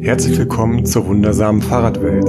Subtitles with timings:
[0.00, 2.28] Herzlich willkommen zur wundersamen Fahrradwelt,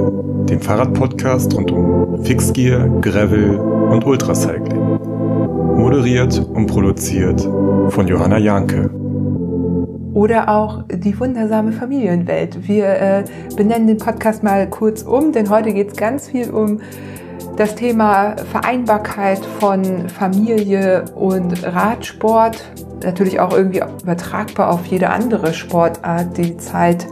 [0.49, 4.97] dem Fahrradpodcast rund um Fixgear, Gravel und Ultracycling.
[5.77, 8.89] Moderiert und produziert von Johanna Janke.
[10.15, 12.67] Oder auch die wundersame Familienwelt.
[12.67, 13.23] Wir äh,
[13.55, 16.81] benennen den Podcast mal kurz um, denn heute geht es ganz viel um
[17.55, 22.63] das Thema Vereinbarkeit von Familie und Radsport.
[23.03, 27.05] Natürlich auch irgendwie übertragbar auf jede andere Sportart, die Zeit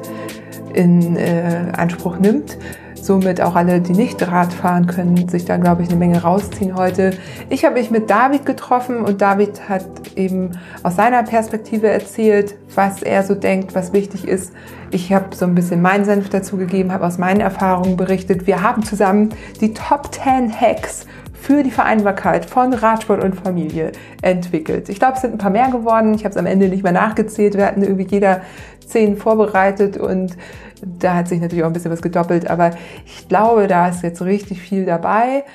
[0.74, 2.57] in äh, Anspruch nimmt.
[2.96, 6.75] Somit auch alle, die nicht Rad fahren können, sich da, glaube ich, eine Menge rausziehen
[6.75, 7.12] heute.
[7.50, 9.86] Ich habe mich mit David getroffen und David hat
[10.16, 10.52] eben
[10.84, 14.52] aus seiner Perspektive erzählt, was er so denkt, was wichtig ist.
[14.92, 18.46] Ich habe so ein bisschen meinen Senf dazu gegeben, habe aus meinen Erfahrungen berichtet.
[18.47, 19.30] Wir haben zusammen
[19.61, 21.06] die Top 10 Hacks
[21.47, 24.89] für die Vereinbarkeit von Radsport und Familie entwickelt.
[24.89, 26.14] Ich glaube, es sind ein paar mehr geworden.
[26.14, 27.55] Ich habe es am Ende nicht mehr nachgezählt.
[27.55, 28.42] Wir hatten irgendwie jeder
[28.86, 30.36] zehn vorbereitet und
[30.82, 32.50] da hat sich natürlich auch ein bisschen was gedoppelt.
[32.50, 32.72] Aber
[33.05, 35.45] ich glaube, da ist jetzt richtig viel dabei.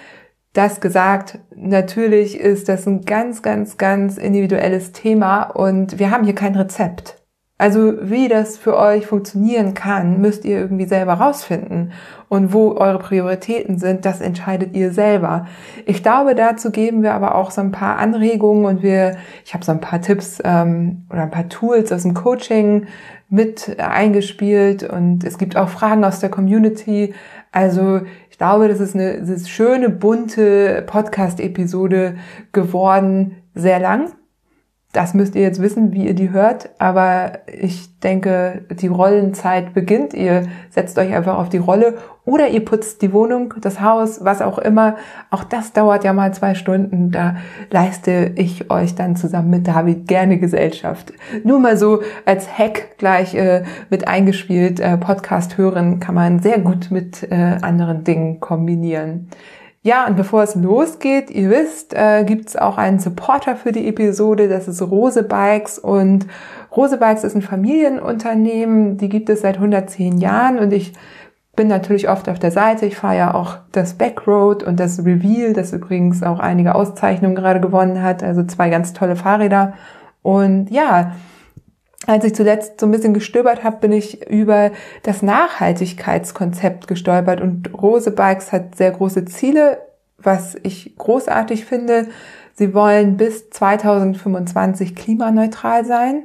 [0.55, 6.35] Das gesagt, natürlich ist das ein ganz, ganz, ganz individuelles Thema und wir haben hier
[6.35, 7.22] kein Rezept.
[7.59, 11.93] Also wie das für euch funktionieren kann, müsst ihr irgendwie selber rausfinden.
[12.29, 15.47] Und wo eure Prioritäten sind, das entscheidet ihr selber.
[15.87, 19.65] Ich glaube, dazu geben wir aber auch so ein paar Anregungen und wir, ich habe
[19.65, 22.87] so ein paar Tipps ähm, oder ein paar Tools aus dem Coaching
[23.29, 27.15] mit eingespielt und es gibt auch Fragen aus der Community.
[27.53, 32.17] Also ich glaube, das ist eine, das ist schöne, bunte Podcast-Episode
[32.51, 34.11] geworden, sehr lang
[34.93, 40.13] das müsst ihr jetzt wissen, wie ihr die hört, aber ich denke, die Rollenzeit beginnt.
[40.13, 44.43] Ihr setzt euch einfach auf die Rolle oder ihr putzt die Wohnung, das Haus, was
[44.43, 44.97] auch immer.
[45.31, 47.11] Auch das dauert ja mal zwei Stunden.
[47.11, 47.37] Da
[47.71, 51.15] leiste ich euch dann zusammen mit David gerne Gesellschaft.
[51.43, 54.79] Nur mal so als Hack gleich äh, mit eingespielt.
[54.79, 59.31] Äh, Podcast hören kann man sehr gut mit äh, anderen Dingen kombinieren.
[59.85, 63.89] Ja, und bevor es losgeht, ihr wisst, äh, gibt es auch einen Supporter für die
[63.89, 66.29] Episode, das ist Rose Bikes und
[66.77, 70.93] Rose Bikes ist ein Familienunternehmen, die gibt es seit 110 Jahren und ich
[71.57, 72.87] bin natürlich oft auf der Seite.
[72.87, 77.61] Ich fahre ja auch das Backroad und das Reveal, das übrigens auch einige Auszeichnungen gerade
[77.61, 79.75] gewonnen hat, also zwei ganz tolle Fahrräder.
[80.23, 81.13] Und ja,
[82.07, 87.71] als ich zuletzt so ein bisschen gestöbert habe, bin ich über das Nachhaltigkeitskonzept gestolpert und
[87.81, 89.79] Rose Bikes hat sehr große Ziele,
[90.19, 92.09] was ich großartig finde.
[92.55, 96.25] Sie wollen bis 2025 klimaneutral sein.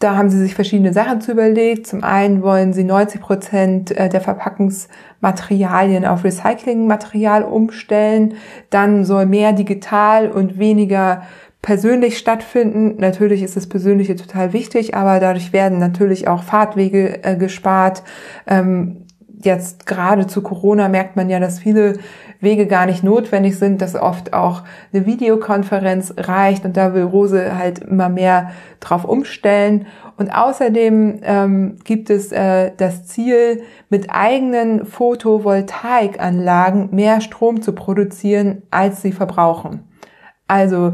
[0.00, 1.86] Da haben sie sich verschiedene Sachen zu überlegt.
[1.86, 8.34] Zum einen wollen sie 90 Prozent äh, der Verpackungsmaterialien auf Recyclingmaterial umstellen.
[8.70, 11.22] Dann soll mehr digital und weniger
[11.64, 12.96] persönlich stattfinden.
[12.98, 18.02] Natürlich ist das Persönliche total wichtig, aber dadurch werden natürlich auch Fahrtwege äh, gespart.
[18.46, 19.06] Ähm,
[19.40, 21.94] jetzt gerade zu Corona merkt man ja, dass viele
[22.38, 27.56] Wege gar nicht notwendig sind, dass oft auch eine Videokonferenz reicht und da will Rose
[27.56, 29.86] halt immer mehr drauf umstellen.
[30.18, 38.64] Und außerdem ähm, gibt es äh, das Ziel, mit eigenen Photovoltaikanlagen mehr Strom zu produzieren,
[38.70, 39.84] als sie verbrauchen.
[40.46, 40.92] Also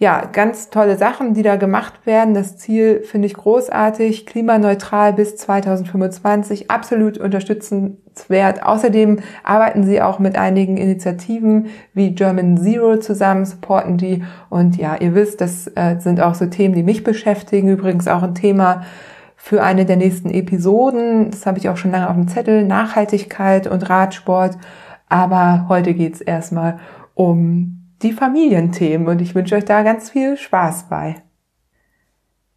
[0.00, 2.32] ja, ganz tolle Sachen, die da gemacht werden.
[2.32, 8.62] Das Ziel finde ich großartig, klimaneutral bis 2025, absolut unterstützenswert.
[8.62, 14.22] Außerdem arbeiten sie auch mit einigen Initiativen wie German Zero zusammen, supporten die.
[14.50, 17.68] Und ja, ihr wisst, das äh, sind auch so Themen, die mich beschäftigen.
[17.68, 18.82] Übrigens auch ein Thema
[19.34, 21.32] für eine der nächsten Episoden.
[21.32, 22.64] Das habe ich auch schon lange auf dem Zettel.
[22.64, 24.58] Nachhaltigkeit und Radsport.
[25.08, 26.78] Aber heute geht's erstmal
[27.14, 31.16] um die Familienthemen und ich wünsche euch da ganz viel Spaß bei.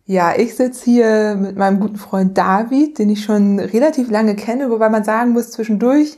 [0.06, 4.70] Ja, ich sitze hier mit meinem guten Freund David, den ich schon relativ lange kenne,
[4.70, 6.18] wobei man sagen muss, zwischendurch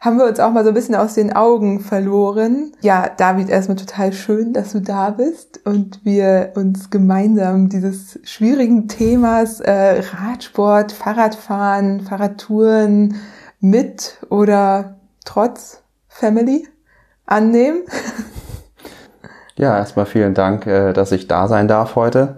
[0.00, 2.72] haben wir uns auch mal so ein bisschen aus den Augen verloren.
[2.80, 8.88] Ja, David, erstmal total schön, dass du da bist und wir uns gemeinsam dieses schwierigen
[8.88, 13.16] Themas äh, Radsport, Fahrradfahren, Fahrradtouren
[13.60, 16.66] mit oder trotz Family
[17.26, 17.82] annehmen.
[19.60, 22.36] Ja, erstmal vielen Dank, äh, dass ich da sein darf heute.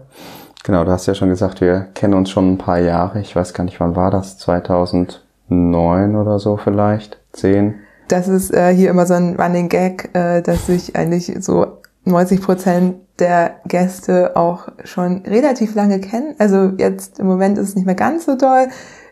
[0.65, 3.21] Genau, du hast ja schon gesagt, wir kennen uns schon ein paar Jahre.
[3.21, 4.39] Ich weiß gar nicht, wann war das?
[4.39, 7.21] 2009 oder so vielleicht?
[7.33, 7.77] Zehn?
[8.09, 12.43] Das ist äh, hier immer so ein Running Gag, äh, dass sich eigentlich so 90
[12.43, 16.35] Prozent der Gäste auch schon relativ lange kennen.
[16.41, 18.67] Also jetzt im Moment ist es nicht mehr ganz so doll.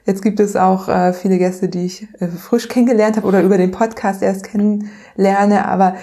[0.04, 3.56] Jetzt gibt es auch äh, viele Gäste, die ich äh, frisch kennengelernt habe oder über
[3.56, 5.68] den Podcast erst kennenlerne.
[5.68, 5.94] Aber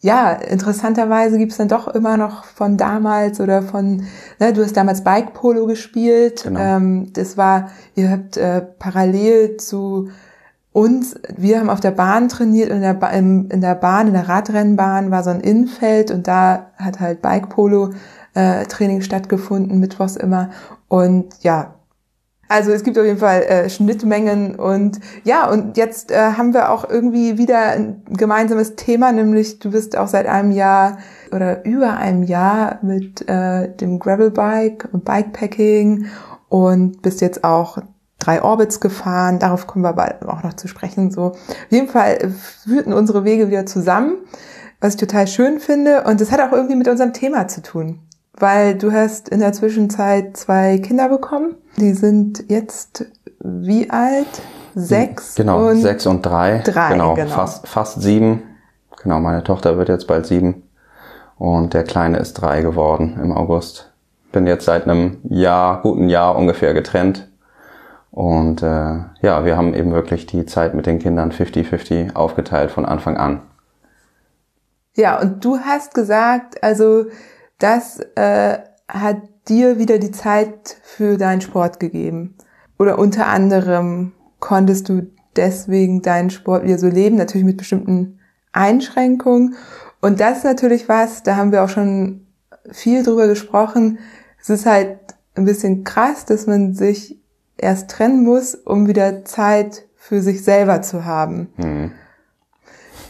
[0.00, 4.04] ja, interessanterweise gibt's dann doch immer noch von damals oder von,
[4.38, 6.44] ne, du hast damals Bike Polo gespielt.
[6.44, 6.60] Genau.
[6.60, 10.10] Ähm, das war, ihr habt äh, parallel zu
[10.72, 14.12] uns, wir haben auf der Bahn trainiert, in der, ba in, in der Bahn, in
[14.12, 17.90] der Radrennbahn war so ein Innenfeld und da hat halt Bike Polo
[18.34, 20.50] äh, Training stattgefunden, mittwochs immer.
[20.88, 21.75] Und ja,
[22.48, 26.70] also es gibt auf jeden Fall äh, Schnittmengen und ja, und jetzt äh, haben wir
[26.70, 30.98] auch irgendwie wieder ein gemeinsames Thema, nämlich du bist auch seit einem Jahr
[31.32, 36.06] oder über einem Jahr mit äh, dem Gravelbike und Bikepacking
[36.48, 37.78] und bist jetzt auch
[38.18, 39.38] drei Orbits gefahren.
[39.38, 41.10] Darauf kommen wir aber auch noch zu sprechen.
[41.10, 41.36] So, auf
[41.70, 42.30] jeden Fall
[42.64, 44.18] führten unsere Wege wieder zusammen,
[44.80, 48.00] was ich total schön finde und es hat auch irgendwie mit unserem Thema zu tun
[48.38, 51.56] weil du hast in der Zwischenzeit zwei Kinder bekommen.
[51.78, 53.06] Die sind jetzt
[53.40, 54.26] wie alt?
[54.74, 56.58] Sechs genau, und sechs und drei.
[56.58, 57.30] Drei, genau, genau.
[57.30, 58.42] Fast, fast sieben.
[59.02, 60.64] Genau, meine Tochter wird jetzt bald sieben.
[61.38, 63.92] Und der Kleine ist drei geworden im August.
[64.32, 67.28] Bin jetzt seit einem Jahr, guten Jahr ungefähr getrennt.
[68.10, 72.86] Und äh, ja, wir haben eben wirklich die Zeit mit den Kindern 50-50 aufgeteilt von
[72.86, 73.42] Anfang an.
[74.94, 77.06] Ja, und du hast gesagt, also
[77.58, 78.58] das äh,
[78.88, 82.34] hat dir wieder die Zeit für deinen Sport gegeben.
[82.78, 88.18] Oder unter anderem konntest du deswegen deinen Sport wieder so leben, natürlich mit bestimmten
[88.52, 89.54] Einschränkungen.
[90.00, 92.26] Und das ist natürlich was, da haben wir auch schon
[92.70, 93.98] viel drüber gesprochen.
[94.40, 94.98] Es ist halt
[95.34, 97.18] ein bisschen krass, dass man sich
[97.56, 101.48] erst trennen muss, um wieder Zeit für sich selber zu haben.
[101.56, 101.92] Mhm.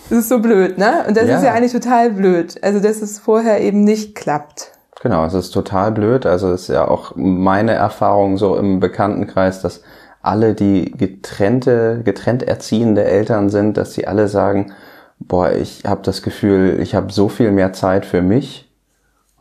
[0.09, 1.05] Das ist so blöd, ne?
[1.09, 1.37] Und das ja.
[1.37, 2.63] ist ja eigentlich total blöd.
[2.63, 4.76] Also, dass es vorher eben nicht klappt.
[5.03, 6.27] Genau, es ist total blöd.
[6.27, 9.83] Also, es ist ja auch meine Erfahrung so im Bekanntenkreis, dass
[10.23, 14.73] alle, die getrennte, getrennt erziehende Eltern sind, dass sie alle sagen,
[15.19, 18.71] boah, ich habe das Gefühl, ich habe so viel mehr Zeit für mich.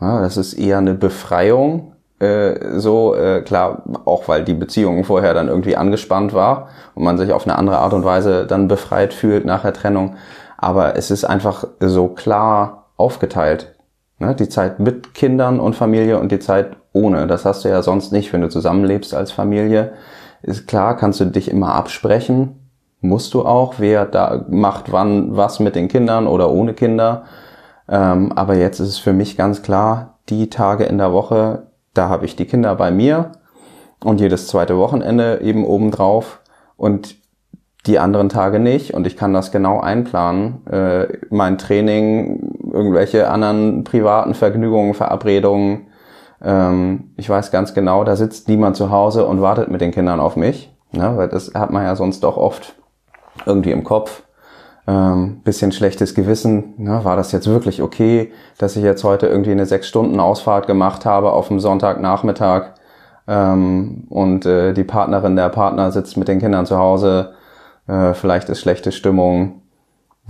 [0.02, 5.34] Ja, das ist eher eine Befreiung, äh, so äh, klar, auch weil die Beziehung vorher
[5.34, 9.14] dann irgendwie angespannt war und man sich auf eine andere Art und Weise dann befreit
[9.14, 10.18] fühlt nach der Trennung
[10.58, 13.75] aber es ist einfach so klar aufgeteilt.
[14.20, 14.36] Ne?
[14.36, 17.28] Die Zeit mit Kindern und Familie und die Zeit ohne.
[17.28, 19.94] Das hast du ja sonst nicht, wenn du zusammenlebst als Familie.
[20.42, 22.70] Ist klar, kannst du dich immer absprechen.
[23.02, 27.24] Musst du auch, wer da macht wann was mit den Kindern oder ohne Kinder.
[27.88, 32.10] Ähm, aber jetzt ist es für mich ganz klar, die Tage in der Woche, da
[32.10, 33.34] habe ich die Kinder bei mir
[34.04, 36.40] und jedes zweite Wochenende eben obendrauf.
[36.78, 37.16] Und
[37.88, 40.66] die anderen Tage nicht und ich kann das genau einplanen.
[40.68, 42.45] Äh, mein Training,
[42.76, 45.88] irgendwelche anderen privaten Vergnügungen, Verabredungen.
[46.44, 50.20] Ähm, ich weiß ganz genau, da sitzt niemand zu Hause und wartet mit den Kindern
[50.20, 50.72] auf mich.
[50.92, 51.14] Ne?
[51.16, 52.76] Weil das hat man ja sonst doch oft
[53.46, 54.24] irgendwie im Kopf.
[54.88, 56.76] Ähm, bisschen schlechtes Gewissen.
[56.78, 57.04] Ne?
[57.04, 61.06] War das jetzt wirklich okay, dass ich jetzt heute irgendwie eine sechs Stunden Ausfahrt gemacht
[61.06, 62.74] habe auf dem Sonntagnachmittag
[63.28, 67.34] ähm, und äh, die Partnerin, der Partner sitzt mit den Kindern zu Hause
[67.88, 69.62] äh, vielleicht ist schlechte Stimmung.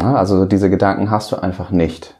[0.02, 2.16] Ja, also diese Gedanken hast du einfach nicht.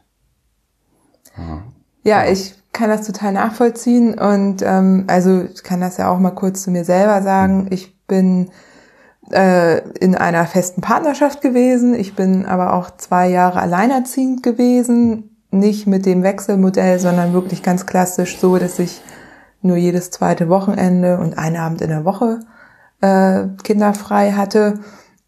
[1.36, 1.62] Ja,
[2.02, 6.30] ja ich kann das total nachvollziehen und ähm, also ich kann das ja auch mal
[6.30, 7.64] kurz zu mir selber sagen.
[7.64, 7.68] Mhm.
[7.70, 8.50] Ich bin
[9.30, 11.94] äh, in einer festen Partnerschaft gewesen.
[11.94, 15.36] Ich bin aber auch zwei Jahre alleinerziehend gewesen.
[15.50, 19.00] Nicht mit dem Wechselmodell, sondern wirklich ganz klassisch so, dass ich
[19.62, 22.40] nur jedes zweite Wochenende und einen Abend in der Woche
[23.00, 24.80] äh, kinderfrei hatte.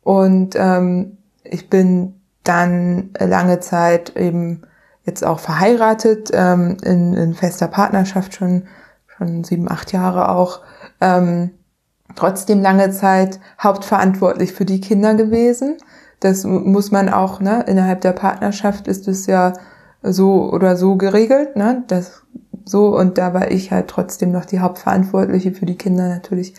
[0.03, 4.63] Und ähm, ich bin dann lange Zeit eben
[5.09, 8.65] jetzt auch verheiratet, ähm, in, in fester Partnerschaft schon,
[9.07, 10.61] schon sieben, acht Jahre auch.
[11.01, 11.51] Ähm,
[12.15, 15.79] trotzdem lange Zeit hauptverantwortlich für die Kinder gewesen.
[16.21, 19.53] Das muss man auch, ne, innerhalb der Partnerschaft ist es ja
[20.03, 22.23] so oder so geregelt, ne, das
[22.65, 26.55] so und da war ich halt trotzdem noch die Hauptverantwortliche für die Kinder natürlich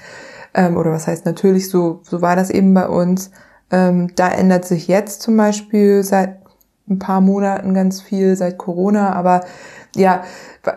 [0.53, 3.31] ähm, oder was heißt natürlich, so, so war das eben bei uns.
[3.71, 6.39] Ähm, da ändert sich jetzt zum Beispiel seit
[6.89, 9.41] ein paar Monaten ganz viel, seit Corona, aber
[9.95, 10.23] ja,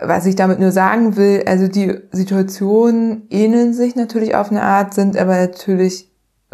[0.01, 4.95] was ich damit nur sagen will, also die Situationen ähneln sich natürlich auf eine Art,
[4.95, 6.13] sind aber natürlich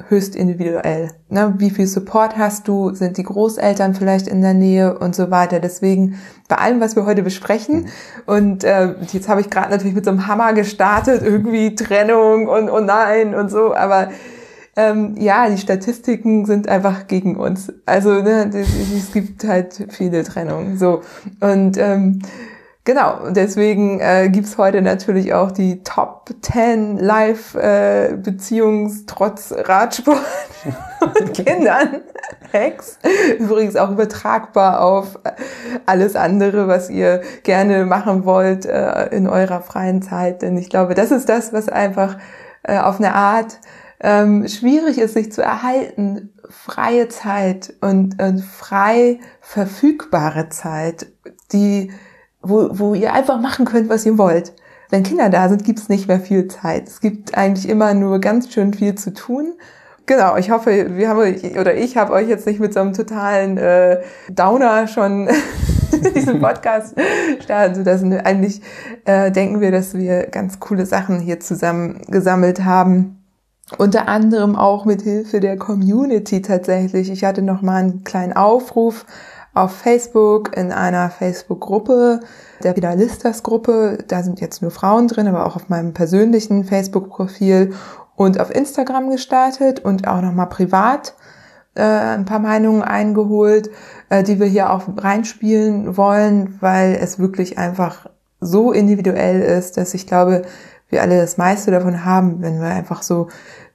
[0.08, 1.10] höchst individuell.
[1.28, 1.54] Ne?
[1.58, 2.94] Wie viel Support hast du?
[2.94, 5.58] Sind die Großeltern vielleicht in der Nähe und so weiter?
[5.60, 7.88] Deswegen bei allem, was wir heute besprechen, mhm.
[8.26, 12.70] und äh, jetzt habe ich gerade natürlich mit so einem Hammer gestartet, irgendwie Trennung und
[12.70, 14.10] oh nein und so, aber
[14.78, 17.72] ähm, ja, die Statistiken sind einfach gegen uns.
[17.84, 20.78] Also ne, es gibt halt viele Trennungen.
[20.78, 21.02] So
[21.40, 22.20] und ähm,
[22.84, 30.22] Genau, deswegen äh, gibt heute natürlich auch die Top 10 Live-Beziehungs- äh, trotz Radsport
[31.20, 32.00] und Kindern.
[32.50, 32.98] Hacks.
[33.38, 35.18] Übrigens auch übertragbar auf
[35.84, 40.40] alles andere, was ihr gerne machen wollt äh, in eurer freien Zeit.
[40.40, 42.16] Denn ich glaube, das ist das, was einfach
[42.62, 43.58] äh, auf eine Art
[44.00, 46.32] ähm, schwierig ist, sich zu erhalten.
[46.50, 51.06] Freie Zeit und, und frei verfügbare Zeit,
[51.52, 51.90] die
[52.42, 54.52] wo, wo ihr einfach machen könnt, was ihr wollt.
[54.90, 56.88] Wenn Kinder da sind, gibt's nicht mehr viel Zeit.
[56.88, 59.54] Es gibt eigentlich immer nur ganz schön viel zu tun.
[60.06, 61.18] Genau, ich hoffe, wir haben
[61.58, 64.00] oder ich habe euch jetzt nicht mit so einem totalen äh,
[64.30, 65.28] Downer schon
[66.14, 66.94] diesen Podcast
[67.42, 68.62] starten, sodass eigentlich
[69.04, 73.17] äh, denken wir, dass wir ganz coole Sachen hier zusammen gesammelt haben.
[73.76, 77.10] Unter anderem auch mit Hilfe der Community tatsächlich.
[77.10, 79.04] Ich hatte noch mal einen kleinen Aufruf
[79.52, 82.20] auf Facebook in einer Facebook-Gruppe,
[82.62, 83.98] der Pedalistas-Gruppe.
[84.08, 87.74] Da sind jetzt nur Frauen drin, aber auch auf meinem persönlichen Facebook-Profil
[88.16, 91.14] und auf Instagram gestartet und auch nochmal privat
[91.74, 93.70] äh, ein paar Meinungen eingeholt,
[94.08, 98.08] äh, die wir hier auch reinspielen wollen, weil es wirklich einfach
[98.40, 100.42] so individuell ist, dass ich glaube,
[100.88, 103.28] wir alle das meiste davon haben, wenn wir einfach so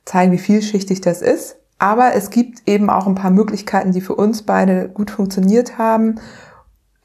[0.06, 1.58] zeigen, wie vielschichtig das ist.
[1.80, 6.20] Aber es gibt eben auch ein paar Möglichkeiten, die für uns beide gut funktioniert haben,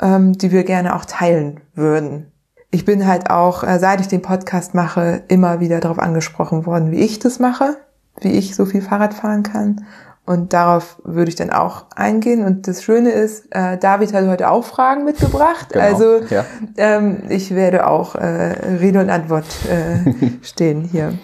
[0.01, 2.33] ähm, die wir gerne auch teilen würden.
[2.71, 6.91] Ich bin halt auch, äh, seit ich den Podcast mache, immer wieder darauf angesprochen worden,
[6.91, 7.77] wie ich das mache,
[8.21, 9.87] wie ich so viel Fahrrad fahren kann.
[10.29, 12.45] Und darauf würde ich dann auch eingehen.
[12.45, 15.71] Und das Schöne ist, äh, David hat heute auch Fragen mitgebracht.
[15.73, 16.45] Genau, also ja.
[16.77, 21.15] ähm, ich werde auch äh, Rede und Antwort äh, stehen hier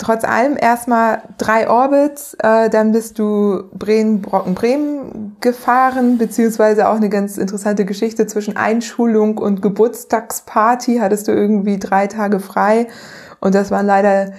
[0.00, 6.96] trotz allem erstmal drei Orbits, äh, dann bist du Bremen, Brocken, Bremen gefahren, beziehungsweise auch
[6.96, 12.88] eine ganz interessante Geschichte zwischen Einschulung und Geburtstagsparty hattest du irgendwie drei Tage frei
[13.40, 14.32] und das waren leider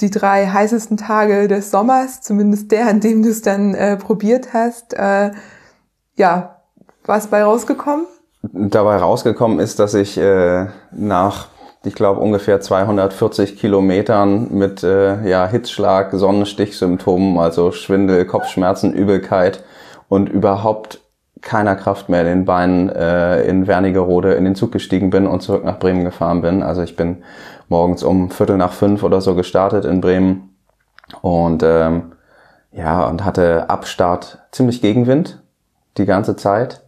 [0.00, 4.52] die drei heißesten Tage des Sommers, zumindest der, an dem du es dann äh, probiert
[4.52, 4.94] hast.
[4.94, 5.32] Äh,
[6.16, 6.62] ja,
[7.04, 8.06] was bei rausgekommen?
[8.42, 11.48] Dabei rausgekommen ist, dass ich äh, nach
[11.84, 19.64] ich glaube, ungefähr 240 Kilometern mit äh, ja, Hitzschlag, Sonnenstichsymptomen, also Schwindel, Kopfschmerzen, Übelkeit
[20.08, 21.00] und überhaupt
[21.40, 25.42] keiner Kraft mehr in den Beinen äh, in Wernigerode in den Zug gestiegen bin und
[25.42, 26.62] zurück nach Bremen gefahren bin.
[26.62, 27.24] Also ich bin
[27.72, 30.56] morgens um Viertel nach fünf oder so gestartet in Bremen
[31.22, 32.12] und ähm,
[32.70, 35.42] ja und hatte Abstart ziemlich Gegenwind
[35.98, 36.82] die ganze Zeit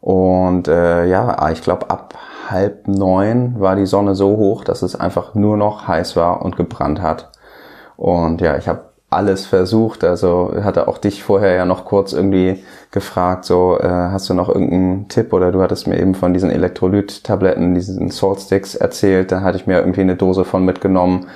[0.00, 2.14] und äh, ja ich glaube ab
[2.50, 6.56] halb neun war die Sonne so hoch, dass es einfach nur noch heiß war und
[6.56, 7.30] gebrannt hat.
[7.96, 10.04] Und ja, ich habe alles versucht.
[10.04, 14.48] Also hatte auch dich vorher ja noch kurz irgendwie gefragt, so äh, hast du noch
[14.48, 19.32] irgendeinen Tipp oder du hattest mir eben von diesen Elektrolyt-Tabletten, diesen Salt Sticks erzählt.
[19.32, 21.26] Da hatte ich mir irgendwie eine Dose von mitgenommen,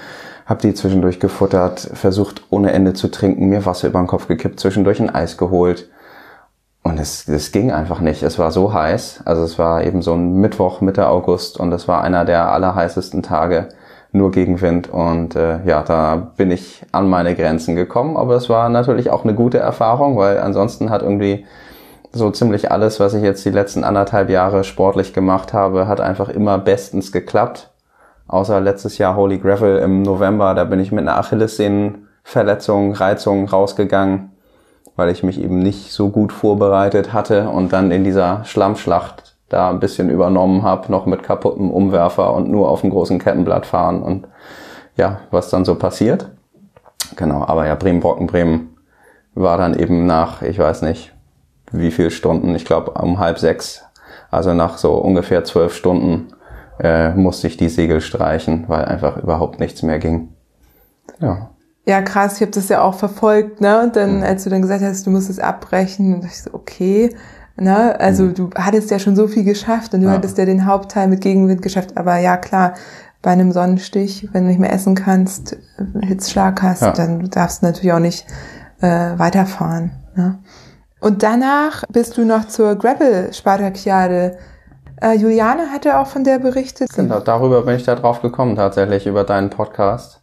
[0.47, 4.61] habe die zwischendurch gefuttert, versucht ohne Ende zu trinken, mir Wasser über den Kopf gekippt,
[4.61, 5.88] zwischendurch ein Eis geholt.
[6.82, 8.23] Und es, es ging einfach nicht.
[8.23, 9.23] Es war so heiß.
[9.25, 13.23] Also es war eben so ein Mittwoch Mitte August und es war einer der allerheißesten
[13.23, 13.68] Tage,
[14.12, 14.88] nur Gegenwind.
[14.88, 18.16] Und äh, ja, da bin ich an meine Grenzen gekommen.
[18.16, 21.46] Aber es war natürlich auch eine gute Erfahrung, weil ansonsten hat irgendwie
[22.12, 26.28] so ziemlich alles, was ich jetzt die letzten anderthalb Jahre sportlich gemacht habe, hat einfach
[26.28, 27.70] immer bestens geklappt.
[28.26, 34.30] Außer letztes Jahr Holy Gravel im November, da bin ich mit einer Achillessehnenverletzung, Reizung rausgegangen
[34.98, 39.70] weil ich mich eben nicht so gut vorbereitet hatte und dann in dieser Schlammschlacht da
[39.70, 44.02] ein bisschen übernommen habe, noch mit kaputtem Umwerfer und nur auf dem großen Kettenblatt fahren
[44.02, 44.26] und
[44.96, 46.30] ja, was dann so passiert.
[47.16, 48.76] Genau, aber ja, Bremen-Brocken, Bremen
[49.34, 51.14] war dann eben nach, ich weiß nicht,
[51.70, 53.84] wie viel Stunden, ich glaube um halb sechs,
[54.30, 56.28] also nach so ungefähr zwölf Stunden
[56.80, 60.28] äh, musste ich die Segel streichen, weil einfach überhaupt nichts mehr ging.
[61.20, 61.50] Ja
[61.88, 63.82] ja krass, ich habe das ja auch verfolgt, ne?
[63.82, 64.22] Und dann, mhm.
[64.22, 67.16] als du dann gesagt hast, du musst es abbrechen, und ich so, okay,
[67.60, 67.98] ne?
[68.00, 68.34] Also mhm.
[68.34, 70.14] du hattest ja schon so viel geschafft und du ja.
[70.14, 72.74] hattest ja den Hauptteil mit Gegenwind geschafft, aber ja klar,
[73.22, 75.56] bei einem Sonnenstich, wenn du nicht mehr essen kannst,
[76.02, 76.92] Hitzschlag hast, ja.
[76.92, 78.26] dann darfst du natürlich auch nicht
[78.80, 79.90] äh, weiterfahren.
[80.14, 80.38] Ne?
[81.00, 84.38] Und danach bist du noch zur Gravel-Spartakiade.
[85.00, 86.90] Äh, Juliane hatte auch von der berichtet.
[86.94, 90.22] Genau, darüber bin ich da drauf gekommen tatsächlich, über deinen Podcast.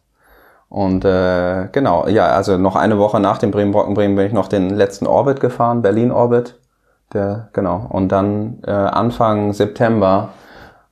[0.68, 4.70] Und äh, genau, ja, also noch eine Woche nach dem Bremen-Brocken-Bremen bin ich noch den
[4.70, 6.60] letzten Orbit gefahren, Berlin-Orbit.
[7.14, 7.88] Der, genau.
[7.90, 10.30] Und dann äh, Anfang September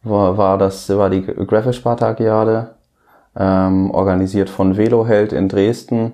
[0.03, 2.75] war, war das war die Gravel-Spartakiade,
[3.36, 6.13] ähm, organisiert von Veloheld in Dresden.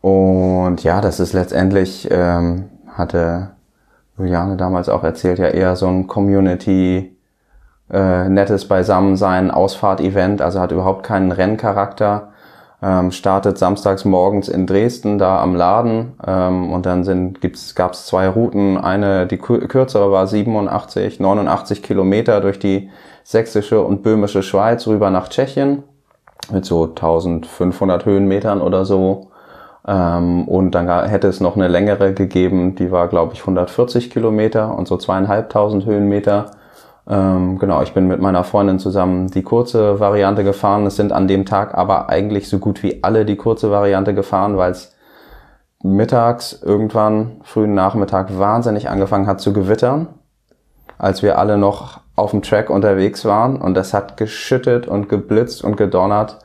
[0.00, 3.50] Und ja, das ist letztendlich, ähm, hatte
[4.18, 7.16] Juliane damals auch erzählt, ja eher so ein Community
[7.90, 12.32] äh, nettes Beisammensein, Ausfahrt-Event, also hat überhaupt keinen Renncharakter.
[12.86, 18.06] Ähm, startet samstags morgens in Dresden da am Laden ähm, und dann sind gibt's gab's
[18.06, 18.78] zwei Routen.
[18.78, 22.88] Eine die kürzere war 87, 89 Kilometer durch die
[23.24, 25.82] sächsische und böhmische Schweiz rüber nach Tschechien
[26.52, 29.32] mit so 1500 Höhenmetern oder so.
[29.84, 34.78] Ähm, und dann hätte es noch eine längere gegeben, die war glaube ich 140 Kilometer
[34.78, 36.52] und so zweieinhalbtausend Höhenmeter.
[37.08, 40.86] Ähm, genau, ich bin mit meiner Freundin zusammen die kurze Variante gefahren.
[40.86, 44.56] Es sind an dem Tag aber eigentlich so gut wie alle die kurze Variante gefahren,
[44.56, 44.96] weil es
[45.82, 50.08] mittags irgendwann, frühen Nachmittag, wahnsinnig angefangen hat zu gewittern,
[50.98, 53.60] als wir alle noch auf dem Track unterwegs waren.
[53.60, 56.38] Und das hat geschüttet und geblitzt und gedonnert.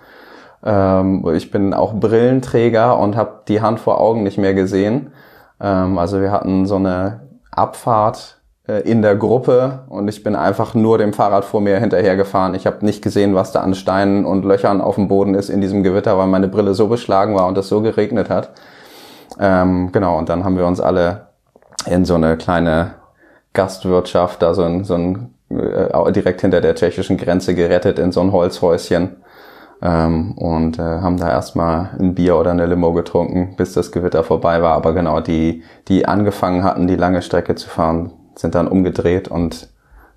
[0.64, 5.12] Ähm, ich bin auch Brillenträger und habe die Hand vor Augen nicht mehr gesehen.
[5.60, 11.00] Ähm, also wir hatten so eine Abfahrt in der Gruppe und ich bin einfach nur
[11.00, 12.54] dem Fahrrad vor mir hinterhergefahren.
[12.54, 15.62] Ich habe nicht gesehen, was da an Steinen und Löchern auf dem Boden ist in
[15.62, 18.52] diesem Gewitter, weil meine Brille so beschlagen war und es so geregnet hat.
[19.40, 21.28] Ähm, genau, und dann haben wir uns alle
[21.88, 22.94] in so eine kleine
[23.54, 28.22] Gastwirtschaft, da so ein, so ein äh, direkt hinter der tschechischen Grenze gerettet in so
[28.22, 29.18] ein Holzhäuschen.
[29.84, 34.24] Ähm, und äh, haben da erstmal ein Bier oder eine Limo getrunken, bis das Gewitter
[34.24, 34.76] vorbei war.
[34.76, 39.70] Aber genau, die, die angefangen hatten, die lange Strecke zu fahren, sind dann umgedreht und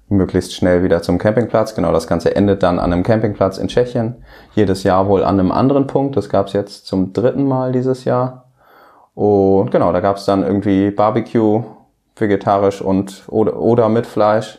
[0.09, 1.75] möglichst schnell wieder zum Campingplatz.
[1.75, 4.17] Genau, das Ganze endet dann an einem Campingplatz in Tschechien.
[4.55, 6.17] Jedes Jahr wohl an einem anderen Punkt.
[6.17, 8.45] Das gab es jetzt zum dritten Mal dieses Jahr.
[9.15, 11.63] Und genau, da gab es dann irgendwie Barbecue,
[12.17, 14.59] vegetarisch und oder, oder mit Fleisch.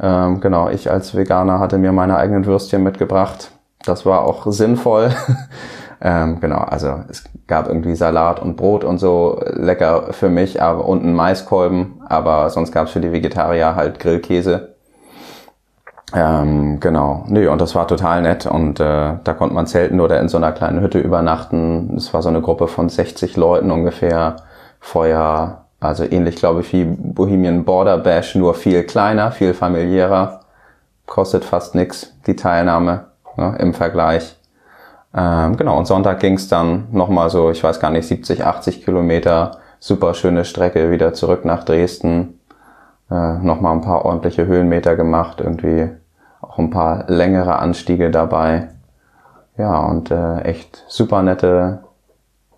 [0.00, 3.50] Ähm, genau, ich als Veganer hatte mir meine eigenen Würstchen mitgebracht.
[3.84, 5.10] Das war auch sinnvoll.
[6.04, 10.84] Ähm, genau, also es gab irgendwie Salat und Brot und so, lecker für mich, aber
[10.86, 14.74] und einen Maiskolben, aber sonst gab es für die Vegetarier halt Grillkäse.
[16.14, 20.20] Ähm, genau, nö, und das war total nett und äh, da konnte man zelten oder
[20.20, 21.94] in so einer kleinen Hütte übernachten.
[21.96, 24.36] Es war so eine Gruppe von 60 Leuten ungefähr.
[24.80, 30.40] Feuer, also ähnlich glaube ich wie Bohemian Border Bash, nur viel kleiner, viel familiärer.
[31.06, 33.06] Kostet fast nix die Teilnahme
[33.36, 34.36] ne, im Vergleich.
[35.14, 38.84] Ähm, genau, und Sonntag ging es dann nochmal so, ich weiß gar nicht, 70, 80
[38.84, 42.40] Kilometer, super schöne Strecke wieder zurück nach Dresden.
[43.10, 45.90] Äh, nochmal ein paar ordentliche Höhenmeter gemacht, irgendwie
[46.40, 48.68] auch ein paar längere Anstiege dabei.
[49.58, 51.80] Ja, und äh, echt super nette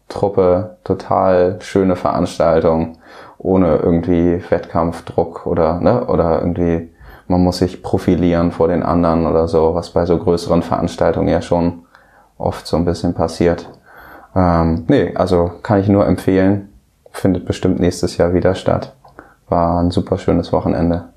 [0.09, 2.99] Truppe, total schöne Veranstaltung,
[3.39, 6.91] ohne irgendwie Wettkampfdruck oder, ne, oder irgendwie,
[7.27, 11.43] man muss sich profilieren vor den anderen oder so, was bei so größeren Veranstaltungen ja
[11.43, 11.84] schon
[12.39, 13.71] oft so ein bisschen passiert.
[14.35, 16.69] Ähm, nee, also kann ich nur empfehlen.
[17.11, 18.95] Findet bestimmt nächstes Jahr wieder statt.
[19.49, 21.11] War ein super schönes Wochenende.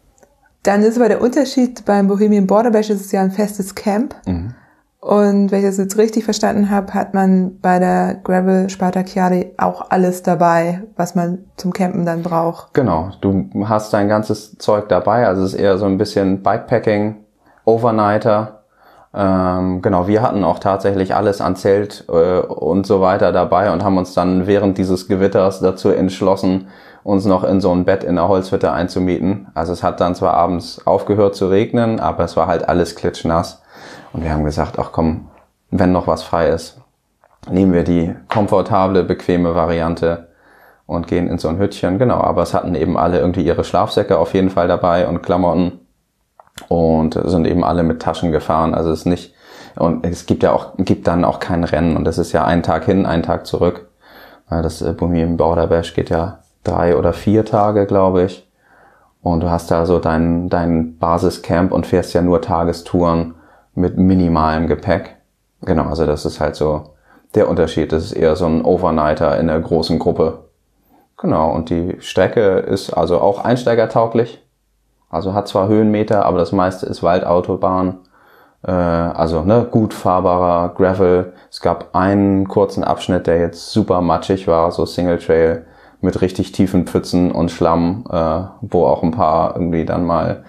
[0.64, 4.16] Dann ist aber der Unterschied beim Bohemian Border Bash ist es ja ein festes Camp.
[4.26, 4.54] Mhm.
[5.00, 9.90] Und wenn ich das jetzt richtig verstanden habe, hat man bei der Gravel Spartakiade auch
[9.90, 12.74] alles dabei, was man zum Campen dann braucht.
[12.74, 15.26] Genau, du hast dein ganzes Zeug dabei.
[15.28, 17.16] Also es ist eher so ein bisschen Bikepacking,
[17.64, 18.57] Overnighter
[19.14, 23.84] ähm, genau, wir hatten auch tatsächlich alles an Zelt äh, und so weiter dabei und
[23.84, 26.68] haben uns dann während dieses Gewitters dazu entschlossen,
[27.04, 29.48] uns noch in so ein Bett in der Holzhütte einzumieten.
[29.54, 33.62] Also es hat dann zwar abends aufgehört zu regnen, aber es war halt alles klitschnass.
[34.12, 35.30] Und wir haben gesagt, ach komm,
[35.72, 36.82] wenn noch was frei ist,
[37.50, 40.28] nehmen wir die komfortable, bequeme Variante
[40.86, 41.98] und gehen in so ein Hüttchen.
[41.98, 45.80] Genau, aber es hatten eben alle irgendwie ihre Schlafsäcke auf jeden Fall dabei und Klamotten
[46.68, 48.74] und sind eben alle mit Taschen gefahren.
[48.74, 49.34] Also es ist nicht
[49.76, 52.64] und es gibt ja auch gibt dann auch kein Rennen und es ist ja ein
[52.64, 53.88] Tag hin, ein Tag zurück.
[54.50, 58.48] Das äh, Bohemian Border Bash geht ja drei oder vier Tage, glaube ich.
[59.22, 63.36] Und du hast da so dein, dein Basiscamp und fährst ja nur Tagestouren
[63.74, 65.18] mit minimalem Gepäck.
[65.62, 66.94] Genau, also das ist halt so
[67.36, 67.92] der Unterschied.
[67.92, 70.46] Das ist eher so ein Overnighter in einer großen Gruppe.
[71.18, 74.42] Genau, und die Strecke ist also auch einsteigertauglich.
[75.10, 78.00] Also hat zwar Höhenmeter, aber das meiste ist Waldautobahn.
[78.64, 81.34] Äh, also ne, gut fahrbarer Gravel.
[81.50, 85.66] Es gab einen kurzen Abschnitt, der jetzt super matschig war, so Single Trail
[86.02, 90.44] mit richtig tiefen Pfützen und Schlamm, äh, wo auch ein paar irgendwie dann mal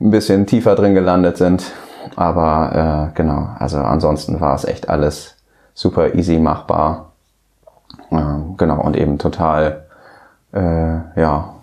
[0.00, 1.72] ein bisschen tiefer drin gelandet sind.
[2.16, 5.36] Aber äh, genau, also ansonsten war es echt alles
[5.74, 7.12] super easy machbar.
[8.10, 9.84] Ähm, genau, und eben total,
[10.52, 11.54] äh, ja,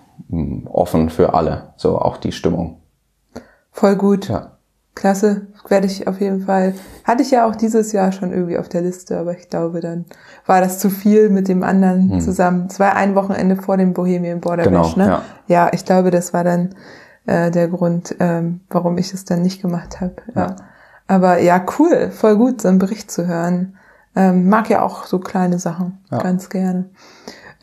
[0.66, 2.82] offen für alle, so auch die Stimmung.
[3.72, 4.30] Voll gut.
[4.30, 4.52] Ja.
[4.96, 6.74] Klasse, werde ich auf jeden Fall.
[7.04, 10.06] Hatte ich ja auch dieses Jahr schon irgendwie auf der Liste, aber ich glaube, dann
[10.46, 12.22] war das zu viel mit dem anderen hm.
[12.22, 12.68] zusammen.
[12.70, 15.08] Es war ein Wochenende vor dem Bohemian Border genau, Bash, ne?
[15.08, 15.22] Ja.
[15.48, 16.76] ja, ich glaube, das war dann
[17.26, 20.16] äh, der Grund, ähm, warum ich es dann nicht gemacht habe.
[20.34, 20.42] Ja.
[20.42, 20.56] Ja.
[21.08, 23.78] Aber ja, cool, voll gut, so einen Bericht zu hören.
[24.16, 26.20] Ähm, mag ja auch so kleine Sachen Ja.
[26.20, 26.86] ganz gerne.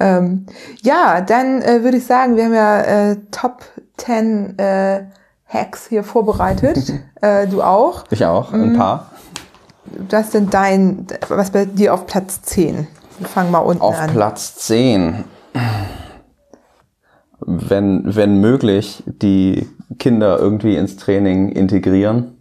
[0.00, 0.46] Ähm,
[0.82, 3.64] ja, dann äh, würde ich sagen, wir haben ja äh, Top
[3.98, 5.04] 10 äh,
[5.46, 6.92] Hacks hier vorbereitet.
[7.20, 8.04] äh, du auch.
[8.10, 8.62] Ich auch, Mhm.
[8.62, 9.10] ein paar.
[10.08, 12.86] Was denn dein, was bei dir auf Platz 10?
[13.18, 14.10] Wir fangen mal unten Auf an.
[14.10, 15.24] Platz 10.
[17.40, 22.38] Wenn, wenn möglich, die Kinder irgendwie ins Training integrieren.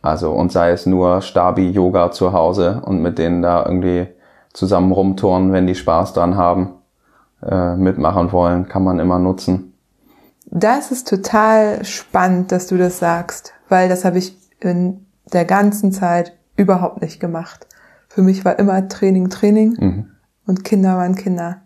[0.00, 4.06] Also, und sei es nur Stabi-Yoga zu Hause und mit denen da irgendwie
[4.58, 6.70] zusammen rumturnen, wenn die Spaß dran haben,
[7.42, 9.72] äh, mitmachen wollen, kann man immer nutzen.
[10.50, 15.92] Das ist total spannend, dass du das sagst, weil das habe ich in der ganzen
[15.92, 17.66] Zeit überhaupt nicht gemacht.
[18.08, 20.06] Für mich war immer Training, Training Mhm.
[20.46, 21.58] und Kinder waren Kinder.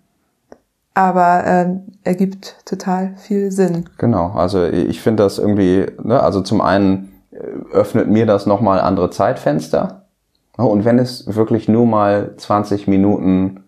[0.95, 3.89] Aber ähm, ergibt total viel Sinn.
[3.97, 7.37] Genau, also ich finde das irgendwie, ne, also zum einen äh,
[7.73, 10.02] öffnet mir das nochmal andere Zeitfenster.
[10.59, 13.65] Ja, Und wenn es wirklich nur mal 20 Minuten,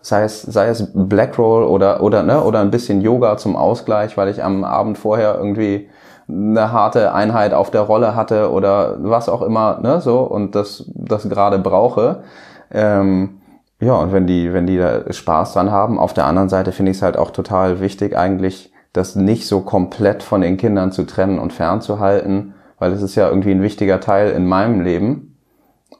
[0.00, 4.16] sei es, sei es Black Roll oder, oder, ne, oder ein bisschen Yoga zum Ausgleich,
[4.16, 5.88] weil ich am Abend vorher irgendwie
[6.28, 10.84] eine harte Einheit auf der Rolle hatte oder was auch immer, ne, so, und das,
[10.94, 12.22] das gerade brauche.
[12.70, 13.40] Ähm,
[13.80, 16.90] ja, und wenn die, wenn die da Spaß dran haben, auf der anderen Seite finde
[16.92, 21.04] ich es halt auch total wichtig, eigentlich das nicht so komplett von den Kindern zu
[21.04, 25.33] trennen und fernzuhalten, weil es ist ja irgendwie ein wichtiger Teil in meinem Leben.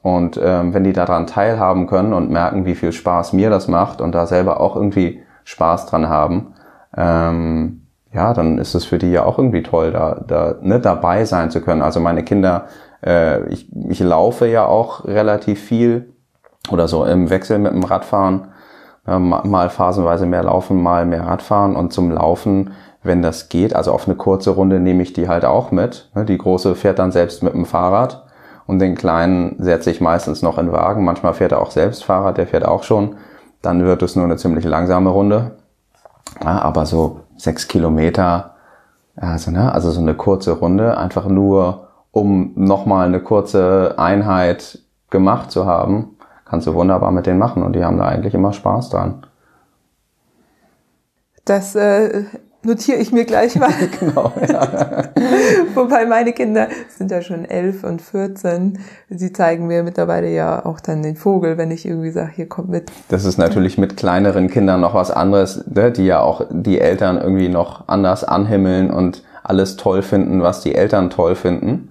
[0.05, 4.01] Und ähm, wenn die daran teilhaben können und merken, wie viel Spaß mir das macht
[4.01, 6.53] und da selber auch irgendwie Spaß dran haben,
[6.95, 11.25] ähm, ja, dann ist es für die ja auch irgendwie toll, da, da ne, dabei
[11.25, 11.81] sein zu können.
[11.81, 12.65] Also meine Kinder,
[13.03, 16.13] äh, ich, ich laufe ja auch relativ viel
[16.69, 18.49] oder so im Wechsel mit dem Radfahren.
[19.07, 23.75] Äh, ma- mal phasenweise mehr laufen, mal mehr Radfahren und zum Laufen, wenn das geht,
[23.75, 26.11] also auf eine kurze Runde nehme ich die halt auch mit.
[26.13, 28.24] Ne, Die große fährt dann selbst mit dem Fahrrad
[28.67, 31.03] und den kleinen setze ich meistens noch in Wagen.
[31.03, 33.17] Manchmal fährt er auch selbst Fahrrad, der fährt auch schon.
[33.61, 35.51] Dann wird es nur eine ziemlich langsame Runde.
[36.43, 38.55] Ja, aber so sechs Kilometer,
[39.15, 45.51] also, ne, also so eine kurze Runde, einfach nur, um nochmal eine kurze Einheit gemacht
[45.51, 48.89] zu haben, kannst du wunderbar mit denen machen und die haben da eigentlich immer Spaß
[48.89, 49.25] dran.
[51.45, 52.25] Das äh,
[52.65, 53.69] notiere ich mir gleich mal.
[53.99, 55.03] Genau, ja.
[55.75, 58.79] Wobei meine Kinder sind ja schon elf und 14.
[59.09, 62.69] Sie zeigen mir mittlerweile ja auch dann den Vogel, wenn ich irgendwie sage, hier kommt
[62.69, 62.91] mit.
[63.09, 67.17] Das ist natürlich mit kleineren Kindern noch was anderes, ne, die ja auch die Eltern
[67.17, 71.89] irgendwie noch anders anhimmeln und alles toll finden, was die Eltern toll finden,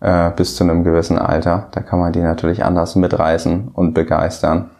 [0.00, 1.68] äh, bis zu einem gewissen Alter.
[1.70, 4.70] Da kann man die natürlich anders mitreißen und begeistern.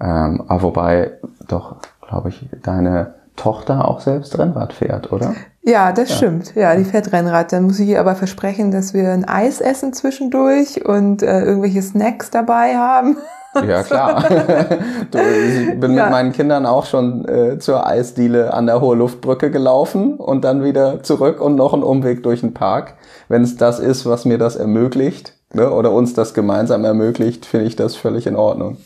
[0.00, 1.12] Ähm, aber wobei
[1.48, 5.34] doch, glaube ich, deine Tochter auch selbst Rennrad fährt, oder?
[5.62, 6.54] Ja, das stimmt.
[6.54, 7.52] Ja, die fährt Rennrad.
[7.52, 11.82] Dann muss ich ihr aber versprechen, dass wir ein Eis essen zwischendurch und äh, irgendwelche
[11.82, 13.16] Snacks dabei haben.
[13.68, 14.24] Ja, klar.
[15.10, 16.04] du, ich bin Ja.
[16.04, 20.64] mit meinen Kindern auch schon äh, zur Eisdiele an der Hohe Luftbrücke gelaufen und dann
[20.64, 22.94] wieder zurück und noch einen Umweg durch den Park.
[23.28, 27.66] Wenn es das ist, was mir das ermöglicht, ne, oder uns das gemeinsam ermöglicht, finde
[27.66, 28.78] ich das völlig in Ordnung,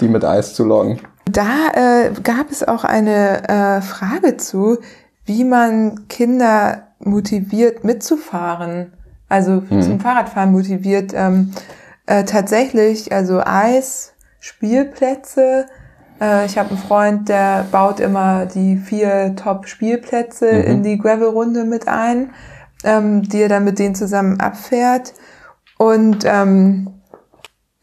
[0.00, 1.00] die mit Eis zu loggen.
[1.30, 4.78] Da äh, gab es auch eine äh, Frage zu,
[5.24, 8.92] wie man Kinder motiviert mitzufahren,
[9.28, 11.12] also zum Fahrradfahren motiviert.
[11.14, 11.52] Ähm,
[12.06, 15.66] äh, tatsächlich, also Eis, Spielplätze.
[16.20, 21.86] Äh, ich habe einen Freund, der baut immer die vier Top-Spielplätze in die Gravel-Runde mit
[21.86, 22.30] ein,
[22.84, 25.12] ähm, die er dann mit denen zusammen abfährt.
[25.76, 26.97] Und ähm,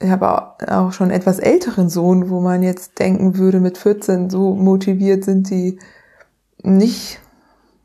[0.01, 0.29] ich habe
[0.67, 5.23] auch schon einen etwas älteren Sohn, wo man jetzt denken würde, mit 14 so motiviert
[5.23, 5.79] sind die
[6.63, 7.19] nicht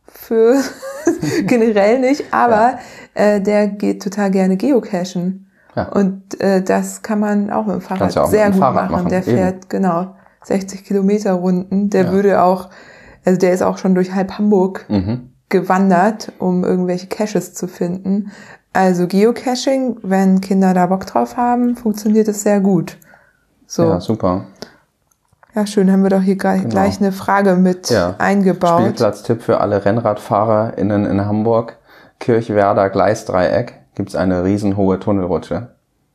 [0.07, 0.61] für
[1.47, 2.79] generell nicht, aber
[3.15, 5.47] äh, der geht total gerne geocachen.
[5.77, 5.89] Ja.
[5.91, 9.05] Und äh, das kann man auch mit dem Fahrrad mit sehr gut Fahrrad machen.
[9.05, 9.37] machen, Der eben.
[9.37, 11.91] fährt genau 60 Kilometer Runden.
[11.91, 12.13] Der Ja.
[12.13, 12.71] würde auch,
[13.25, 15.31] also der ist auch schon durch halb Hamburg Mhm.
[15.49, 18.31] gewandert, um irgendwelche Caches zu finden.
[18.73, 22.97] Also Geocaching, wenn Kinder da Bock drauf haben, funktioniert es sehr gut.
[23.67, 24.45] So, Ja, ja, super.
[25.67, 26.71] schön, haben wir doch hier gleich, Genau.
[26.75, 28.15] gleich eine Frage mit Ja.
[28.19, 28.81] eingebaut.
[28.81, 31.77] Spielplatztipp für alle RennradfahrerInnen in Hamburg.
[32.21, 35.71] Kirchwerder Gleisdreieck gibt's eine riesenhohe Tunnelrutsche.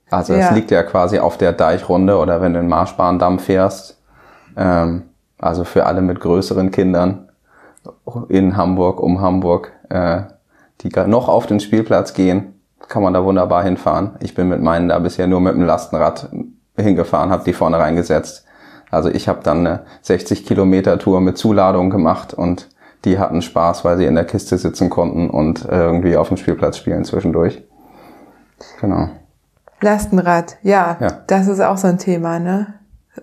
[0.09, 0.53] Also es Ja.
[0.53, 3.99] liegt ja quasi auf der Deichrunde oder wenn du den Marschbahndamm fährst.
[4.55, 5.03] Ähm,
[5.39, 7.29] also für alle mit größeren Kindern
[8.29, 10.21] in Hamburg, um Hamburg, äh,
[10.81, 12.53] die noch auf den Spielplatz gehen,
[12.87, 14.11] kann man da wunderbar hinfahren.
[14.19, 16.29] Ich bin mit meinen da bisher nur mit dem Lastenrad
[16.77, 18.45] hingefahren, habe die vorne reingesetzt.
[18.91, 22.69] Also ich habe dann eine 60 Kilometer Tour mit Zuladung gemacht und
[23.03, 26.37] die hatten Spaß, weil sie in der Kiste sitzen konnten und äh, irgendwie auf dem
[26.37, 27.63] Spielplatz spielen zwischendurch.
[28.81, 29.09] Genau.
[29.81, 31.07] Lastenrad, ja, Ja.
[31.27, 32.73] das ist auch so ein Thema, ne?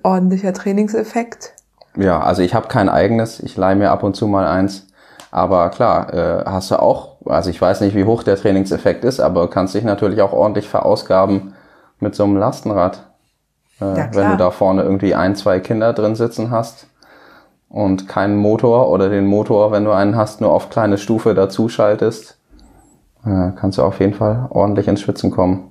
[0.03, 1.55] Ordentlicher Trainingseffekt.
[1.97, 4.87] Ja, also ich habe kein eigenes, ich leihe mir ab und zu mal eins.
[5.31, 9.21] Aber klar, äh, hast du auch, also ich weiß nicht, wie hoch der Trainingseffekt ist,
[9.21, 11.55] aber kannst dich natürlich auch ordentlich verausgaben
[12.01, 13.05] mit so einem Lastenrad.
[13.81, 16.87] Äh, Ja, wenn du da vorne irgendwie ein, zwei Kinder drin sitzen hast
[17.69, 21.69] und keinen Motor oder den Motor, wenn du einen hast, nur auf kleine Stufe dazu
[21.69, 22.39] schaltest,
[23.25, 25.69] äh, kannst du auf jeden Fall ordentlich ins Schwitzen kommen.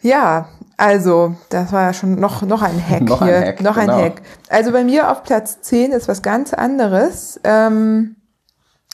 [0.00, 3.40] Ja, also, das war ja schon noch, noch ein Hack Noch ein hier.
[3.40, 3.98] Hack, noch ein genau.
[4.02, 4.22] Hack.
[4.48, 7.38] Also bei mir auf Platz 10 ist was ganz anderes.
[7.44, 8.16] Ähm,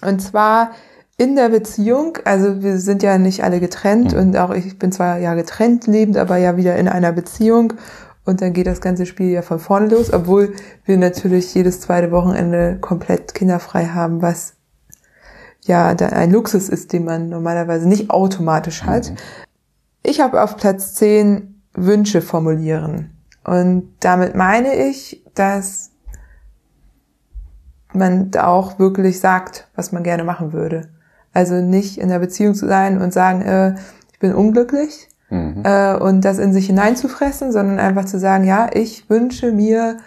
[0.02, 0.72] und zwar
[1.16, 4.18] in der Beziehung, also wir sind ja nicht alle getrennt Mhm.
[4.20, 7.74] und auch ich bin zwar ja getrennt lebend, aber ja wieder in einer Beziehung.
[8.24, 12.10] Und dann geht das ganze Spiel ja von vorne los, obwohl wir natürlich jedes zweite
[12.12, 14.54] Wochenende komplett kinderfrei haben, was
[15.64, 19.12] ja dann ein Luxus ist, den man normalerweise nicht automatisch hat.
[20.02, 23.10] Ich habe auf Platz 10 Wünsche formulieren.
[23.44, 25.87] Und damit meine ich, dass
[27.92, 30.88] man da auch wirklich sagt, was man gerne machen würde.
[31.32, 33.74] Also nicht in der Beziehung zu sein und sagen, äh,
[34.12, 35.62] ich bin unglücklich Mhm.
[35.64, 39.98] äh, und das in sich hineinzufressen, sondern einfach zu sagen, ja, ich wünsche mir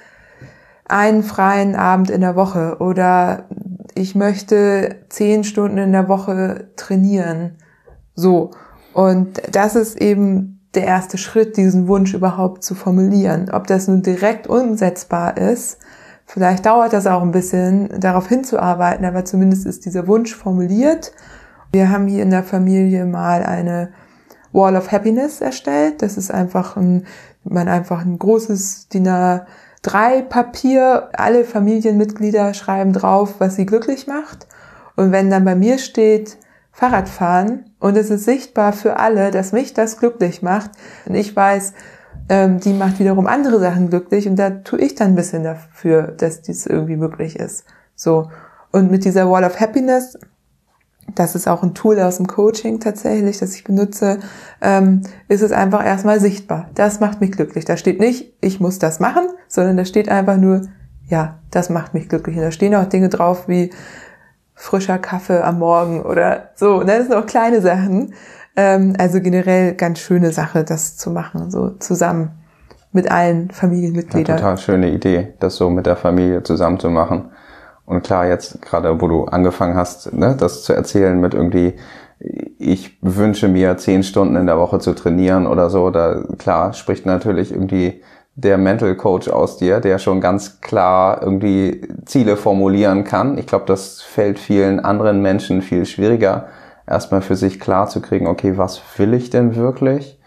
[0.87, 3.45] einen freien Abend in der Woche oder
[3.93, 7.51] ich möchte zehn Stunden in der Woche trainieren.
[8.15, 8.51] So.
[8.93, 13.49] Und das ist eben der erste Schritt, diesen Wunsch überhaupt zu formulieren.
[13.51, 15.77] Ob das nun direkt umsetzbar ist,
[16.31, 21.11] vielleicht dauert das auch ein bisschen, darauf hinzuarbeiten, aber zumindest ist dieser Wunsch formuliert.
[21.71, 23.91] Wir haben hier in der Familie mal eine
[24.53, 26.01] Wall of Happiness erstellt.
[26.01, 27.05] Das ist einfach ein,
[27.43, 31.09] man einfach ein großes DIN A3 Papier.
[31.13, 34.47] Alle Familienmitglieder schreiben drauf, was sie glücklich macht.
[34.95, 36.37] Und wenn dann bei mir steht
[36.71, 40.71] Fahrradfahren und es ist sichtbar für alle, dass mich das glücklich macht
[41.05, 41.73] und ich weiß,
[42.31, 46.41] die macht wiederum andere Sachen glücklich und da tue ich dann ein bisschen dafür, dass
[46.41, 47.65] dies irgendwie möglich ist.
[47.95, 48.29] So.
[48.71, 50.17] Und mit dieser Wall of Happiness
[51.15, 54.19] das ist auch ein Tool aus dem Coaching tatsächlich, das ich benutze,
[54.61, 56.69] ähm, ist es einfach erstmal sichtbar.
[56.75, 57.65] Das macht mich glücklich.
[57.65, 60.61] Da steht nicht, ich muss das machen, sondern da steht einfach nur,
[61.07, 62.37] ja, das macht mich glücklich.
[62.37, 63.71] Und da stehen auch Dinge drauf wie
[64.53, 66.75] frischer Kaffee am Morgen oder so.
[66.75, 68.13] Und das sind auch kleine Sachen.
[68.55, 72.31] Ähm, also generell ganz schöne Sache, das zu machen, so zusammen
[72.91, 74.37] mit allen Ja, Familienmitgliedern.
[74.37, 77.31] total schöne Idee, das so mit der Familie zusammen zu machen.
[77.85, 81.75] Und klar, jetzt gerade, wo du angefangen hast, ne, das zu erzählen mit irgendwie,
[82.59, 87.05] ich wünsche mir zehn Stunden in der Woche zu trainieren oder so, da klar spricht
[87.05, 88.01] natürlich irgendwie
[88.35, 93.37] der Mental Coach aus dir, der schon ganz klar irgendwie Ziele formulieren kann.
[93.37, 96.45] Ich glaube, das fällt vielen anderen Menschen viel schwieriger,
[96.91, 100.19] erstmal für sich klar zu kriegen, okay, was will ich denn wirklich?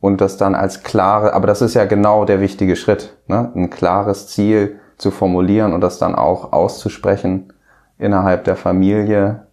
[0.00, 3.50] und das dann als klare, aber das ist ja genau der wichtige Schritt, ne?
[3.54, 7.52] ein klares Ziel zu formulieren und das dann auch auszusprechen
[7.98, 9.46] innerhalb der Familie,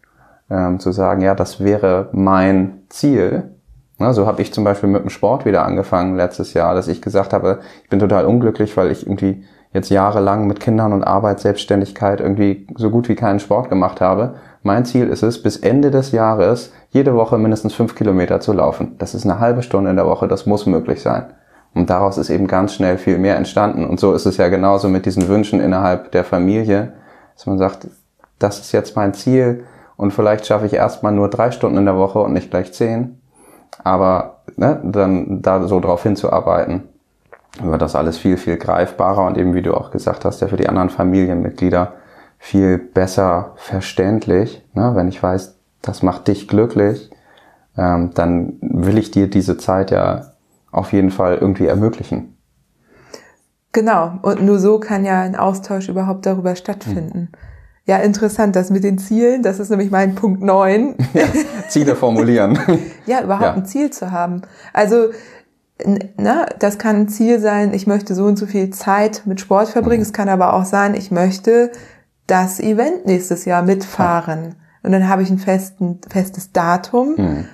[0.49, 3.51] ähm, zu sagen, ja, das wäre mein Ziel.
[3.97, 4.13] Ne?
[4.13, 7.33] So habe ich zum Beispiel mit dem Sport wieder angefangen letztes Jahr, dass ich gesagt
[7.33, 12.19] habe, ich bin total unglücklich, weil ich irgendwie jetzt jahrelang mit Kindern und Arbeit, Selbstständigkeit
[12.19, 14.35] irgendwie so gut wie keinen Sport gemacht habe.
[14.63, 18.95] Mein Ziel ist es, bis Ende des Jahres jede Woche mindestens fünf Kilometer zu laufen.
[18.97, 21.25] Das ist eine halbe Stunde in der Woche, das muss möglich sein.
[21.73, 23.85] Und daraus ist eben ganz schnell viel mehr entstanden.
[23.85, 26.93] Und so ist es ja genauso mit diesen Wünschen innerhalb der Familie,
[27.35, 27.87] dass man sagt,
[28.39, 29.65] das ist jetzt mein Ziel
[29.97, 33.19] und vielleicht schaffe ich erstmal nur drei Stunden in der Woche und nicht gleich zehn.
[33.83, 36.83] Aber ne, dann da so drauf hinzuarbeiten,
[37.61, 40.57] wird das alles viel, viel greifbarer und eben, wie du auch gesagt hast, ja für
[40.57, 41.93] die anderen Familienmitglieder
[42.43, 44.61] viel besser verständlich.
[44.73, 44.91] Ne?
[44.95, 47.09] Wenn ich weiß, das macht dich glücklich,
[47.77, 50.33] ähm, dann will ich dir diese Zeit ja
[50.69, 52.37] auf jeden Fall irgendwie ermöglichen.
[53.71, 57.29] Genau, und nur so kann ja ein Austausch überhaupt darüber stattfinden.
[57.85, 60.95] Ja, interessant, das mit den Zielen, das ist nämlich mein Punkt 9.
[61.13, 61.23] Ja,
[61.69, 62.59] Ziele formulieren.
[63.05, 63.53] ja, überhaupt Ja.
[63.53, 64.41] ein Ziel zu haben.
[64.73, 65.11] Also,
[66.17, 69.69] na, das kann ein Ziel sein, ich möchte so und so viel Zeit mit Sport
[69.69, 70.01] verbringen.
[70.01, 71.71] Es kann aber auch sein, ich möchte
[72.33, 74.55] das Event nächstes Jahr mitfahren.
[74.81, 77.15] Und dann habe ich ein festen, festes Datum.
[77.15, 77.45] Hm.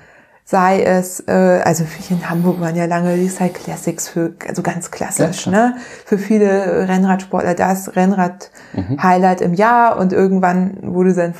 [0.45, 4.89] Sei es, äh, also in Hamburg waren ja lange die Cycle Classics für, also ganz
[4.89, 5.75] klassisch, Ja, ne?
[6.05, 11.33] Für viele Rennradsportler das Rennrad-Highlight im Jahr und irgendwann wurde dann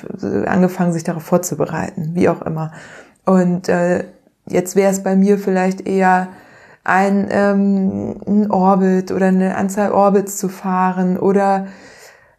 [0.45, 2.71] angefangen, sich darauf vorzubereiten, wie auch immer.
[3.25, 4.04] Und äh,
[4.47, 6.28] jetzt wäre es bei mir vielleicht eher
[6.84, 11.67] ein, ähm, ein Orbit oder eine Anzahl Orbits zu fahren oder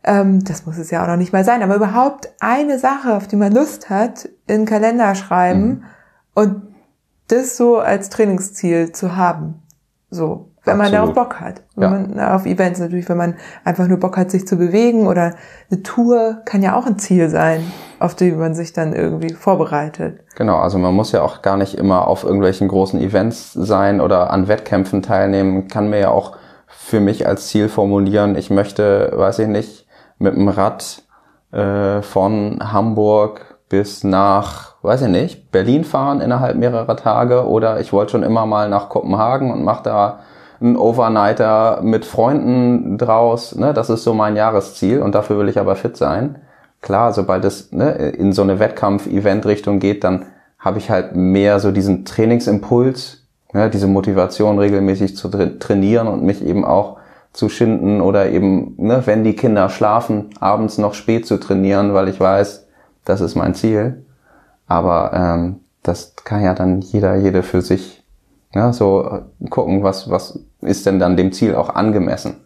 [0.04, 3.26] ähm, das muss es ja auch noch nicht mal sein, aber überhaupt eine Sache, auf
[3.26, 5.84] die man Lust hat, in Kalender schreiben mhm.
[6.34, 6.62] und
[7.28, 9.62] das so als Trainingsziel zu haben.
[10.10, 10.46] So.
[10.62, 10.92] Wenn Absolut.
[10.92, 11.62] man darauf Bock hat.
[11.74, 11.90] Wenn ja.
[11.90, 13.34] man auf Events natürlich, wenn man
[13.64, 15.34] einfach nur Bock hat, sich zu bewegen oder
[15.70, 17.62] eine Tour kann ja auch ein Ziel sein,
[17.98, 20.20] auf die man sich dann irgendwie vorbereitet.
[20.36, 24.30] Genau, also man muss ja auch gar nicht immer auf irgendwelchen großen Events sein oder
[24.30, 25.68] an Wettkämpfen teilnehmen.
[25.68, 26.36] Kann mir ja auch
[26.66, 29.86] für mich als Ziel formulieren, ich möchte, weiß ich nicht,
[30.20, 31.02] mit dem Rad
[31.50, 37.92] äh, von Hamburg bis nach, weiß ich nicht, Berlin fahren innerhalb mehrerer Tage oder ich
[37.92, 40.18] wollte schon immer mal nach Kopenhagen und mache da
[40.60, 43.56] einen Overnighter mit Freunden draus.
[43.56, 43.72] Ne?
[43.72, 46.38] Das ist so mein Jahresziel und dafür will ich aber fit sein.
[46.82, 50.26] Klar, sobald es ne, in so eine Wettkampf-Event-Richtung geht, dann
[50.58, 56.22] habe ich halt mehr so diesen Trainingsimpuls, ne, diese Motivation regelmäßig zu tra trainieren und
[56.22, 56.99] mich eben auch
[57.32, 62.08] zu schinden oder eben, ne, wenn die Kinder schlafen, abends noch spät zu trainieren, weil
[62.08, 62.66] ich weiß,
[63.04, 64.04] das ist mein Ziel.
[64.66, 68.04] Aber ähm, das kann ja dann jeder, jede für sich
[68.52, 72.36] ja, so äh, gucken, was, was ist denn dann dem Ziel auch angemessen.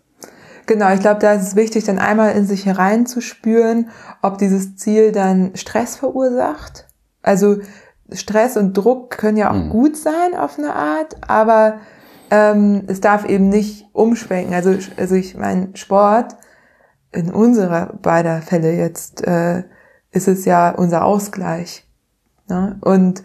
[0.67, 3.91] Genau, ich glaube, da ist es wichtig, dann einmal in sich hereinzuspüren,
[4.23, 6.87] ob dieses Ziel dann Stress verursacht.
[7.23, 7.59] Also
[8.13, 9.71] Stress und Druck können ja auch mhm.
[9.71, 11.81] gut sein auf eine Art, aber
[12.31, 14.55] ähm, es darf eben nicht umschwenken.
[14.55, 16.37] Also, also ich mein Sport
[17.13, 19.65] in unserer beider Fälle jetzt äh,
[20.11, 21.89] ist es ja unser Ausgleich.
[22.49, 22.79] Ne?
[22.81, 23.23] Und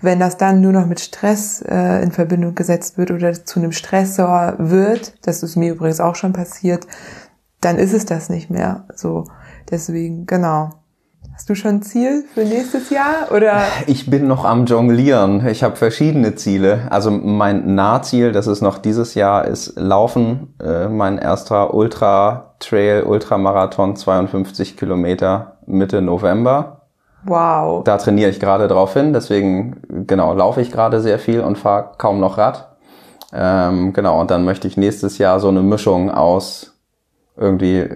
[0.00, 3.72] wenn das dann nur noch mit Stress äh, in Verbindung gesetzt wird oder zu einem
[3.72, 6.86] Stressor wird, das ist mir übrigens auch schon passiert,
[7.60, 8.86] dann ist es das nicht mehr.
[8.94, 9.24] So,
[9.70, 10.70] deswegen, genau.
[11.44, 13.64] Hast du schon ein Ziel für nächstes Jahr oder?
[13.86, 15.46] Ich bin noch am Jonglieren.
[15.46, 16.88] Ich habe verschiedene Ziele.
[16.88, 20.54] Also mein Nahziel, das ist noch dieses Jahr, ist Laufen.
[20.58, 26.86] Äh, mein erster Ultra Trail, Ultramarathon, 52 Kilometer Mitte November.
[27.24, 27.84] Wow.
[27.84, 31.90] Da trainiere ich gerade drauf hin, deswegen genau laufe ich gerade sehr viel und fahre
[31.98, 32.74] kaum noch Rad.
[33.34, 36.73] Ähm, genau, und dann möchte ich nächstes Jahr so eine Mischung aus
[37.36, 37.88] irgendwie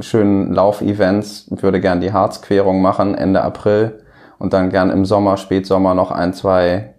[0.00, 4.02] schönen Laufevents, würde gern die Harzquerung machen Ende April
[4.38, 6.94] und dann gern im Sommer, Spätsommer noch ein, zwei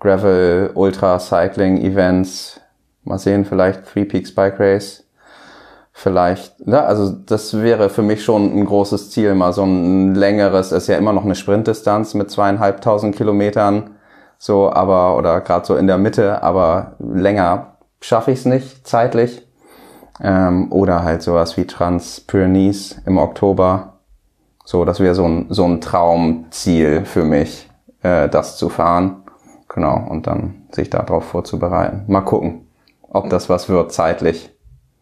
[0.00, 2.60] Gravel Ultra Cycling Events.
[3.04, 5.04] Mal sehen, vielleicht Three Peaks Bike Race
[6.00, 10.72] vielleicht, ne, also das wäre für mich schon ein großes Ziel, mal so ein längeres,
[10.72, 13.90] ist ja immer noch eine Sprintdistanz mit zweieinhalbtausend Kilometern,
[14.38, 19.46] so, aber, oder gerade so in der Mitte, aber länger schaffe ich es nicht zeitlich.
[20.22, 23.94] Ähm, oder halt sowas wie Trans-Pyrenees im Oktober.
[24.64, 27.70] So, das wäre so ein, so ein Traumziel für mich,
[28.02, 29.22] äh, das zu fahren.
[29.68, 32.04] Genau, und dann sich darauf vorzubereiten.
[32.08, 32.66] Mal gucken,
[33.08, 34.50] ob das was wird zeitlich.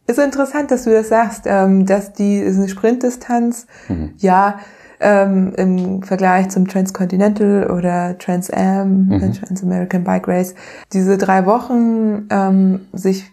[0.06, 4.14] Ist interessant, dass du das sagst, ähm, dass die ist eine Sprintdistanz, mhm.
[4.18, 4.58] ja,
[5.00, 9.32] ähm, im Vergleich zum Transcontinental oder Trans Am, mhm.
[9.32, 10.54] Trans American Bike Race,
[10.92, 13.30] diese drei Wochen ähm, sich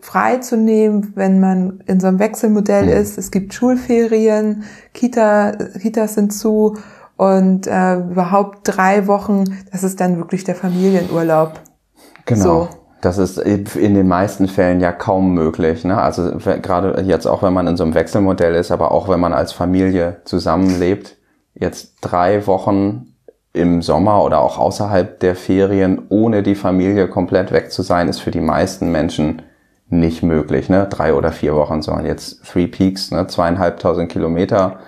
[0.00, 2.92] frei zu nehmen, wenn man in so einem Wechselmodell mhm.
[2.92, 3.18] ist.
[3.18, 6.76] Es gibt Schulferien, Kita, Kitas sind zu
[7.16, 11.60] und äh, überhaupt drei Wochen, das ist dann wirklich der Familienurlaub.
[12.26, 12.42] Genau.
[12.42, 12.68] So.
[13.02, 15.84] Das ist in den meisten Fällen ja kaum möglich.
[15.84, 16.00] Ne?
[16.00, 19.32] Also gerade jetzt auch, wenn man in so einem Wechselmodell ist, aber auch wenn man
[19.32, 21.16] als Familie zusammenlebt,
[21.54, 23.14] jetzt drei Wochen
[23.52, 28.20] im Sommer oder auch außerhalb der Ferien ohne die Familie komplett weg zu sein, ist
[28.20, 29.42] für die meisten Menschen
[29.88, 30.68] nicht möglich.
[30.68, 30.86] Ne?
[30.90, 33.26] Drei oder vier Wochen, sondern jetzt Three Peaks, ne?
[33.26, 34.78] zweieinhalbtausend Kilometer,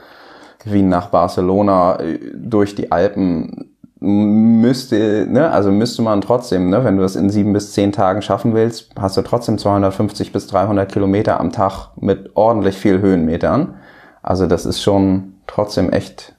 [0.64, 6.96] Wien nach Barcelona äh, durch die Alpen müsste, ne, also müsste man trotzdem, ne, wenn
[6.96, 10.90] du das in sieben bis zehn Tagen schaffen willst, hast du trotzdem 250 bis 300
[10.90, 13.74] Kilometer am Tag mit ordentlich viel Höhenmetern.
[14.22, 16.36] Also das ist schon trotzdem echt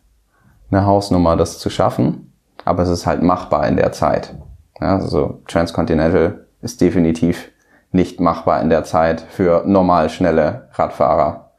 [0.72, 2.32] eine Hausnummer, das zu schaffen.
[2.66, 4.36] Aber es ist halt machbar in der Zeit.
[4.80, 7.50] Ja, also Transcontinental ist definitiv
[7.92, 11.50] nicht machbar in der Zeit für normal schnelle Radfahrer.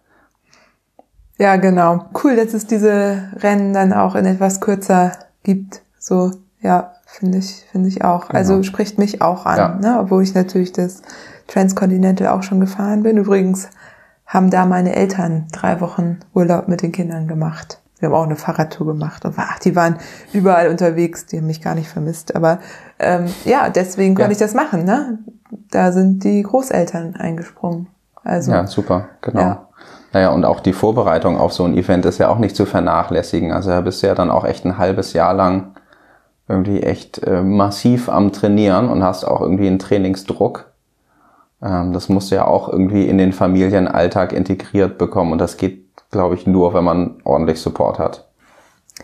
[1.39, 2.05] Ja, genau.
[2.23, 5.13] Cool, dass es diese Rennen dann auch in etwas kürzer
[5.43, 5.83] gibt.
[5.99, 8.29] So, ja, finde ich, finde ich auch.
[8.29, 8.39] Genau.
[8.39, 9.69] Also spricht mich auch an, ja.
[9.77, 10.01] ne?
[10.01, 11.03] obwohl ich natürlich das
[11.49, 13.17] Transcontinental auch schon gefahren bin.
[13.17, 13.71] Übrigens
[14.27, 17.80] haben da meine Eltern drei Wochen Urlaub mit den Kindern gemacht.
[18.01, 19.97] Wir haben auch eine Fahrradtour gemacht und ach, die waren
[20.33, 22.35] überall unterwegs, die haben mich gar nicht vermisst.
[22.35, 22.59] Aber
[22.99, 24.33] ähm, ja, deswegen konnte ja.
[24.33, 24.85] ich das machen.
[24.85, 25.19] Ne?
[25.71, 27.89] Da sind die Großeltern eingesprungen.
[28.25, 29.41] Also ja, super, genau.
[29.41, 29.69] Ja.
[30.13, 33.53] Naja, und auch die Vorbereitung auf so ein Event ist ja auch nicht zu vernachlässigen.
[33.53, 35.75] Also da bist du ja dann auch echt ein halbes Jahr lang
[36.49, 40.73] irgendwie echt äh, massiv am Trainieren und hast auch irgendwie einen Trainingsdruck.
[41.63, 45.90] Ähm, das musst du ja auch irgendwie in den Familienalltag integriert bekommen und das geht
[46.11, 48.29] glaube ich, nur, wenn man ordentlich Support hat.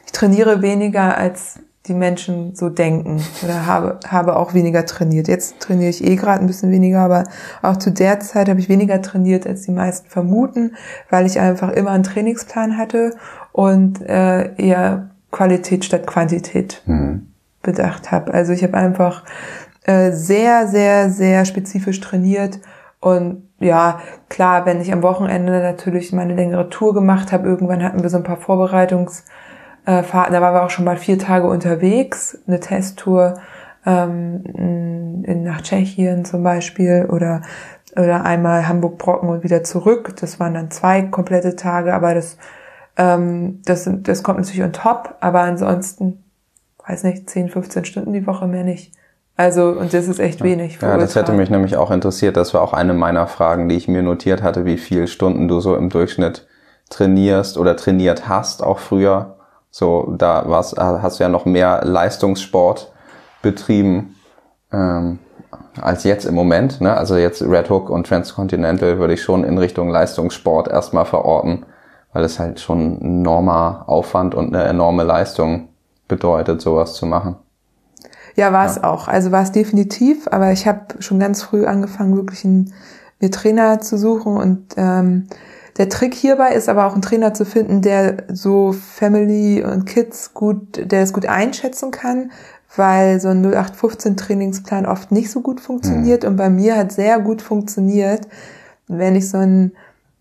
[0.05, 5.29] Ich trainiere weniger als die Menschen so denken oder habe, habe auch weniger trainiert.
[5.29, 7.25] Jetzt trainiere ich eh gerade ein bisschen weniger, aber
[7.63, 10.75] auch zu der Zeit habe ich weniger trainiert, als die meisten vermuten,
[11.11, 13.15] weil ich einfach immer einen Trainingsplan hatte
[13.53, 17.29] und äh, eher Qualität statt Quantität mhm.
[17.63, 18.35] bedacht habe.
[18.35, 19.25] Also ich habe einfach
[19.85, 22.61] äh, sehr, sehr, sehr spezifisch trainiert
[23.01, 28.03] und ja, klar, wenn ich am Wochenende natürlich meine längere Tour gemacht habe, irgendwann hatten
[28.03, 29.25] wir so ein paar Vorbereitungs-
[29.87, 30.33] äh, Fahrten.
[30.33, 33.35] Da waren wir auch schon mal vier Tage unterwegs, eine Testtour
[33.87, 37.43] ähm, in, nach Tschechien zum Beispiel oder
[37.97, 40.17] oder einmal Hamburg-Brocken und wieder zurück.
[40.21, 42.37] Das waren dann zwei komplette Tage, aber das,
[42.99, 46.23] ähm, das, das kommt natürlich on top, aber ansonsten,
[46.87, 48.93] weiß nicht, 10, 15 Stunden die Woche mehr nicht.
[49.37, 50.79] Also, und das ist echt wenig.
[50.81, 52.37] Ja, das hätte mich nämlich auch interessiert.
[52.39, 55.61] Das war auch eine meiner Fragen, die ich mir notiert hatte, wie viel Stunden du
[55.61, 56.47] so im Durchschnitt
[56.89, 59.37] trainierst oder trainiert hast, auch früher.
[59.71, 62.93] So, da war's, hast du ja noch mehr Leistungssport
[63.43, 64.15] betrieben
[64.73, 65.19] ähm,
[65.81, 66.81] als jetzt im Moment.
[66.81, 66.97] Ne?
[66.97, 71.67] Also jetzt Red Hook und Transcontinental würde ich schon in Richtung Leistungssport erstmal verorten,
[72.15, 75.69] weil es halt schon ein enormer Aufwand und eine enorme Leistung
[76.09, 77.37] bedeutet, sowas zu machen.
[78.37, 78.85] Ja, war es ja.
[78.85, 79.09] auch.
[79.09, 82.73] Also war es definitiv, aber ich habe schon ganz früh angefangen, wirklich einen,
[83.21, 85.27] mir Trainer zu suchen und ähm,
[85.79, 90.33] der Trick hierbei ist aber auch einen Trainer zu finden, der so Family und Kids
[90.33, 92.31] gut, der es gut einschätzen kann,
[92.77, 96.31] weil so ein 0815 Trainingsplan oft nicht so gut funktioniert mhm.
[96.31, 98.27] und bei mir hat sehr gut funktioniert,
[98.89, 99.73] wenn ich so einen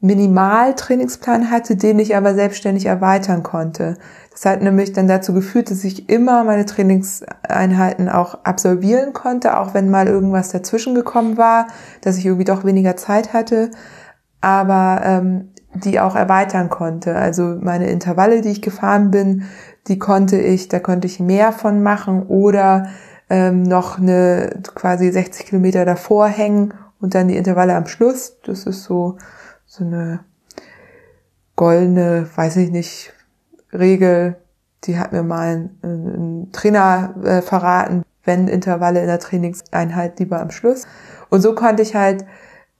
[0.01, 3.97] Minimal-Trainingsplan hatte, den ich aber selbstständig erweitern konnte.
[4.35, 9.73] Das hat nämlich dann dazu geführt, dass ich immer meine Trainingseinheiten auch absolvieren konnte, auch
[9.73, 11.67] wenn mal irgendwas dazwischen gekommen war,
[12.01, 13.71] dass ich irgendwie doch weniger Zeit hatte
[14.45, 17.15] aber ähm, die auch erweitern konnte.
[17.15, 19.45] Also meine Intervalle, die ich gefahren bin,
[19.87, 22.89] die konnte ich, da konnte ich mehr von machen oder
[23.27, 28.37] ähm, noch eine quasi 60 Kilometer davor hängen und dann die Intervalle am Schluss.
[28.45, 29.17] Das ist so
[29.65, 30.19] so eine
[31.55, 33.13] goldene, weiß ich nicht,
[33.79, 34.37] Regel.
[34.85, 40.41] Die hat mir mal ein, ein Trainer äh, verraten, wenn Intervalle in der Trainingseinheit lieber
[40.41, 40.85] am Schluss.
[41.29, 42.25] Und so konnte ich halt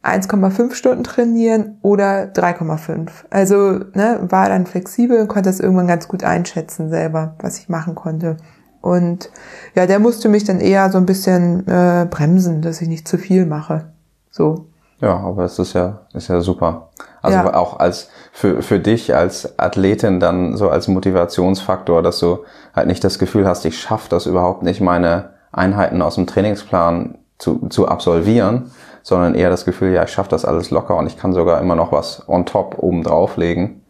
[0.04, 3.10] 1,5 Stunden trainieren oder 3,5.
[3.32, 7.70] Also ne, war dann flexibel und konnte das irgendwann ganz gut einschätzen selber, was ich
[7.70, 8.38] machen konnte.
[8.82, 9.32] Und
[9.74, 13.18] ja, der musste mich dann eher so ein bisschen äh, bremsen, dass ich nicht zu
[13.18, 13.90] viel mache.
[14.30, 14.68] So.
[15.02, 16.90] Ja, aber es ist ja, ist ja super.
[17.26, 17.54] Also ja.
[17.56, 22.46] auch als für, für dich als Athletin dann so als Motivationsfaktor, dass du
[22.76, 27.18] halt nicht das Gefühl hast, ich schaffe das überhaupt nicht, meine Einheiten aus dem Trainingsplan
[27.38, 28.72] zu, zu absolvieren,
[29.04, 31.76] sondern eher das Gefühl, ja, ich schaffe das alles locker und ich kann sogar immer
[31.76, 33.82] noch was on top oben drauflegen.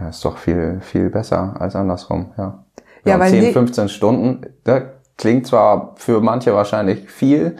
[0.00, 2.64] Ja, ist doch viel, viel besser als andersrum, ja.
[3.04, 4.82] Ja, weil 10, 15 Stunden, das
[5.16, 7.56] klingt zwar für manche wahrscheinlich viel,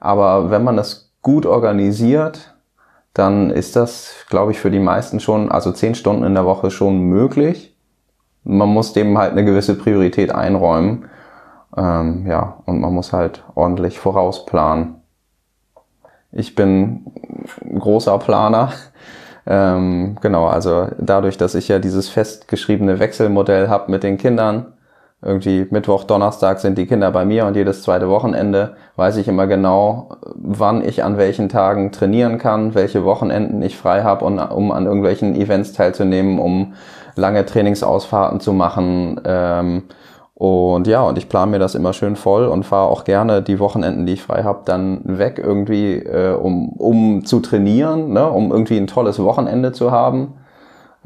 [0.00, 2.55] aber wenn man das gut organisiert,
[3.16, 6.70] dann ist das, glaube ich, für die meisten schon, also 10 Stunden in der Woche
[6.70, 7.74] schon möglich.
[8.44, 11.06] Man muss dem halt eine gewisse Priorität einräumen.
[11.74, 14.96] Ähm, ja, und man muss halt ordentlich vorausplanen.
[16.30, 17.06] Ich bin
[17.78, 18.72] großer Planer.
[19.46, 24.74] Ähm, genau, also dadurch, dass ich ja dieses festgeschriebene Wechselmodell habe mit den Kindern,
[25.22, 29.46] irgendwie Mittwoch, Donnerstag sind die Kinder bei mir und jedes zweite Wochenende weiß ich immer
[29.46, 34.72] genau, wann ich an welchen Tagen trainieren kann, welche Wochenenden ich frei habe, um, um
[34.72, 36.74] an irgendwelchen Events teilzunehmen, um
[37.14, 39.20] lange Trainingsausfahrten zu machen.
[39.24, 39.84] Ähm,
[40.34, 43.58] und ja, und ich plane mir das immer schön voll und fahre auch gerne die
[43.58, 48.28] Wochenenden, die ich frei habe, dann weg irgendwie, äh, um, um zu trainieren, ne?
[48.28, 50.34] um irgendwie ein tolles Wochenende zu haben.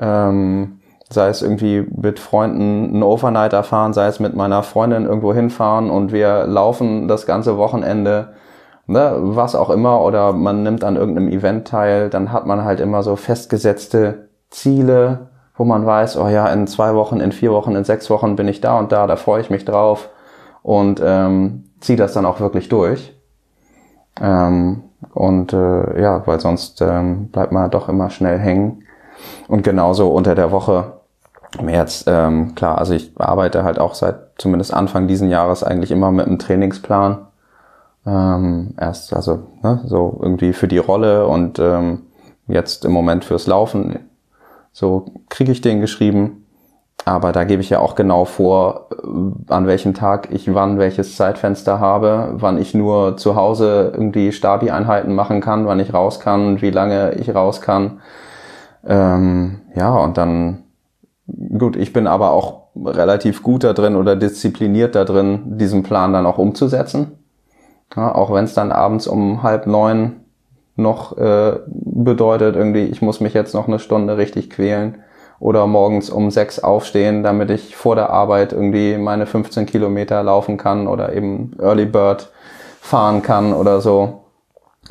[0.00, 0.79] Ähm,
[1.12, 5.90] sei es irgendwie mit Freunden einen Overnighter fahren, sei es mit meiner Freundin irgendwo hinfahren
[5.90, 8.34] und wir laufen das ganze Wochenende,
[8.86, 9.14] ne?
[9.16, 13.02] was auch immer, oder man nimmt an irgendeinem Event teil, dann hat man halt immer
[13.02, 17.84] so festgesetzte Ziele, wo man weiß, oh ja, in zwei Wochen, in vier Wochen, in
[17.84, 20.08] sechs Wochen bin ich da und da, da freue ich mich drauf
[20.62, 23.14] und ähm, ziehe das dann auch wirklich durch.
[24.20, 24.84] Ähm,
[25.14, 28.84] und äh, ja, weil sonst ähm, bleibt man doch immer schnell hängen.
[29.48, 30.99] Und genauso unter der Woche.
[31.66, 36.12] Jetzt, ähm, klar, also ich arbeite halt auch seit zumindest Anfang diesen Jahres eigentlich immer
[36.12, 37.26] mit einem Trainingsplan.
[38.06, 42.02] Ähm, erst also ne, so irgendwie für die Rolle und ähm,
[42.46, 43.98] jetzt im Moment fürs Laufen
[44.72, 46.46] so kriege ich den geschrieben.
[47.06, 51.16] Aber da gebe ich ja auch genau vor, äh, an welchem Tag ich wann welches
[51.16, 56.60] Zeitfenster habe, wann ich nur zu Hause irgendwie Stabi-Einheiten machen kann, wann ich raus kann,
[56.60, 58.00] wie lange ich raus kann.
[58.86, 60.64] Ähm, ja, und dann,
[61.58, 66.12] gut, ich bin aber auch relativ gut da drin oder diszipliniert da drin, diesen Plan
[66.12, 67.12] dann auch umzusetzen.
[67.96, 70.20] Ja, auch wenn es dann abends um halb neun
[70.76, 75.02] noch äh, bedeutet, irgendwie, ich muss mich jetzt noch eine Stunde richtig quälen
[75.40, 80.56] oder morgens um sechs aufstehen, damit ich vor der Arbeit irgendwie meine 15 Kilometer laufen
[80.56, 82.30] kann oder eben Early Bird
[82.80, 84.24] fahren kann oder so.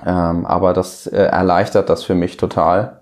[0.05, 2.98] Ähm, aber das äh, erleichtert das für mich total.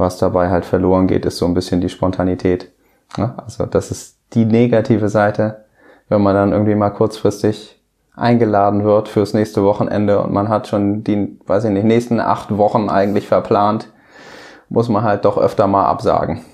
[0.00, 2.72] Was dabei halt verloren geht, ist so ein bisschen die Spontanität.
[3.18, 5.66] Ja, also das ist die negative Seite,
[6.08, 7.78] wenn man dann irgendwie mal kurzfristig
[8.16, 12.56] eingeladen wird fürs nächste Wochenende und man hat schon die, weiß ich nicht, nächsten acht
[12.56, 13.88] Wochen eigentlich verplant,
[14.70, 16.46] muss man halt doch öfter mal absagen.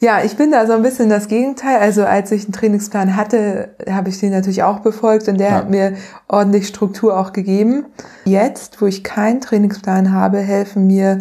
[0.00, 1.78] Ja, ich bin da so ein bisschen das Gegenteil.
[1.78, 5.54] Also als ich einen Trainingsplan hatte, habe ich den natürlich auch befolgt und der ja.
[5.54, 5.94] hat mir
[6.28, 7.86] ordentlich Struktur auch gegeben.
[8.24, 11.18] Jetzt, wo ich keinen Trainingsplan habe, helfen mir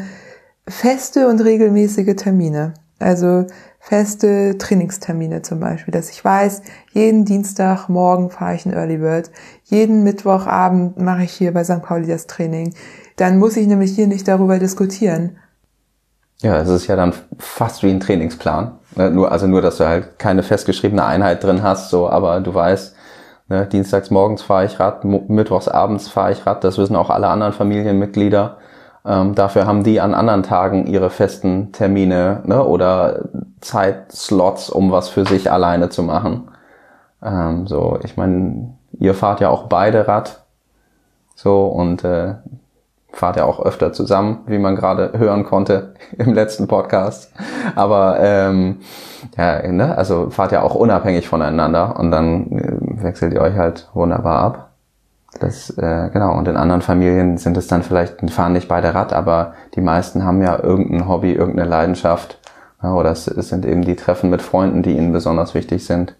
[0.67, 2.75] feste und regelmäßige Termine.
[2.99, 3.47] Also
[3.79, 6.61] feste Trainingstermine zum Beispiel, dass ich weiß,
[6.91, 9.31] jeden Dienstagmorgen fahre ich ein Early Bird,
[9.63, 11.81] jeden Mittwochabend mache ich hier bei St.
[11.83, 12.73] Pauli das Training.
[13.15, 15.37] Dann muss ich nämlich hier nicht darüber diskutieren.
[16.41, 18.77] Ja, es ist ja dann fast wie ein Trainingsplan.
[18.95, 22.53] Ne, nur, also nur, dass du halt keine festgeschriebene Einheit drin hast, so, aber du
[22.53, 22.95] weißt,
[23.49, 27.27] ne, dienstags morgens fahre ich Rad, mittwochs abends fahre ich Rad, das wissen auch alle
[27.27, 28.57] anderen Familienmitglieder.
[29.05, 33.29] Ähm, dafür haben die an anderen Tagen ihre festen Termine ne, oder
[33.61, 36.49] Zeitslots, um was für sich alleine zu machen.
[37.23, 40.43] Ähm, so, ich meine, ihr fahrt ja auch beide Rad.
[41.35, 42.35] So, und äh,
[43.17, 47.31] fahrt ja auch öfter zusammen, wie man gerade hören konnte im letzten Podcast.
[47.75, 48.77] Aber ähm,
[49.35, 53.89] ja, ne, also fahrt ja auch unabhängig voneinander und dann äh, wechselt ihr euch halt
[53.93, 54.69] wunderbar ab.
[55.39, 59.13] Das, äh, genau, und in anderen Familien sind es dann vielleicht, fahren nicht beide Rad,
[59.13, 62.39] aber die meisten haben ja irgendein Hobby, irgendeine Leidenschaft.
[62.81, 66.15] Ja, oder es, es sind eben die Treffen mit Freunden, die ihnen besonders wichtig sind.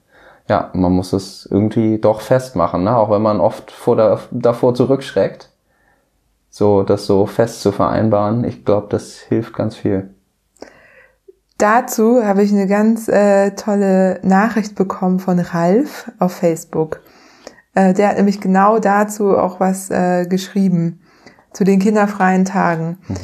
[0.49, 2.95] Ja, man muss es irgendwie doch festmachen, ne?
[2.95, 5.49] auch wenn man oft vor der, davor zurückschreckt,
[6.57, 8.43] so das so fest zu vereinbaren.
[8.43, 10.09] Ich glaube, das hilft ganz viel.
[11.59, 17.01] Dazu habe ich eine ganz äh, tolle Nachricht bekommen von Ralf auf Facebook.
[17.75, 21.01] Äh, der hat nämlich genau dazu auch was äh, geschrieben,
[21.53, 22.97] zu den kinderfreien Tagen.
[23.07, 23.15] Mhm.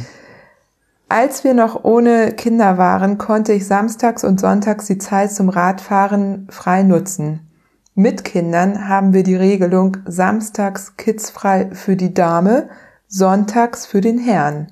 [1.10, 6.48] Als wir noch ohne Kinder waren, konnte ich samstags und sonntags die Zeit zum Radfahren
[6.50, 7.52] frei nutzen.
[7.94, 12.70] Mit Kindern haben wir die Regelung samstags kidsfrei für die Dame,
[13.14, 14.72] sonntags für den Herrn.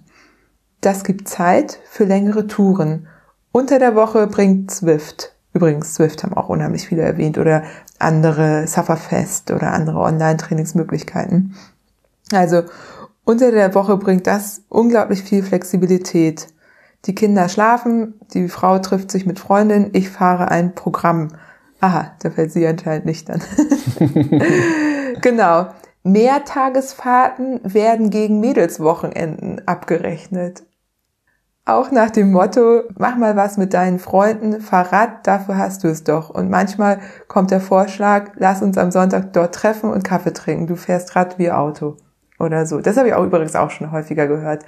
[0.81, 3.07] Das gibt Zeit für längere Touren.
[3.51, 5.35] Unter der Woche bringt Zwift.
[5.53, 7.61] Übrigens, Zwift haben auch unheimlich viele erwähnt oder
[7.99, 11.55] andere Sufferfest oder andere Online-Trainingsmöglichkeiten.
[12.33, 12.63] Also
[13.25, 16.47] unter der Woche bringt das unglaublich viel Flexibilität.
[17.05, 21.27] Die Kinder schlafen, die Frau trifft sich mit Freundin, ich fahre ein Programm.
[21.79, 23.41] Aha, da fällt sie anscheinend nicht dann.
[25.21, 25.67] genau.
[26.03, 30.63] Mehrtagesfahrten werden gegen Mädelswochenenden abgerechnet.
[31.63, 36.03] Auch nach dem Motto, mach mal was mit deinen Freunden, Fahrrad, dafür hast du es
[36.03, 36.31] doch.
[36.31, 40.65] Und manchmal kommt der Vorschlag, lass uns am Sonntag dort treffen und Kaffee trinken.
[40.65, 41.97] Du fährst Rad wie Auto
[42.39, 42.81] oder so.
[42.81, 44.65] Das habe ich auch übrigens auch schon häufiger gehört.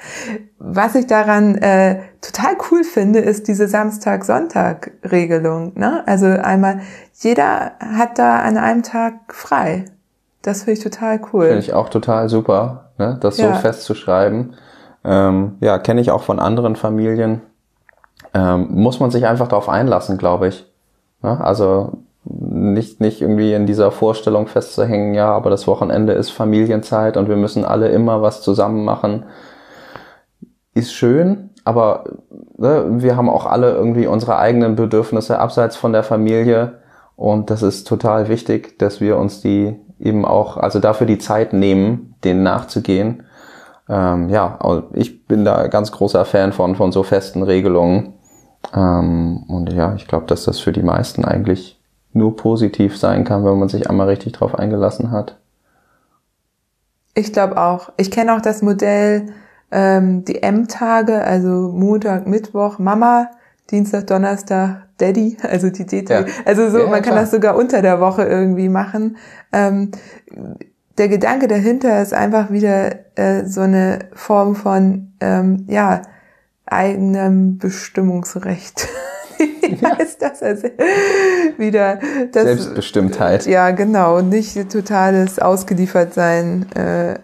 [0.59, 5.71] Was ich daran äh, total cool finde, ist diese Samstag-Sonntag-Regelung.
[5.75, 6.07] Ne?
[6.07, 6.81] Also einmal,
[7.13, 9.85] jeder hat da an einem Tag frei.
[10.43, 11.47] Das finde ich total cool.
[11.47, 13.17] Finde ich auch total super, ne?
[13.19, 13.55] das ja.
[13.55, 14.53] so festzuschreiben.
[15.03, 17.41] Ähm, ja, kenne ich auch von anderen Familien.
[18.33, 20.69] Ähm, muss man sich einfach darauf einlassen, glaube ich.
[21.23, 27.15] Ja, also nicht, nicht irgendwie in dieser Vorstellung festzuhängen, ja, aber das Wochenende ist Familienzeit
[27.17, 29.25] und wir müssen alle immer was zusammen machen.
[30.73, 32.03] Ist schön, aber
[32.57, 36.79] ne, wir haben auch alle irgendwie unsere eigenen Bedürfnisse abseits von der Familie
[37.15, 41.53] und das ist total wichtig, dass wir uns die eben auch, also dafür die Zeit
[41.53, 43.23] nehmen, denen nachzugehen
[43.89, 44.57] ähm, ja,
[44.93, 48.13] ich bin da ganz großer Fan von, von so festen Regelungen.
[48.73, 51.79] Ähm, und ja, ich glaube, dass das für die meisten eigentlich
[52.13, 55.37] nur positiv sein kann, wenn man sich einmal richtig drauf eingelassen hat.
[57.15, 57.91] Ich glaube auch.
[57.97, 59.33] Ich kenne auch das Modell
[59.71, 63.31] ähm, die M-Tage, also Montag, Mittwoch, Mama,
[63.69, 66.29] Dienstag, Donnerstag, Daddy, also die D-Tage.
[66.29, 66.35] Ja.
[66.45, 69.17] Also so, ja, man kann das sogar unter der Woche irgendwie machen.
[69.51, 69.91] Ähm,
[70.97, 76.03] der Gedanke dahinter ist einfach wieder äh, so eine Form von ähm, ja
[76.65, 78.87] eigenem Bestimmungsrecht.
[79.37, 80.41] Wie heißt das?
[80.41, 80.69] Also
[81.57, 81.99] wieder
[82.31, 83.45] das, Selbstbestimmtheit.
[83.45, 84.21] Ja, genau.
[84.21, 87.15] Nicht totales Ausgeliefertsein äh,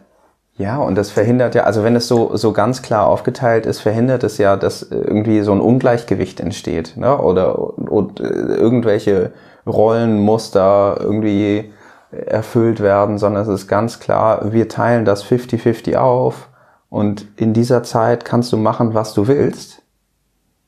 [0.60, 4.26] Ja, und das verhindert ja, also wenn es so, so ganz klar aufgeteilt ist, verhindert
[4.26, 7.18] es ja, dass irgendwie so ein Ungleichgewicht entsteht, ne?
[7.18, 9.32] oder, oder irgendwelche
[9.66, 11.72] Rollenmuster irgendwie
[12.12, 16.50] erfüllt werden, sondern es ist ganz klar, wir teilen das 50-50 auf
[16.90, 19.82] und in dieser Zeit kannst du machen, was du willst.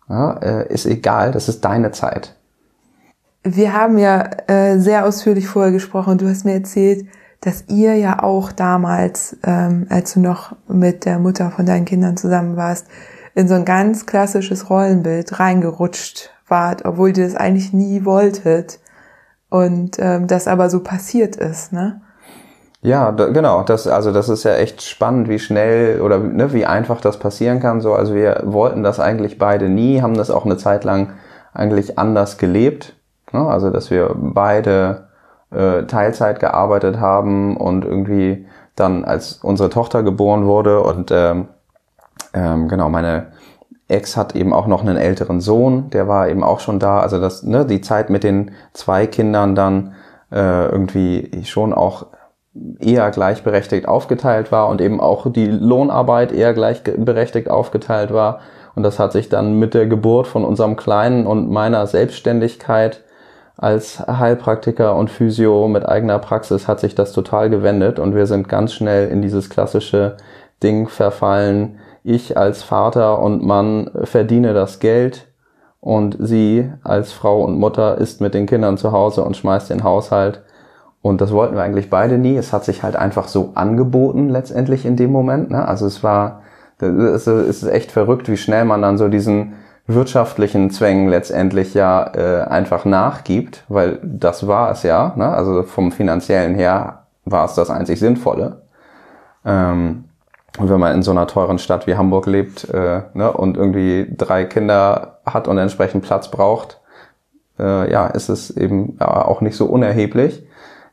[0.07, 2.35] Ja, äh, ist egal, das ist deine Zeit.
[3.43, 7.07] Wir haben ja äh, sehr ausführlich vorher gesprochen und du hast mir erzählt,
[7.41, 12.15] dass ihr ja auch damals, ähm, als du noch mit der Mutter von deinen Kindern
[12.15, 12.87] zusammen warst,
[13.33, 18.79] in so ein ganz klassisches Rollenbild reingerutscht wart, obwohl ihr das eigentlich nie wolltet
[19.49, 22.01] und ähm, das aber so passiert ist, ne?
[22.83, 23.61] Ja, da, genau.
[23.63, 27.59] Das, also das ist ja echt spannend, wie schnell oder ne, wie einfach das passieren
[27.59, 27.79] kann.
[27.79, 31.13] So, also wir wollten das eigentlich beide nie, haben das auch eine Zeit lang
[31.53, 32.95] eigentlich anders gelebt.
[33.31, 33.39] Ne?
[33.39, 35.09] Also dass wir beide
[35.51, 38.45] äh, Teilzeit gearbeitet haben und irgendwie
[38.75, 41.47] dann, als unsere Tochter geboren wurde und ähm,
[42.33, 43.27] ähm, genau meine
[43.87, 46.99] Ex hat eben auch noch einen älteren Sohn, der war eben auch schon da.
[46.99, 49.93] Also das, ne, die Zeit mit den zwei Kindern dann
[50.31, 52.07] äh, irgendwie schon auch
[52.79, 58.39] eher gleichberechtigt aufgeteilt war und eben auch die Lohnarbeit eher gleichberechtigt aufgeteilt war.
[58.75, 63.03] Und das hat sich dann mit der Geburt von unserem Kleinen und meiner Selbstständigkeit
[63.61, 68.49] als Heilpraktiker und Physio mit eigener Praxis hat sich das total gewendet und wir sind
[68.49, 70.17] ganz schnell in dieses klassische
[70.63, 75.27] Ding verfallen, ich als Vater und Mann verdiene das Geld
[75.79, 79.83] und sie als Frau und Mutter ist mit den Kindern zu Hause und schmeißt den
[79.83, 80.41] Haushalt.
[81.03, 82.37] Und das wollten wir eigentlich beide nie.
[82.37, 85.51] Es hat sich halt einfach so angeboten letztendlich in dem Moment.
[85.51, 85.67] Ne?
[85.67, 86.41] Also es war,
[86.79, 89.53] es ist echt verrückt, wie schnell man dann so diesen
[89.93, 95.13] wirtschaftlichen Zwängen letztendlich ja äh, einfach nachgibt, weil das war es ja.
[95.15, 95.27] Ne?
[95.27, 98.61] Also vom finanziellen her war es das einzig Sinnvolle.
[99.45, 100.05] Ähm,
[100.59, 104.07] und wenn man in so einer teuren Stadt wie Hamburg lebt äh, ne, und irgendwie
[104.15, 106.81] drei Kinder hat und entsprechend Platz braucht,
[107.57, 110.45] äh, ja, ist es eben ja, auch nicht so unerheblich.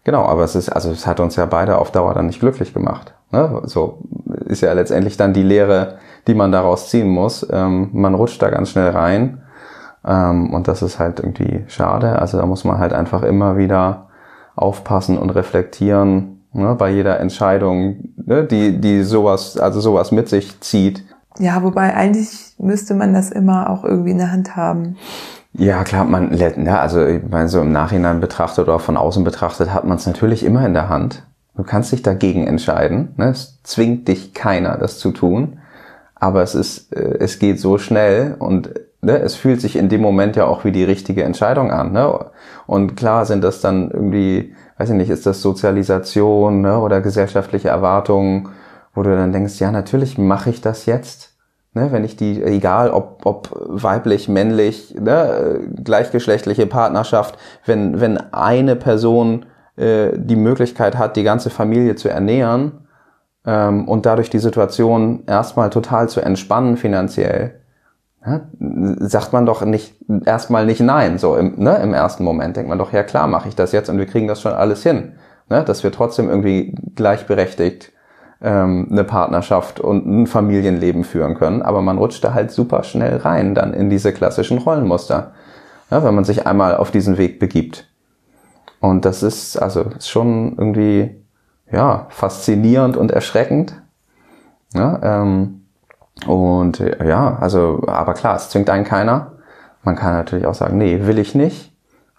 [0.04, 2.72] Genau, aber es ist, also es hat uns ja beide auf Dauer dann nicht glücklich
[2.72, 3.14] gemacht.
[3.32, 3.62] Ne?
[3.64, 3.98] So
[4.46, 7.46] ist ja letztendlich dann die Lehre, die man daraus ziehen muss.
[7.50, 9.42] Ähm, man rutscht da ganz schnell rein.
[10.04, 12.18] Ähm, und das ist halt irgendwie schade.
[12.18, 14.08] Also da muss man halt einfach immer wieder
[14.56, 20.60] aufpassen und reflektieren, ne, bei jeder Entscheidung, ne, die, die sowas, also sowas mit sich
[20.60, 21.04] zieht.
[21.38, 24.96] Ja, wobei eigentlich müsste man das immer auch irgendwie in der Hand haben.
[25.52, 29.72] Ja, klar, man, ja, also ich meine, so im Nachhinein betrachtet oder von außen betrachtet
[29.72, 31.24] hat man es natürlich immer in der Hand.
[31.56, 33.14] Du kannst dich dagegen entscheiden.
[33.16, 33.30] Ne?
[33.30, 35.58] Es zwingt dich keiner, das zu tun.
[36.20, 40.00] Aber es ist, äh, es geht so schnell und ne, es fühlt sich in dem
[40.00, 41.92] Moment ja auch wie die richtige Entscheidung an.
[41.92, 42.26] Ne?
[42.66, 47.68] Und klar sind das dann irgendwie weiß ich nicht, ist das Sozialisation ne, oder gesellschaftliche
[47.68, 48.48] Erwartungen,
[48.94, 51.34] wo du dann denkst, ja, natürlich mache ich das jetzt.
[51.74, 58.74] Ne, wenn ich die, egal ob, ob weiblich, männlich, ne, gleichgeschlechtliche Partnerschaft, wenn, wenn eine
[58.74, 59.46] Person
[59.76, 62.87] äh, die Möglichkeit hat, die ganze Familie zu ernähren
[63.48, 67.54] ähm, und dadurch die Situation erstmal total zu entspannen finanziell,
[68.24, 68.42] ja,
[68.98, 69.94] sagt man doch nicht
[70.26, 71.16] erstmal nicht nein.
[71.16, 73.88] So im, ne, im ersten Moment denkt man doch, ja klar, mache ich das jetzt
[73.88, 75.12] und wir kriegen das schon alles hin.
[75.48, 77.90] Ne, dass wir trotzdem irgendwie gleichberechtigt
[78.42, 81.62] ähm, eine Partnerschaft und ein Familienleben führen können.
[81.62, 85.32] Aber man rutscht da halt super schnell rein dann in diese klassischen Rollenmuster,
[85.90, 87.88] ja, wenn man sich einmal auf diesen Weg begibt.
[88.80, 91.24] Und das ist also ist schon irgendwie
[91.70, 93.80] ja faszinierend und erschreckend.
[94.74, 95.64] Ja, ähm,
[96.26, 99.32] und äh, ja, also, aber klar, es zwingt einen keiner.
[99.82, 101.72] Man kann natürlich auch sagen, nee, will ich nicht.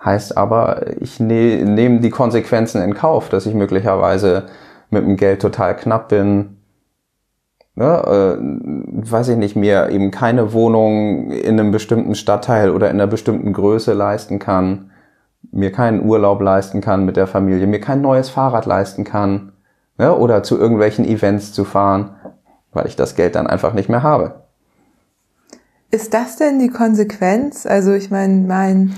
[0.04, 4.46] Heißt aber, ich ne nehme die Konsequenzen in Kauf, dass ich möglicherweise
[4.90, 6.58] mit dem Geld total knapp bin.
[7.76, 12.96] Ne, äh, weiß ich nicht, mir eben keine Wohnung in einem bestimmten Stadtteil oder in
[12.96, 14.92] einer bestimmten Größe leisten kann,
[15.52, 19.54] mir keinen Urlaub leisten kann mit der Familie, mir kein neues Fahrrad leisten kann
[19.98, 22.16] ne, oder zu irgendwelchen Events zu fahren
[22.74, 24.44] weil ich das Geld dann einfach nicht mehr habe.
[25.92, 27.66] Ist das denn die Konsequenz?
[27.66, 28.96] Also ich meine, mein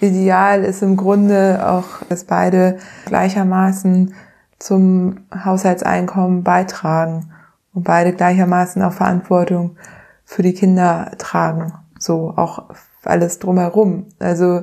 [0.00, 4.14] Ideal ist im Grunde auch, dass beide gleichermaßen
[4.58, 7.32] zum Haushaltseinkommen beitragen
[7.74, 9.76] und beide gleichermaßen auch Verantwortung
[10.24, 11.74] für die Kinder tragen.
[11.98, 12.70] So auch
[13.04, 14.06] alles drumherum.
[14.18, 14.62] Also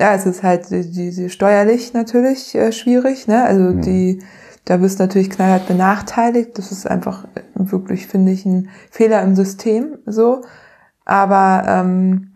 [0.00, 3.44] ja, es ist halt die, die steuerlich natürlich äh, schwierig, ne?
[3.44, 3.82] Also mhm.
[3.82, 4.22] die
[4.64, 6.56] da wirst du natürlich knallhart benachteiligt.
[6.56, 7.24] Das ist einfach
[7.54, 10.42] wirklich, finde ich, ein Fehler im System so.
[11.04, 12.32] Aber ähm,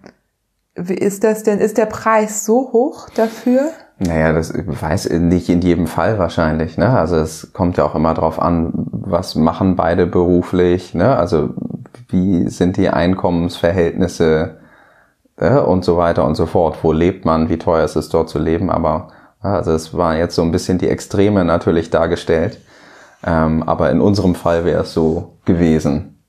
[0.75, 1.61] wie ist das denn?
[1.61, 3.71] Ist der Preis so hoch dafür?
[3.99, 6.77] Naja, das weiß nicht in jedem Fall wahrscheinlich.
[6.77, 6.89] Ne?
[6.99, 10.95] Also es kommt ja auch immer drauf an, was machen beide beruflich.
[10.95, 11.17] Ne?
[11.17, 11.51] Also
[12.09, 14.57] wie sind die Einkommensverhältnisse
[15.37, 16.79] äh, und so weiter und so fort.
[16.83, 17.49] Wo lebt man?
[17.49, 18.71] Wie teuer ist es dort zu leben?
[18.71, 19.09] Aber
[19.41, 22.59] also es war jetzt so ein bisschen die Extreme natürlich dargestellt.
[23.27, 26.23] Ähm, aber in unserem Fall wäre es so gewesen.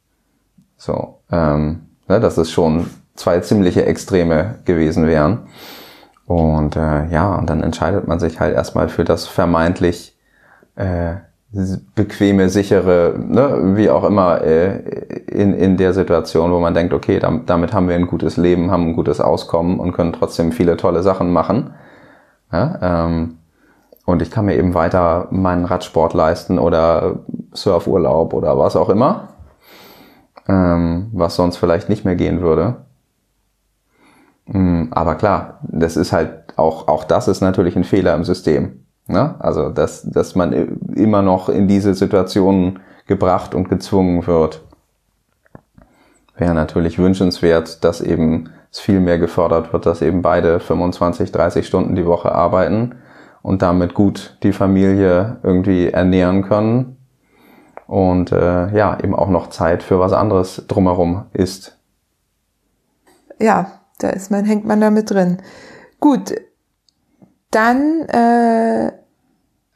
[0.77, 5.47] So, ähm, ne, dass es schon zwei ziemliche Extreme gewesen wären.
[6.25, 10.17] Und äh, ja, und dann entscheidet man sich halt erstmal für das vermeintlich
[10.75, 11.15] äh,
[11.95, 14.79] bequeme, sichere, ne, wie auch immer, äh,
[15.27, 18.89] in, in der Situation, wo man denkt, okay, damit haben wir ein gutes Leben, haben
[18.89, 21.73] ein gutes Auskommen und können trotzdem viele tolle Sachen machen.
[22.51, 23.37] Ja, ähm,
[24.05, 27.19] und ich kann mir eben weiter meinen Radsport leisten oder
[27.53, 29.29] Surfurlaub oder was auch immer,
[30.47, 32.85] ähm, was sonst vielleicht nicht mehr gehen würde.
[34.45, 38.84] Mm, aber klar, das ist halt auch, auch das ist natürlich ein Fehler im System.
[39.07, 39.35] Ne?
[39.39, 40.51] Also, dass, dass man
[40.95, 44.61] immer noch in diese Situationen gebracht und gezwungen wird.
[46.37, 51.65] Wäre natürlich wünschenswert, dass eben es viel mehr gefördert wird, dass eben beide 25, 30
[51.65, 52.95] Stunden die Woche arbeiten
[53.41, 56.97] und damit gut die Familie irgendwie ernähren können
[57.87, 61.77] und äh, ja, eben auch noch Zeit für was anderes drumherum ist.
[63.39, 63.67] Ja,
[63.99, 65.37] da ist man, hängt man da mit drin.
[65.99, 66.33] Gut,
[67.55, 68.91] dann äh,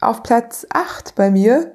[0.02, 1.74] auf Platz 8 bei mir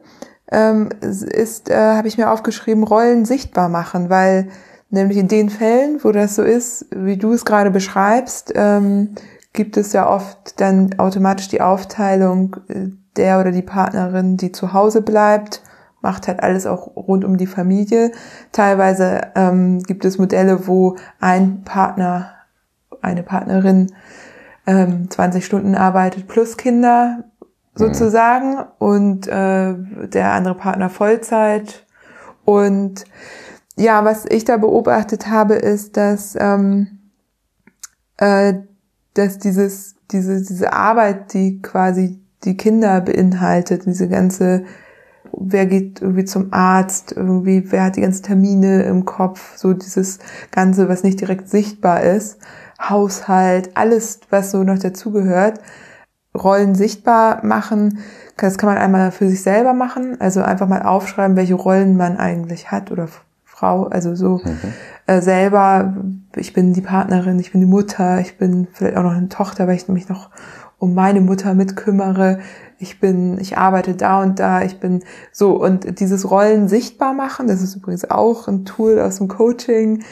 [0.53, 4.49] ähm, ist, äh, habe ich mir aufgeschrieben, Rollen sichtbar machen, weil
[4.91, 9.15] nämlich in den Fällen, wo das so ist, wie du es gerade beschreibst, ähm,
[9.53, 14.73] gibt es ja oft dann automatisch die Aufteilung äh, der oder die Partnerin, die zu
[14.73, 15.63] Hause bleibt,
[16.03, 18.13] macht halt alles auch rund um die Familie.
[18.53, 22.35] Teilweise ähm, gibt es Modelle, wo ein Partner,
[23.01, 23.93] eine Partnerin
[24.67, 27.25] ähm, 20 Stunden arbeitet plus Kinder
[27.75, 28.65] sozusagen mhm.
[28.79, 29.75] und äh,
[30.09, 31.87] der andere Partner Vollzeit.
[32.45, 33.05] Und
[33.77, 37.11] ja, was ich da beobachtet habe, ist, dass, ähm,
[38.19, 38.55] äh,
[39.15, 44.65] dass dieses, diese, diese Arbeit, die quasi die Kinder beinhaltet, diese ganze,
[45.33, 50.19] wer geht irgendwie zum Arzt, irgendwie, wer hat die ganzen Termine im Kopf, so dieses
[50.51, 52.39] Ganze, was nicht direkt sichtbar ist,
[52.91, 55.61] Haushalt, alles, was so noch dazugehört,
[56.37, 57.99] Rollen sichtbar machen.
[58.37, 62.17] Das kann man einmal für sich selber machen, also einfach mal aufschreiben, welche Rollen man
[62.17, 63.09] eigentlich hat oder
[63.45, 64.59] Frau, also so mhm.
[65.07, 65.95] äh, selber,
[66.35, 69.69] ich bin die Partnerin, ich bin die Mutter, ich bin vielleicht auch noch eine Tochter,
[69.69, 70.31] weil ich mich noch
[70.79, 72.41] um meine Mutter mitkümmere.
[72.79, 77.47] Ich bin, ich arbeite da und da, ich bin so und dieses Rollen sichtbar machen,
[77.47, 80.03] das ist übrigens auch ein Tool aus dem Coaching,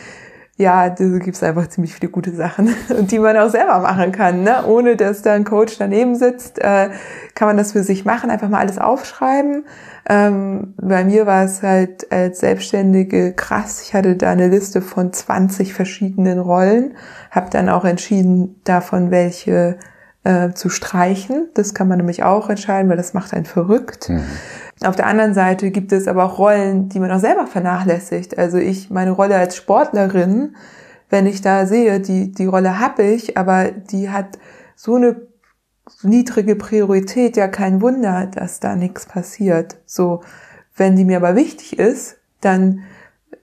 [0.62, 2.74] ja, da gibt es einfach ziemlich viele gute Sachen
[3.10, 4.64] die man auch selber machen kann, ne?
[4.66, 6.90] ohne dass da ein Coach daneben sitzt, äh,
[7.34, 9.64] kann man das für sich machen, einfach mal alles aufschreiben.
[10.08, 13.82] Ähm, bei mir war es halt als Selbstständige krass.
[13.82, 16.94] Ich hatte da eine Liste von 20 verschiedenen Rollen,
[17.30, 19.78] habe dann auch entschieden, davon welche
[20.24, 21.48] äh, zu streichen.
[21.54, 24.08] Das kann man nämlich auch entscheiden, weil das macht einen verrückt.
[24.08, 24.24] Mhm.
[24.84, 28.38] Auf der anderen Seite gibt es aber auch Rollen, die man auch selber vernachlässigt.
[28.38, 30.56] Also ich, meine Rolle als Sportlerin,
[31.10, 34.38] wenn ich da sehe, die, die Rolle habe ich, aber die hat
[34.76, 35.22] so eine
[36.02, 39.76] niedrige Priorität, ja kein Wunder, dass da nichts passiert.
[39.86, 40.22] So,
[40.76, 42.82] wenn die mir aber wichtig ist, dann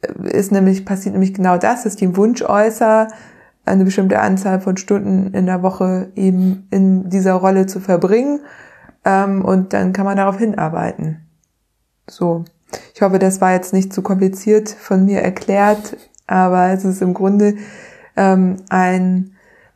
[0.01, 3.09] äh, ist nämlich, passiert nämlich genau das, dass ich den Wunsch äußere,
[3.69, 8.41] eine bestimmte Anzahl von Stunden in der Woche eben in dieser Rolle zu verbringen.
[9.05, 11.27] Ähm, und dann kann man darauf hinarbeiten.
[12.09, 12.45] So.
[12.93, 15.97] Ich hoffe, das war jetzt nicht zu kompliziert von mir erklärt,
[16.27, 17.55] aber es ist im Grunde
[18.15, 19.31] ähm, ein,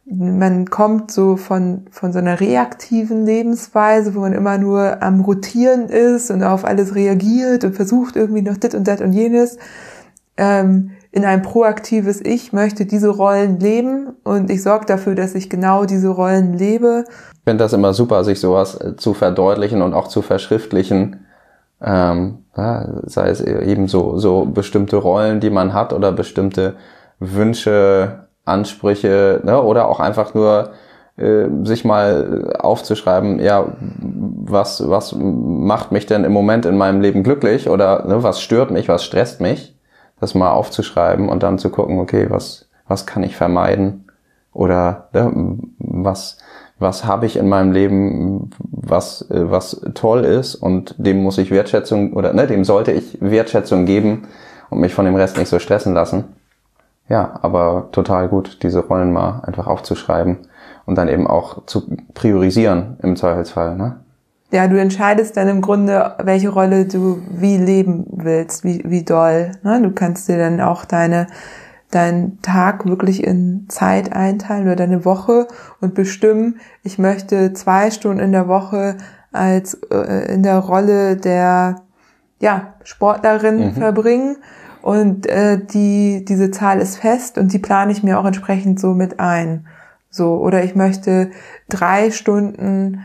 [0.06, 5.88] man kommt so von, von so einer reaktiven Lebensweise, wo man immer nur am Rotieren
[5.88, 9.58] ist und auf alles reagiert und versucht irgendwie noch dit und dat und jenes,
[10.38, 15.48] ähm, in ein proaktives Ich möchte diese Rollen leben und ich sorge dafür, dass ich
[15.48, 17.06] genau diese Rollen lebe.
[17.08, 21.28] Ich finde das immer super, sich sowas äh, zu verdeutlichen und auch zu verschriftlichen,
[21.84, 26.76] ähm, sei es eben so, so bestimmte Rollen, die man hat oder bestimmte
[27.20, 30.72] Wünsche, Ansprüche ne, oder auch einfach nur
[31.18, 33.68] äh, sich mal aufzuschreiben, ja,
[34.02, 38.72] was, was macht mich denn im Moment in meinem Leben glücklich oder ne, was stört
[38.72, 39.78] mich, was stresst mich,
[40.20, 44.06] das mal aufzuschreiben und dann zu gucken, okay, was, was kann ich vermeiden
[44.54, 46.38] oder ne, was,
[46.80, 51.52] was habe ich in meinem Leben, was, äh, was toll ist und dem muss ich
[51.52, 54.28] Wertschätzung oder ne, dem sollte ich Wertschätzung geben
[54.70, 56.26] und mich von dem Rest nicht so stressen lassen.
[57.10, 60.38] Ja, aber total gut, diese Rollen mal einfach aufzuschreiben
[60.86, 61.84] und dann eben auch zu
[62.14, 63.76] priorisieren im Zweifelsfall.
[63.76, 64.03] Ne?
[64.54, 69.52] Ja, du entscheidest dann im Grunde, welche Rolle du wie leben willst, wie, wie doll.
[69.64, 69.82] Ne?
[69.82, 71.26] Du kannst dir dann auch deine
[71.90, 75.48] deinen Tag wirklich in Zeit einteilen oder deine Woche
[75.80, 78.98] und bestimmen, ich möchte zwei Stunden in der Woche
[79.32, 81.82] als äh, in der Rolle der
[82.40, 83.74] ja, Sportlerin mhm.
[83.74, 84.38] verbringen
[84.82, 88.94] und äh, die diese Zahl ist fest und die plane ich mir auch entsprechend so
[88.94, 89.66] mit ein.
[90.12, 91.32] So oder ich möchte
[91.70, 93.04] drei Stunden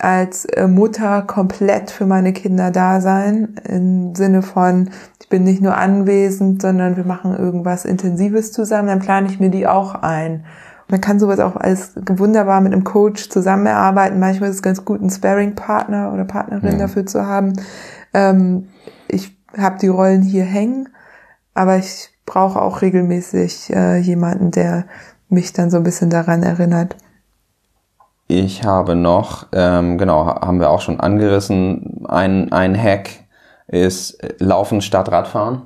[0.00, 4.90] als äh, Mutter komplett für meine Kinder da sein, im Sinne von,
[5.20, 9.50] ich bin nicht nur anwesend, sondern wir machen irgendwas Intensives zusammen, dann plane ich mir
[9.50, 10.44] die auch ein.
[10.88, 14.18] Man kann sowas auch als wunderbar mit einem Coach zusammenarbeiten.
[14.18, 16.78] Manchmal ist es ganz gut, einen Sparring-Partner oder Partnerin ja.
[16.78, 17.52] dafür zu haben.
[18.12, 18.68] Ähm,
[19.06, 20.88] ich habe die Rollen hier hängen,
[21.54, 24.86] aber ich brauche auch regelmäßig äh, jemanden, der
[25.28, 26.96] mich dann so ein bisschen daran erinnert.
[28.32, 33.10] Ich habe noch, ähm, genau, haben wir auch schon angerissen, ein, ein Hack
[33.66, 35.62] ist Laufen statt Radfahren.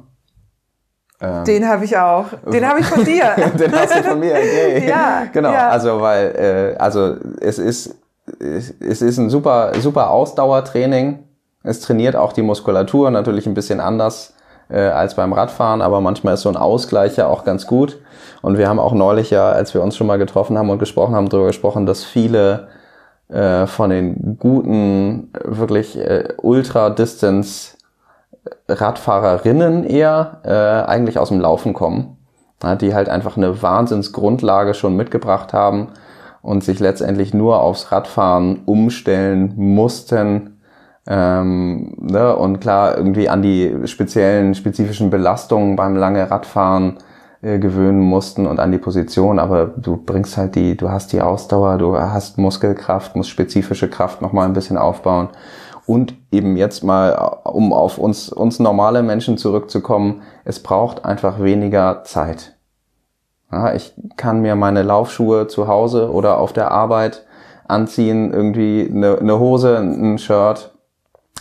[1.21, 2.25] Ähm, den habe ich auch.
[2.51, 3.35] Den habe ich von dir.
[3.59, 4.89] den hast du von mir, okay.
[4.89, 5.53] ja, genau.
[5.53, 5.69] Ja.
[5.69, 7.97] Also weil, äh, also es ist,
[8.41, 11.19] es ist ein super, super Ausdauertraining.
[11.65, 14.33] Es trainiert auch die Muskulatur natürlich ein bisschen anders
[14.69, 17.99] äh, als beim Radfahren, aber manchmal ist so ein Ausgleich ja auch ganz gut.
[18.43, 21.15] Und wir haben auch neulich ja, als wir uns schon mal getroffen haben und gesprochen
[21.15, 22.69] haben, darüber gesprochen, dass viele
[23.29, 27.77] äh, von den guten, wirklich äh, Ultra-Distance
[28.69, 32.19] Radfahrerinnen eher äh, eigentlich aus dem Laufen kommen,
[32.63, 35.89] ja, die halt einfach eine Wahnsinnsgrundlage schon mitgebracht haben
[36.43, 40.54] und sich letztendlich nur aufs Radfahren umstellen mussten,
[41.07, 46.99] ähm, ne, und klar, irgendwie an die speziellen, spezifischen Belastungen beim lange Radfahren
[47.43, 51.21] äh, gewöhnen mussten und an die Position, aber du bringst halt die, du hast die
[51.21, 55.29] Ausdauer, du hast Muskelkraft, musst spezifische Kraft nochmal ein bisschen aufbauen.
[55.87, 57.13] Und eben jetzt mal,
[57.45, 62.57] um auf uns, uns normale Menschen zurückzukommen, es braucht einfach weniger Zeit.
[63.53, 67.27] Ja, ich kann mir meine Laufschuhe zu Hause oder auf der Arbeit
[67.69, 70.74] anziehen, irgendwie eine, eine Hose, ein Shirt,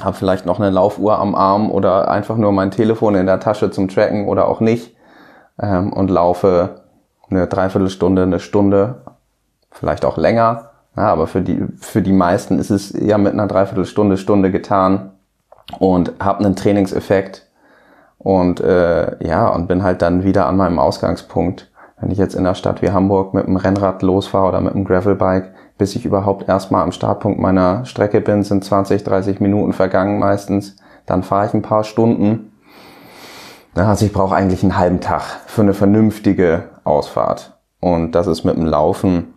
[0.01, 3.69] habe vielleicht noch eine Laufuhr am Arm oder einfach nur mein Telefon in der Tasche
[3.71, 4.95] zum Tracken oder auch nicht
[5.61, 6.81] ähm, und laufe
[7.29, 9.03] eine Dreiviertelstunde, eine Stunde,
[9.71, 10.69] vielleicht auch länger.
[10.95, 15.11] Ja, aber für die, für die meisten ist es ja mit einer Dreiviertelstunde, Stunde getan
[15.79, 17.47] und habe einen Trainingseffekt
[18.19, 21.71] und äh, ja, und bin halt dann wieder an meinem Ausgangspunkt.
[21.99, 24.85] Wenn ich jetzt in der Stadt wie Hamburg mit dem Rennrad losfahre oder mit dem
[24.85, 25.53] Gravelbike,
[25.84, 30.77] bis ich überhaupt erstmal am Startpunkt meiner Strecke bin, sind 20, 30 Minuten vergangen meistens.
[31.05, 32.53] Dann fahre ich ein paar Stunden.
[33.75, 37.57] Also ich brauche eigentlich einen halben Tag für eine vernünftige Ausfahrt.
[37.81, 39.34] Und das ist mit dem Laufen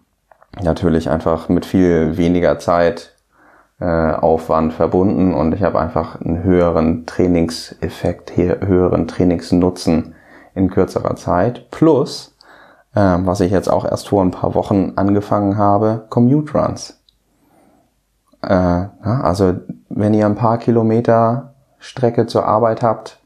[0.63, 3.17] natürlich einfach mit viel weniger Zeit
[3.81, 10.15] äh, Aufwand verbunden und ich habe einfach einen höheren Trainingseffekt, höheren Trainingsnutzen
[10.55, 11.73] in kürzerer Zeit.
[11.73, 12.36] Plus
[12.97, 16.99] ähm, was ich jetzt auch erst vor ein paar Wochen angefangen habe, Commute Runs.
[18.43, 19.55] Äh, also
[19.91, 23.19] wenn ihr ein paar Kilometer Strecke zur Arbeit habt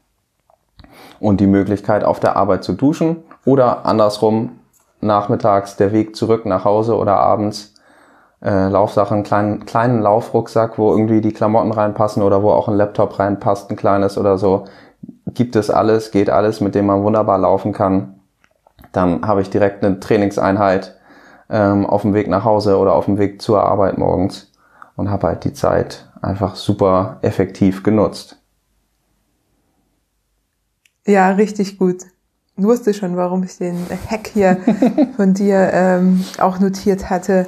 [1.21, 4.59] und die Möglichkeit auf der Arbeit zu duschen oder andersrum
[4.99, 7.73] nachmittags der Weg zurück nach Hause oder abends
[8.43, 13.17] äh, Laufsachen, kleinen, kleinen Laufrucksack, wo irgendwie die Klamotten reinpassen oder wo auch ein Laptop
[13.19, 14.65] reinpasst, ein kleines oder so.
[15.27, 18.20] Gibt es alles, geht alles, mit dem man wunderbar laufen kann.
[18.91, 20.95] Dann habe ich direkt eine Trainingseinheit
[21.49, 24.51] ähm, auf dem Weg nach Hause oder auf dem Weg zur Arbeit morgens
[24.95, 28.37] und habe halt die Zeit einfach super effektiv genutzt.
[31.05, 32.03] Ja, richtig gut.
[32.57, 33.77] Ich wusste schon, warum ich den
[34.09, 34.57] Hack hier
[35.15, 37.47] von dir ähm, auch notiert hatte.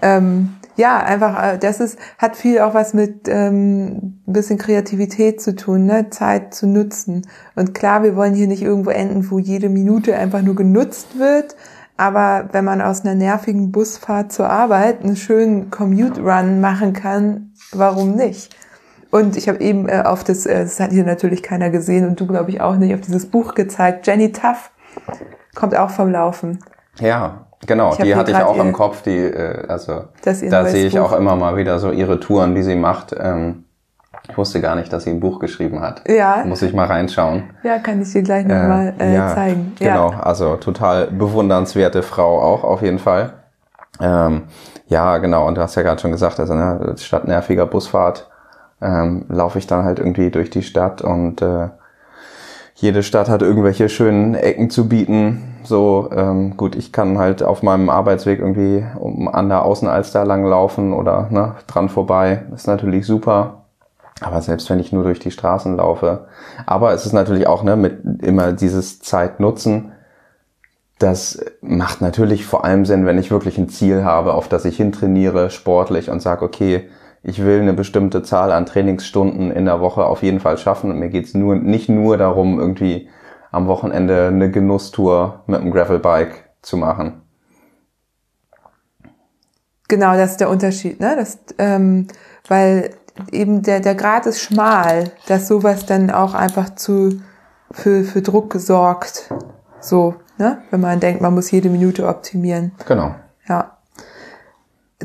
[0.00, 5.40] Ähm, ja, einfach, äh, das ist, hat viel auch was mit ähm, ein bisschen Kreativität
[5.40, 6.10] zu tun, ne?
[6.10, 7.26] Zeit zu nutzen.
[7.54, 11.56] Und klar, wir wollen hier nicht irgendwo enden, wo jede Minute einfach nur genutzt wird.
[11.96, 18.16] Aber wenn man aus einer nervigen Busfahrt zur Arbeit einen schönen Commute-Run machen kann, warum
[18.16, 18.56] nicht?
[19.12, 22.18] Und ich habe eben äh, auf das, äh, das hat hier natürlich keiner gesehen und
[22.18, 24.08] du glaube ich auch nicht, auf dieses Buch gezeigt.
[24.08, 24.72] Jenny Tuff
[25.54, 26.58] kommt auch vom Laufen.
[26.98, 30.34] Ja, Genau, die hatte ich auch im Kopf, die, äh, also da
[30.66, 31.00] sehe ich Buch.
[31.00, 33.14] auch immer mal wieder so ihre Touren, die sie macht.
[33.18, 33.64] Ähm,
[34.28, 36.08] ich wusste gar nicht, dass sie ein Buch geschrieben hat.
[36.08, 36.44] Ja.
[36.46, 37.50] Muss ich mal reinschauen.
[37.62, 39.72] Ja, kann ich dir gleich nochmal äh, äh, ja, zeigen.
[39.78, 40.20] Genau, ja.
[40.20, 43.34] also total bewundernswerte Frau auch auf jeden Fall.
[44.00, 44.44] Ähm,
[44.86, 48.28] ja, genau, und du hast ja gerade schon gesagt, also ne, statt nerviger Busfahrt
[48.80, 51.68] ähm, laufe ich dann halt irgendwie durch die Stadt und äh,
[52.74, 55.54] jede Stadt hat irgendwelche schönen Ecken zu bieten.
[55.62, 60.44] So, ähm, gut, ich kann halt auf meinem Arbeitsweg irgendwie um, an der Außenalster lang
[60.44, 62.42] laufen oder ne, dran vorbei.
[62.54, 63.64] ist natürlich super.
[64.20, 66.26] Aber selbst wenn ich nur durch die Straßen laufe.
[66.66, 69.92] Aber es ist natürlich auch ne, mit immer dieses Zeit nutzen.
[70.98, 74.76] Das macht natürlich vor allem Sinn, wenn ich wirklich ein Ziel habe, auf das ich
[74.76, 76.88] hintrainiere, sportlich und sage, okay,
[77.24, 80.90] ich will eine bestimmte Zahl an Trainingsstunden in der Woche auf jeden Fall schaffen.
[80.90, 83.08] Und mir geht's nur nicht nur darum, irgendwie
[83.50, 87.22] am Wochenende eine Genusstour mit einem Gravelbike zu machen.
[89.88, 91.14] Genau, das ist der Unterschied, ne?
[91.16, 92.08] Das, ähm,
[92.46, 92.90] weil
[93.32, 97.22] eben der, der Grad ist schmal, dass sowas dann auch einfach zu
[97.70, 99.32] für, für Druck gesorgt.
[99.80, 100.58] So, ne?
[100.70, 102.72] Wenn man denkt, man muss jede Minute optimieren.
[102.86, 103.14] Genau.
[103.48, 103.73] Ja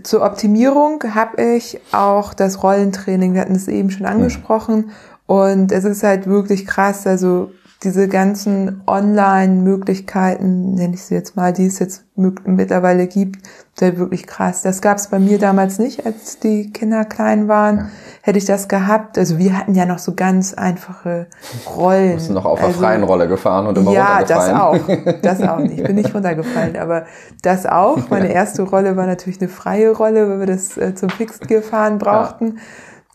[0.04, 4.92] zur Optimierung habe ich auch das Rollentraining, wir hatten es eben schon angesprochen.
[5.26, 7.52] Und es ist halt wirklich krass, also
[7.84, 14.28] diese ganzen Online-Möglichkeiten, nenne ich sie jetzt mal, die es jetzt mittlerweile gibt, sehr wirklich
[14.28, 14.62] krass.
[14.62, 17.78] Das gab es bei mir damals nicht, als die Kinder klein waren.
[17.78, 17.90] Ja.
[18.22, 21.28] Hätte ich das gehabt, also wir hatten ja noch so ganz einfache
[21.74, 22.16] Rollen.
[22.16, 24.82] Bist du noch auf der also, freien Rolle gefahren und immer ja, runtergefallen?
[24.90, 25.40] Ja, das auch.
[25.40, 25.80] Das auch nicht.
[25.80, 27.06] Ich bin nicht runtergefallen, aber
[27.42, 28.10] das auch.
[28.10, 31.62] Meine erste Rolle war natürlich eine freie Rolle, weil wir das äh, zum Fixed Gear
[31.62, 32.46] fahren brauchten.
[32.46, 32.62] Ja.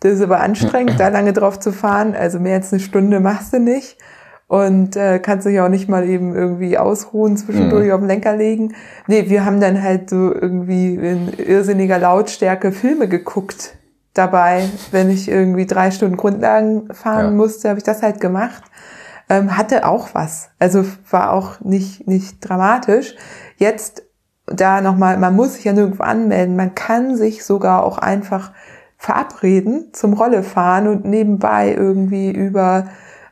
[0.00, 2.14] Das ist aber anstrengend, da lange drauf zu fahren.
[2.14, 3.98] Also mehr als eine Stunde machst du nicht
[4.55, 7.92] und äh, kannst dich auch nicht mal eben irgendwie ausruhen, zwischendurch mhm.
[7.92, 8.72] auf den Lenker legen.
[9.09, 13.74] Nee, wir haben dann halt so irgendwie in irrsinniger Lautstärke Filme geguckt
[14.12, 14.68] dabei.
[14.92, 17.30] Wenn ich irgendwie drei Stunden Grundlagen fahren ja.
[17.32, 18.62] musste, habe ich das halt gemacht.
[19.28, 20.50] Ähm, hatte auch was.
[20.61, 23.16] Also war auch nicht, nicht dramatisch.
[23.57, 24.05] Jetzt
[24.46, 26.55] da nochmal, man muss sich ja nirgendwo anmelden.
[26.55, 28.52] Man kann sich sogar auch einfach
[28.98, 32.86] verabreden zum Rollefahren und nebenbei irgendwie über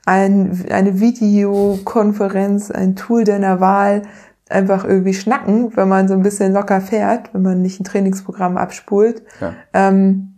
[0.05, 4.03] ein, eine Videokonferenz, ein Tool deiner Wahl
[4.49, 8.57] einfach irgendwie schnacken, wenn man so ein bisschen locker fährt, wenn man nicht ein Trainingsprogramm
[8.57, 9.23] abspult.
[9.41, 9.55] Ja.
[9.73, 10.35] Ähm,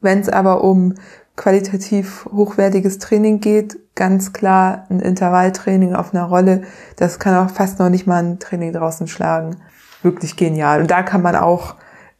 [0.00, 0.94] wenn es aber um
[1.36, 6.62] qualitativ hochwertiges Training geht, ganz klar ein Intervalltraining auf einer Rolle,
[6.96, 9.56] das kann auch fast noch nicht mal ein Training draußen schlagen.
[10.02, 10.80] Wirklich genial.
[10.80, 11.74] Und da kann man auch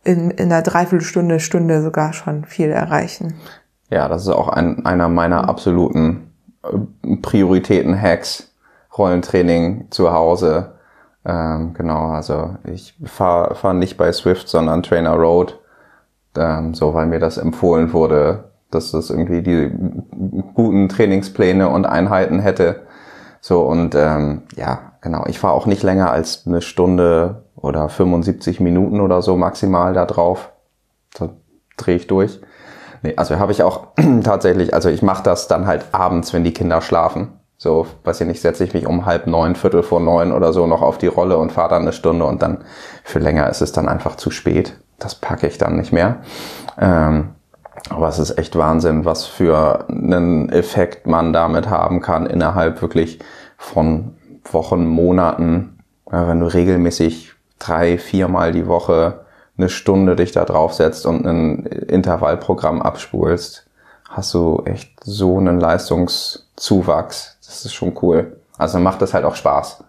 [0.05, 3.35] in, in einer Dreiviertelstunde, Stunde sogar schon viel erreichen.
[3.91, 6.28] Ja, das ist auch ein, einer meiner absoluten
[7.23, 8.53] Prioritäten-Hacks,
[8.97, 10.73] Rollentraining zu Hause.
[11.25, 15.59] Ähm, genau, also ich fahre fahr nicht bei Swift, sondern Trainer Road,
[16.37, 19.71] ähm, so weil mir das empfohlen wurde, dass das irgendwie die
[20.55, 22.83] guten Trainingspläne und Einheiten hätte.
[23.41, 28.61] So und ähm, ja, genau, ich fahre auch nicht länger als eine Stunde oder 75
[28.61, 30.53] Minuten oder so maximal da drauf.
[31.17, 31.31] So
[31.77, 32.41] drehe ich durch.
[33.03, 33.89] Nee, also habe ich auch
[34.25, 37.29] tatsächlich, also ich mache das dann halt abends, wenn die Kinder schlafen.
[37.57, 40.67] So, weiß ich nicht, setze ich mich um halb neun, viertel vor neun oder so
[40.67, 42.59] noch auf die Rolle und fahre dann eine Stunde und dann
[43.03, 44.75] für länger ist es dann einfach zu spät.
[45.01, 46.19] Das packe ich dann nicht mehr.
[46.79, 47.31] Ähm,
[47.91, 53.19] aber es ist echt Wahnsinn, was für einen Effekt man damit haben kann innerhalb wirklich
[53.57, 55.79] von Wochen, Monaten.
[56.07, 59.25] Wenn du regelmäßig drei, viermal die Woche
[59.59, 63.67] eine Stunde dich da draufsetzt und ein Intervallprogramm abspulst,
[64.09, 67.39] hast du echt so einen Leistungszuwachs.
[67.45, 68.39] Das ist schon cool.
[68.57, 69.85] Also macht das halt auch Spaß.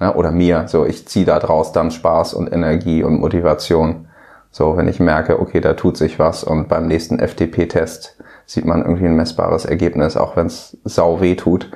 [0.00, 0.14] Ne?
[0.14, 0.66] Oder mir.
[0.68, 4.08] So, ich ziehe da draus dann Spaß und Energie und Motivation.
[4.50, 8.16] So, wenn ich merke, okay, da tut sich was und beim nächsten FTP-Test
[8.46, 11.70] sieht man irgendwie ein messbares Ergebnis, auch wenn es sau weh tut.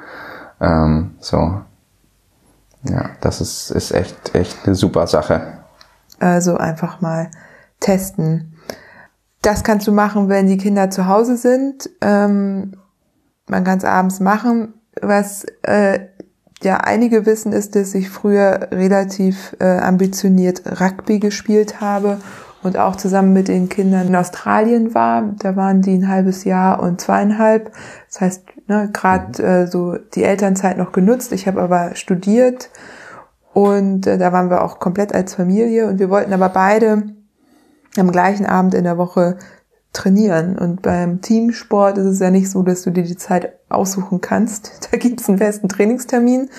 [0.60, 1.60] Ähm, so.
[2.82, 5.63] Ja, das ist, ist echt, echt eine super Sache.
[6.18, 7.30] Also einfach mal
[7.80, 8.54] testen.
[9.42, 11.90] Das kannst du machen, wenn die Kinder zu Hause sind.
[12.00, 12.72] Ähm,
[13.46, 14.74] man kann es abends machen.
[15.00, 16.00] Was äh,
[16.62, 22.18] ja einige wissen, ist, dass ich früher relativ äh, ambitioniert Rugby gespielt habe
[22.62, 25.34] und auch zusammen mit den Kindern in Australien war.
[25.38, 27.70] Da waren die ein halbes Jahr und zweieinhalb.
[28.08, 29.48] Das heißt, ne, gerade mhm.
[29.48, 31.32] äh, so die Elternzeit noch genutzt.
[31.32, 32.70] Ich habe aber studiert
[33.54, 37.04] und äh, da waren wir auch komplett als Familie und wir wollten aber beide
[37.96, 39.38] am gleichen Abend in der Woche
[39.92, 40.58] trainieren.
[40.58, 44.72] Und beim Teamsport ist es ja nicht so, dass du dir die Zeit aussuchen kannst.
[44.90, 46.50] Da gibt es einen festen Trainingstermin,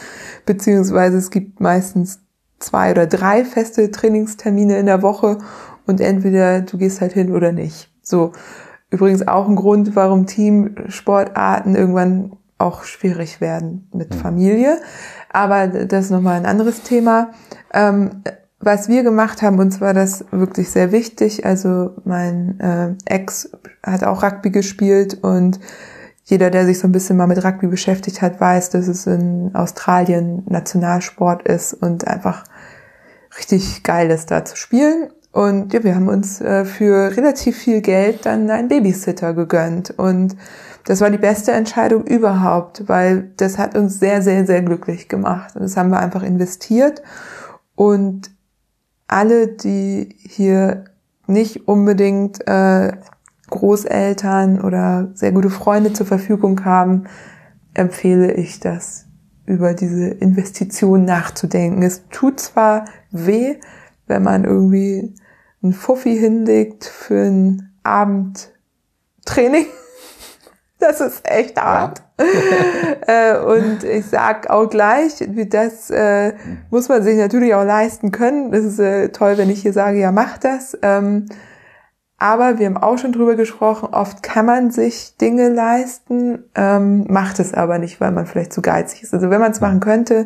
[0.45, 2.21] beziehungsweise es gibt meistens
[2.59, 5.39] zwei oder drei feste Trainingstermine in der Woche
[5.85, 7.91] und entweder du gehst halt hin oder nicht.
[8.01, 8.31] So.
[8.89, 14.19] Übrigens auch ein Grund, warum Teamsportarten irgendwann auch schwierig werden mit mhm.
[14.19, 14.81] Familie.
[15.36, 17.31] Aber das ist nochmal ein anderes Thema.
[17.73, 18.23] Ähm,
[18.61, 21.45] was wir gemacht haben, uns war das wirklich sehr wichtig.
[21.45, 23.49] Also mein äh, Ex
[23.83, 25.59] hat auch Rugby gespielt und
[26.23, 29.53] jeder, der sich so ein bisschen mal mit Rugby beschäftigt hat, weiß, dass es in
[29.53, 32.45] Australien Nationalsport ist und einfach
[33.38, 35.09] richtig geil ist, da zu spielen.
[35.33, 39.93] Und ja, wir haben uns äh, für relativ viel Geld dann einen Babysitter gegönnt.
[39.99, 40.38] Und
[40.86, 45.55] das war die beste Entscheidung überhaupt, weil das hat uns sehr, sehr, sehr glücklich gemacht.
[45.55, 47.01] Und das haben wir einfach investiert.
[47.73, 48.29] Und
[49.07, 50.86] alle, die hier
[51.27, 52.93] nicht unbedingt äh,
[53.49, 57.05] Großeltern oder sehr gute Freunde zur Verfügung haben,
[57.73, 59.05] empfehle ich das,
[59.47, 61.81] über diese Investition nachzudenken.
[61.81, 63.55] Es tut zwar weh,
[64.05, 65.15] wenn man irgendwie
[65.63, 69.65] ein Fuffi hinlegt für ein Abendtraining.
[70.80, 71.99] Das ist echt hart.
[71.99, 72.26] Ja.
[73.07, 76.34] Äh, und ich sag auch gleich, das äh,
[76.71, 78.51] muss man sich natürlich auch leisten können.
[78.51, 80.76] Das ist äh, toll, wenn ich hier sage, ja, mach das.
[80.82, 81.28] Ähm,
[82.17, 87.39] aber wir haben auch schon drüber gesprochen, oft kann man sich Dinge leisten, ähm, macht
[87.39, 89.13] es aber nicht, weil man vielleicht zu geizig ist.
[89.13, 90.26] Also wenn man es machen könnte,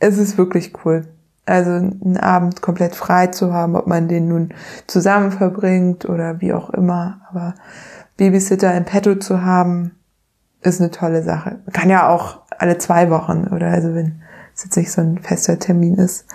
[0.00, 1.06] ist es wirklich cool.
[1.46, 4.54] Also einen Abend komplett frei zu haben, ob man den nun
[4.86, 7.20] zusammen verbringt oder wie auch immer.
[7.30, 7.54] Aber
[8.16, 9.92] Babysitter in petto zu haben,
[10.62, 11.58] ist eine tolle Sache.
[11.72, 14.22] Kann ja auch alle zwei Wochen oder also wenn
[14.54, 16.26] es jetzt nicht so ein fester Termin ist.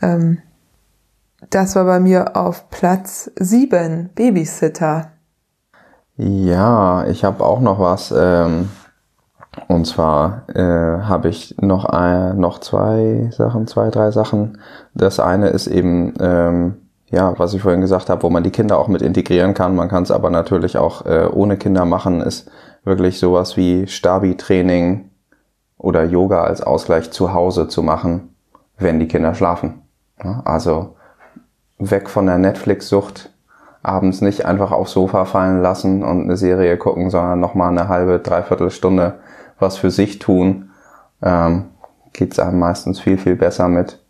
[0.00, 0.38] Ähm,
[1.50, 5.10] das war bei mir auf Platz sieben Babysitter.
[6.16, 8.14] Ja, ich habe auch noch was.
[8.16, 8.68] Ähm
[9.68, 14.58] und zwar äh, habe ich noch, ein, noch zwei Sachen, zwei, drei Sachen.
[14.94, 16.83] Das eine ist eben, ähm,
[17.14, 19.76] ja, was ich vorhin gesagt habe, wo man die Kinder auch mit integrieren kann.
[19.76, 22.50] Man kann es aber natürlich auch äh, ohne Kinder machen, ist
[22.84, 25.10] wirklich sowas wie Stabi-Training
[25.78, 28.34] oder Yoga als Ausgleich zu Hause zu machen,
[28.78, 29.82] wenn die Kinder schlafen.
[30.22, 30.96] Ja, also
[31.78, 33.30] weg von der Netflix-Sucht,
[33.82, 38.18] abends nicht einfach aufs Sofa fallen lassen und eine Serie gucken, sondern nochmal eine halbe,
[38.18, 39.14] dreiviertel Stunde
[39.60, 40.70] was für sich tun,
[41.22, 41.66] ähm,
[42.12, 44.00] geht es einem meistens viel, viel besser mit.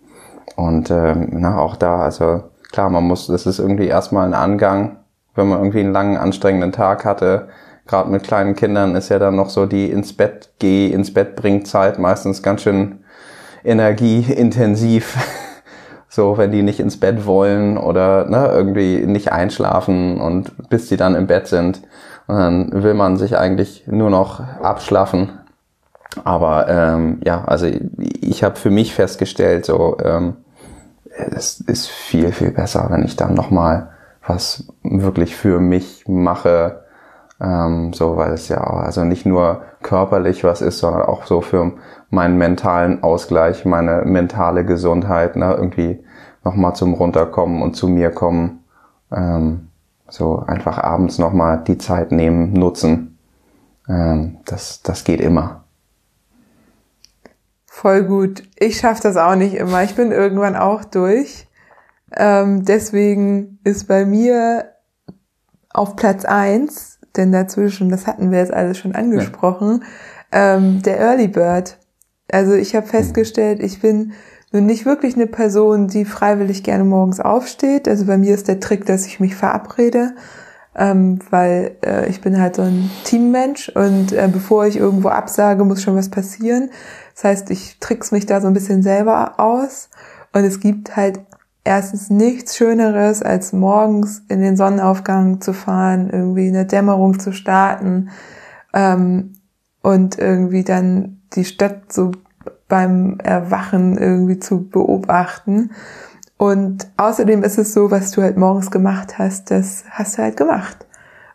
[0.57, 2.45] Und ähm, na, auch da, also
[2.75, 4.97] klar, man muss, das ist irgendwie erstmal ein Angang,
[5.37, 7.47] wenn man irgendwie einen langen, anstrengenden Tag hatte.
[7.87, 11.37] Gerade mit kleinen Kindern ist ja dann noch so die ins Bett geh, ins Bett
[11.37, 13.05] bringt Zeit meistens ganz schön
[13.63, 15.17] energieintensiv.
[16.09, 20.97] so, wenn die nicht ins Bett wollen oder ne, irgendwie nicht einschlafen und bis sie
[20.97, 21.81] dann im Bett sind.
[22.27, 25.39] Und dann will man sich eigentlich nur noch abschlafen.
[26.25, 27.69] Aber ähm, ja, also
[28.21, 30.39] ich habe für mich festgestellt, so ähm,
[31.17, 33.91] es ist viel, viel besser, wenn ich dann nochmal
[34.27, 36.85] was wirklich für mich mache.
[37.41, 41.41] Ähm, so, weil es ja auch, also nicht nur körperlich was ist, sondern auch so
[41.41, 41.73] für
[42.11, 46.05] meinen mentalen Ausgleich, meine mentale Gesundheit, ne, irgendwie
[46.45, 48.65] nochmal zum Runterkommen und zu mir kommen.
[49.13, 49.69] Ähm,
[50.09, 53.19] so einfach abends nochmal die Zeit nehmen, nutzen.
[53.89, 55.64] Ähm, das, das geht immer.
[57.85, 58.45] Voll gut.
[58.59, 59.83] Ich schaffe das auch nicht immer.
[59.83, 61.47] Ich bin irgendwann auch durch.
[62.17, 64.71] Ähm, deswegen ist bei mir
[65.69, 69.85] auf Platz eins, denn dazwischen, das hatten wir jetzt alles schon angesprochen,
[70.33, 70.55] ja.
[70.55, 71.77] ähm, der Early Bird.
[72.33, 74.15] Also ich habe festgestellt, ich bin
[74.51, 77.87] nun nicht wirklich eine Person, die freiwillig gerne morgens aufsteht.
[77.87, 80.15] Also bei mir ist der Trick, dass ich mich verabrede,
[80.75, 85.65] ähm, weil äh, ich bin halt so ein Teammensch und äh, bevor ich irgendwo absage,
[85.65, 86.71] muss schon was passieren.
[87.15, 89.89] Das heißt, ich trick's mich da so ein bisschen selber aus
[90.33, 91.21] und es gibt halt
[91.65, 98.11] erstens nichts Schöneres, als morgens in den Sonnenaufgang zu fahren, irgendwie eine Dämmerung zu starten
[98.75, 99.33] ähm,
[99.83, 102.13] und irgendwie dann die Stadt so
[102.69, 105.71] beim Erwachen irgendwie zu beobachten.
[106.37, 110.37] Und außerdem ist es so, was du halt morgens gemacht hast, das hast du halt
[110.37, 110.87] gemacht.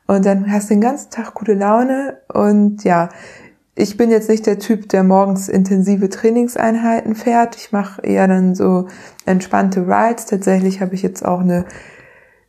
[0.05, 2.17] Und dann hast du den ganzen Tag gute Laune.
[2.33, 3.09] Und ja,
[3.79, 7.55] ich bin jetzt nicht der Typ, der morgens intensive Trainingseinheiten fährt.
[7.55, 8.87] Ich mache eher dann so
[9.25, 10.25] entspannte Rides.
[10.25, 11.65] Tatsächlich habe ich jetzt auch eine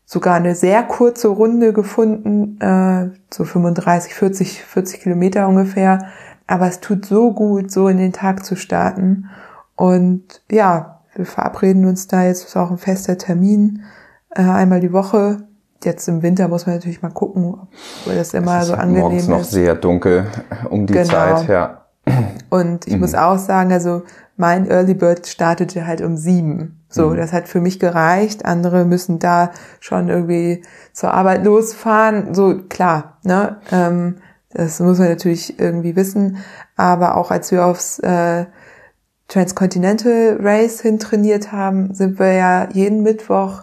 [0.04, 6.08] sogar eine sehr kurze Runde gefunden, äh, so 35, 40, 40 Kilometer ungefähr,
[6.48, 9.30] aber es tut so gut, so in den Tag zu starten.
[9.76, 13.84] Und ja, wir verabreden uns da jetzt, ist auch ein fester Termin,
[14.30, 15.46] äh, einmal die Woche.
[15.82, 17.68] Jetzt im Winter muss man natürlich mal gucken, ob
[18.14, 19.28] das immer so angenehm morgens ist.
[19.28, 20.26] noch sehr dunkel
[20.68, 21.08] um die genau.
[21.08, 21.86] Zeit, ja.
[22.50, 23.00] Und ich mhm.
[23.00, 24.02] muss auch sagen, also
[24.36, 26.80] mein Early Bird startete halt um sieben.
[26.88, 27.16] So, mhm.
[27.16, 28.44] das hat für mich gereicht.
[28.44, 30.62] Andere müssen da schon irgendwie
[30.92, 32.34] zur Arbeit losfahren.
[32.34, 33.58] So, klar, ne?
[33.70, 34.16] Ähm,
[34.52, 36.38] das muss man natürlich irgendwie wissen.
[36.76, 38.46] Aber auch als wir aufs äh,
[39.28, 43.62] Transcontinental Race hin trainiert haben, sind wir ja jeden Mittwoch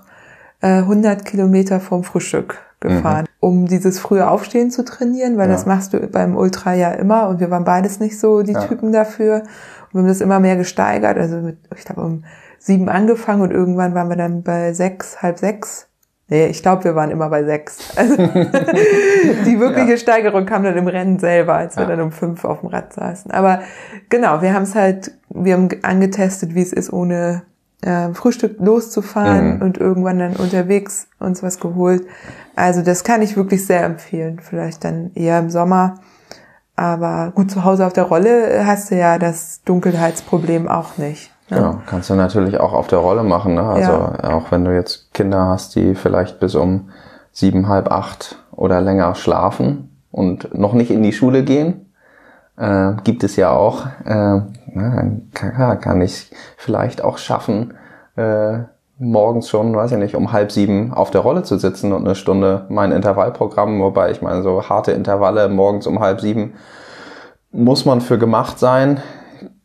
[0.61, 3.47] äh, 100 Kilometer vom Frühstück gefahren, mhm.
[3.47, 5.55] um dieses frühe Aufstehen zu trainieren, weil ja.
[5.55, 8.61] das machst du beim Ultra ja immer und wir waren beides nicht so die ja.
[8.65, 9.43] Typen dafür.
[9.87, 12.23] Und wir haben das immer mehr gesteigert, also mit, ich glaube, um
[12.59, 15.87] sieben angefangen und irgendwann waren wir dann bei sechs, halb sechs.
[16.29, 17.77] Nee, ich glaube, wir waren immer bei sechs.
[17.95, 19.97] Also die wirkliche ja.
[19.97, 23.31] Steigerung kam dann im Rennen selber, als wir dann um fünf auf dem Rad saßen.
[23.31, 23.61] Aber
[24.09, 27.43] genau, wir haben es halt, wir haben angetestet, wie es ist, ohne
[27.81, 29.61] äh, Frühstück loszufahren mhm.
[29.61, 32.05] und irgendwann dann unterwegs uns was geholt.
[32.55, 34.39] Also das kann ich wirklich sehr empfehlen.
[34.41, 35.99] Vielleicht dann eher im Sommer.
[36.75, 41.31] Aber gut, zu Hause auf der Rolle hast du ja das Dunkelheitsproblem auch nicht.
[41.49, 41.57] Ne?
[41.57, 43.55] Genau, kannst du natürlich auch auf der Rolle machen.
[43.55, 43.63] Ne?
[43.63, 44.33] Also ja.
[44.33, 46.89] auch wenn du jetzt Kinder hast, die vielleicht bis um
[47.31, 51.93] sieben, halb acht oder länger schlafen und noch nicht in die Schule gehen,
[52.57, 53.85] äh, gibt es ja auch.
[54.05, 54.41] Äh,
[54.73, 57.73] dann kann, kann ich vielleicht auch schaffen,
[58.15, 58.59] äh,
[58.99, 62.15] morgens schon, weiß ich nicht, um halb sieben auf der Rolle zu sitzen und eine
[62.15, 66.53] Stunde mein Intervallprogramm, wobei ich meine, so harte Intervalle morgens um halb sieben
[67.51, 69.01] muss man für gemacht sein.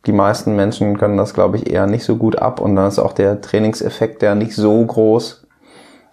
[0.05, 2.99] Die meisten Menschen können das, glaube ich, eher nicht so gut ab und dann ist
[2.99, 5.47] auch der Trainingseffekt ja nicht so groß,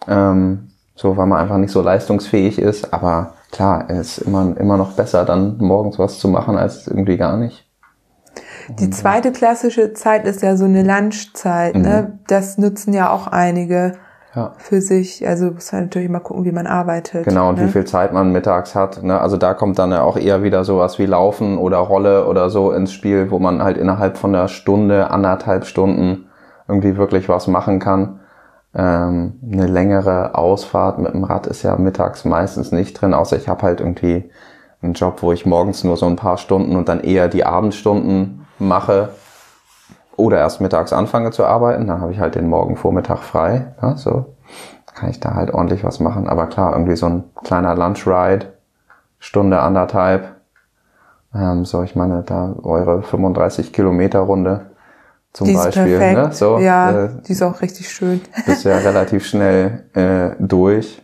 [0.09, 2.93] ähm, so weil man einfach nicht so leistungsfähig ist.
[2.93, 7.17] Aber klar, es ist immer, immer noch besser, dann morgens was zu machen, als irgendwie
[7.17, 7.70] gar nicht.
[8.79, 11.75] Die zweite klassische Zeit ist ja so eine Lunchzeit.
[11.75, 11.81] Ne?
[11.81, 11.85] Mhm.
[11.85, 12.19] Ne?
[12.27, 13.93] Das nutzen ja auch einige
[14.35, 14.53] ja.
[14.59, 15.27] für sich.
[15.27, 17.25] Also muss man natürlich mal gucken, wie man arbeitet.
[17.25, 17.67] Genau, und ne?
[17.67, 19.03] wie viel Zeit man mittags hat.
[19.03, 19.21] Ne?
[19.21, 22.73] Also da kommt dann ja auch eher wieder sowas wie Laufen oder Rolle oder so
[22.73, 26.27] ins Spiel, wo man halt innerhalb von einer Stunde, anderthalb Stunden
[26.69, 28.21] irgendwie wirklich was machen kann.
[28.73, 33.49] Ähm, eine längere Ausfahrt mit dem Rad ist ja mittags meistens nicht drin, außer ich
[33.49, 34.31] habe halt irgendwie
[34.81, 38.47] einen Job, wo ich morgens nur so ein paar Stunden und dann eher die Abendstunden
[38.61, 39.11] mache
[40.16, 43.73] oder erst mittags anfange zu arbeiten, dann habe ich halt den Morgen Vormittag frei.
[43.81, 44.27] Ja, so
[44.95, 46.28] kann ich da halt ordentlich was machen.
[46.28, 48.53] Aber klar, irgendwie so ein kleiner Lunchride,
[49.19, 50.37] Stunde anderthalb.
[51.35, 54.66] Ähm, so, ich meine, da eure 35 Kilometer Runde
[55.32, 55.99] zum die Beispiel.
[55.99, 56.19] Perfekt.
[56.19, 56.32] Ne?
[56.32, 58.20] So, ja, äh, die ist auch richtig schön.
[58.47, 61.03] Bist ja relativ schnell äh, durch.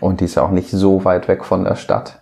[0.00, 2.19] Und die ist ja auch nicht so weit weg von der Stadt.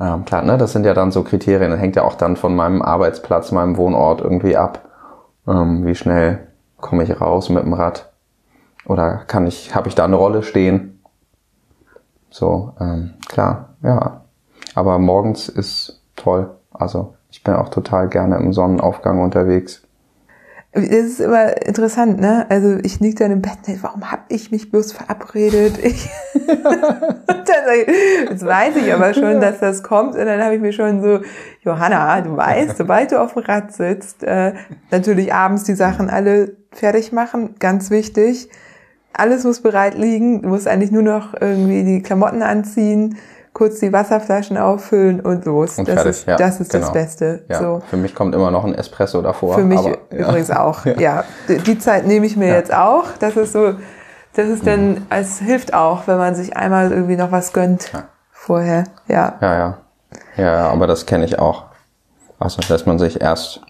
[0.00, 2.54] Ähm, klar, ne, das sind ja dann so Kriterien, das hängt ja auch dann von
[2.56, 4.88] meinem Arbeitsplatz, meinem Wohnort irgendwie ab.
[5.46, 6.48] Ähm, wie schnell
[6.78, 8.12] komme ich raus mit dem Rad?
[8.86, 11.00] Oder kann ich, habe ich da eine Rolle stehen?
[12.30, 14.22] So, ähm, klar, ja.
[14.74, 16.50] Aber morgens ist toll.
[16.72, 19.83] Also ich bin auch total gerne im Sonnenaufgang unterwegs.
[20.74, 22.46] Das ist immer interessant, ne?
[22.48, 25.78] Also ich liege dann im Bett, warum habe ich mich bloß verabredet?
[25.78, 26.08] Ich
[28.28, 30.16] Jetzt weiß ich aber schon, dass das kommt.
[30.16, 31.20] Und dann habe ich mir schon so,
[31.62, 34.54] Johanna, du weißt, sobald du auf dem Rad sitzt, äh,
[34.90, 38.48] natürlich abends die Sachen alle fertig machen, ganz wichtig.
[39.12, 40.42] Alles muss bereit liegen.
[40.42, 43.16] Du musst eigentlich nur noch irgendwie die Klamotten anziehen
[43.54, 45.78] kurz die Wasserflaschen auffüllen und los.
[45.78, 46.84] Und das fertig, ist, ja, das, ist genau.
[46.84, 47.44] das Beste.
[47.48, 47.82] Ja, so.
[47.88, 49.54] Für mich kommt immer noch ein Espresso davor.
[49.54, 50.28] Für mich aber, ja.
[50.28, 50.84] übrigens auch.
[50.98, 53.04] Ja, die Zeit nehme ich mir jetzt auch.
[53.20, 53.74] Das ist so,
[54.34, 57.90] das ist dann, es hilft auch, wenn man sich einmal irgendwie noch was gönnt
[58.30, 58.84] vorher.
[59.08, 59.34] Ja.
[59.40, 59.78] Ja, ja.
[60.36, 61.64] Ja, aber das kenne ich auch.
[62.38, 63.60] Also, dass man sich erst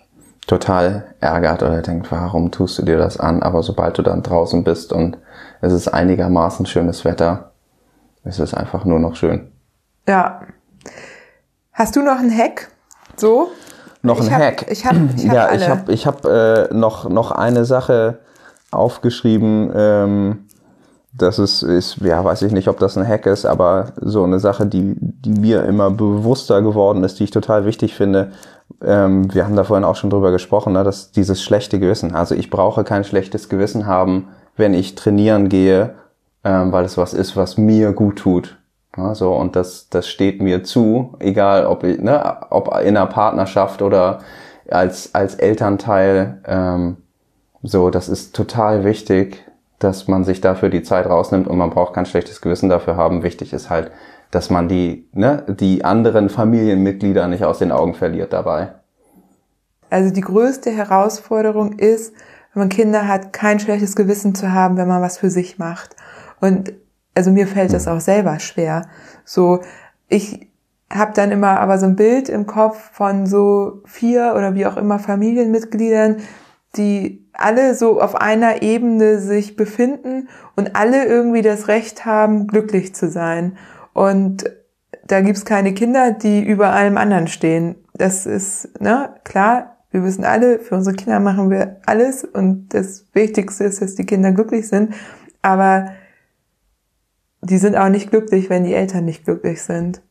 [0.47, 3.43] total ärgert oder denkt, warum tust du dir das an?
[3.43, 5.19] Aber sobald du dann draußen bist und
[5.61, 7.53] es ist einigermaßen schönes Wetter,
[8.25, 9.51] ist es einfach nur noch schön.
[10.07, 10.43] Ja.
[11.73, 12.71] Hast du noch einen Hack?
[13.17, 13.49] So?
[14.03, 14.67] Noch ein Hack?
[14.71, 15.57] Ich habe ich hab Ja, alle.
[15.57, 18.19] ich habe ich hab, äh, noch, noch eine Sache
[18.71, 19.73] aufgeschrieben.
[19.75, 20.45] Ähm,
[21.17, 24.41] das ist, ist, ja, weiß ich nicht, ob das ein Hack ist, aber so eine
[24.41, 28.33] Sache, die, die mir immer bewusster geworden ist, die ich total wichtig finde.
[28.83, 32.15] Ähm, wir haben da vorhin auch schon drüber gesprochen, ne, dass dieses schlechte Gewissen.
[32.15, 35.95] Also ich brauche kein schlechtes Gewissen haben, wenn ich trainieren gehe,
[36.43, 38.57] ähm, weil es was ist, was mir gut tut.
[38.97, 43.83] Ja, so, und das, das steht mir zu, egal ob, ne, ob in einer Partnerschaft
[43.83, 44.21] oder
[44.71, 46.41] als, als Elternteil.
[46.47, 46.97] Ähm,
[47.63, 49.45] so, das ist total wichtig,
[49.79, 53.23] dass man sich dafür die Zeit rausnimmt und man braucht kein schlechtes Gewissen dafür haben.
[53.23, 53.91] Wichtig ist halt,
[54.31, 58.75] dass man die, ne, die anderen Familienmitglieder nicht aus den Augen verliert dabei.
[59.91, 62.15] Also die größte Herausforderung ist,
[62.53, 65.97] wenn man Kinder hat, kein schlechtes Gewissen zu haben, wenn man was für sich macht.
[66.41, 66.73] Und
[67.15, 68.89] also mir fällt das auch selber schwer.
[69.25, 69.61] So,
[70.09, 70.49] ich
[70.93, 74.77] habe dann immer aber so ein Bild im Kopf von so vier oder wie auch
[74.77, 76.19] immer Familienmitgliedern,
[76.77, 82.95] die alle so auf einer Ebene sich befinden und alle irgendwie das Recht haben, glücklich
[82.95, 83.57] zu sein.
[83.93, 84.45] Und
[85.07, 87.77] da gibt's keine Kinder, die über allem anderen stehen.
[87.95, 93.07] Das ist, ne, klar, wir wissen alle, für unsere Kinder machen wir alles und das
[93.13, 94.95] Wichtigste ist, dass die Kinder glücklich sind.
[95.43, 95.91] Aber
[97.45, 100.03] die sind auch nicht glücklich, wenn die Eltern nicht glücklich sind.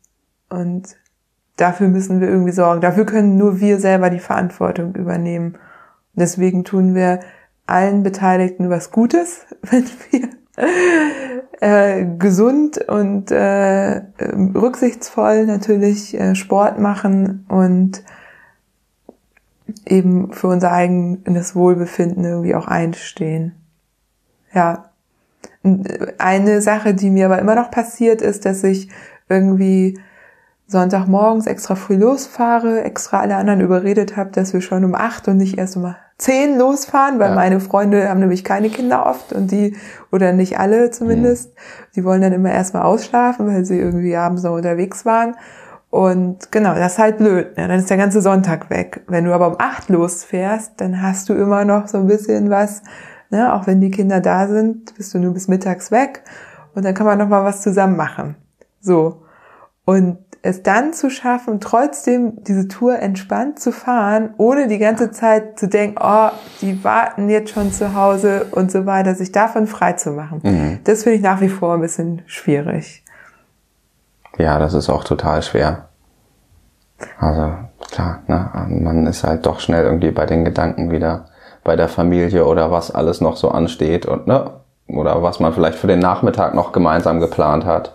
[0.48, 0.96] Und
[1.56, 2.80] dafür müssen wir irgendwie sorgen.
[2.80, 5.54] Dafür können nur wir selber die Verantwortung übernehmen.
[5.54, 7.20] Und deswegen tun wir
[7.66, 10.28] allen Beteiligten was Gutes, wenn wir
[11.60, 18.04] äh, gesund und äh, rücksichtsvoll natürlich äh, Sport machen und
[19.86, 23.54] eben für unser eigenes Wohlbefinden irgendwie auch einstehen.
[24.52, 24.90] Ja.
[26.18, 28.88] Eine Sache, die mir aber immer noch passiert, ist, dass ich
[29.28, 29.98] irgendwie
[30.66, 35.36] Sonntagmorgens extra früh losfahre, extra alle anderen überredet habe, dass wir schon um acht und
[35.36, 37.34] nicht erst um zehn losfahren, weil ja.
[37.34, 39.76] meine Freunde haben nämlich keine Kinder oft und die,
[40.12, 41.60] oder nicht alle zumindest, mhm.
[41.96, 45.34] die wollen dann immer erstmal ausschlafen, weil sie irgendwie abends noch unterwegs waren.
[45.90, 47.56] Und genau, das ist halt blöd.
[47.56, 47.68] Ne?
[47.68, 49.02] Dann ist der ganze Sonntag weg.
[49.06, 52.82] Wenn du aber um acht losfährst, dann hast du immer noch so ein bisschen was,
[53.34, 53.52] ne?
[53.52, 56.22] auch wenn die Kinder da sind, bist du nur bis mittags weg
[56.74, 58.36] und dann kann man noch mal was zusammen machen.
[58.80, 59.22] So.
[59.84, 65.58] Und es dann zu schaffen, trotzdem diese Tour entspannt zu fahren, ohne die ganze Zeit
[65.58, 66.28] zu denken, oh,
[66.60, 70.40] die warten jetzt schon zu Hause und so weiter, sich davon frei zu machen.
[70.42, 70.80] Mhm.
[70.84, 73.04] Das finde ich nach wie vor ein bisschen schwierig.
[74.36, 75.88] Ja, das ist auch total schwer.
[77.18, 77.54] Also
[77.90, 81.26] klar, ne, man ist halt doch schnell irgendwie bei den Gedanken wieder
[81.64, 84.50] bei der Familie oder was alles noch so ansteht und ne,
[84.86, 87.94] oder was man vielleicht für den Nachmittag noch gemeinsam geplant hat.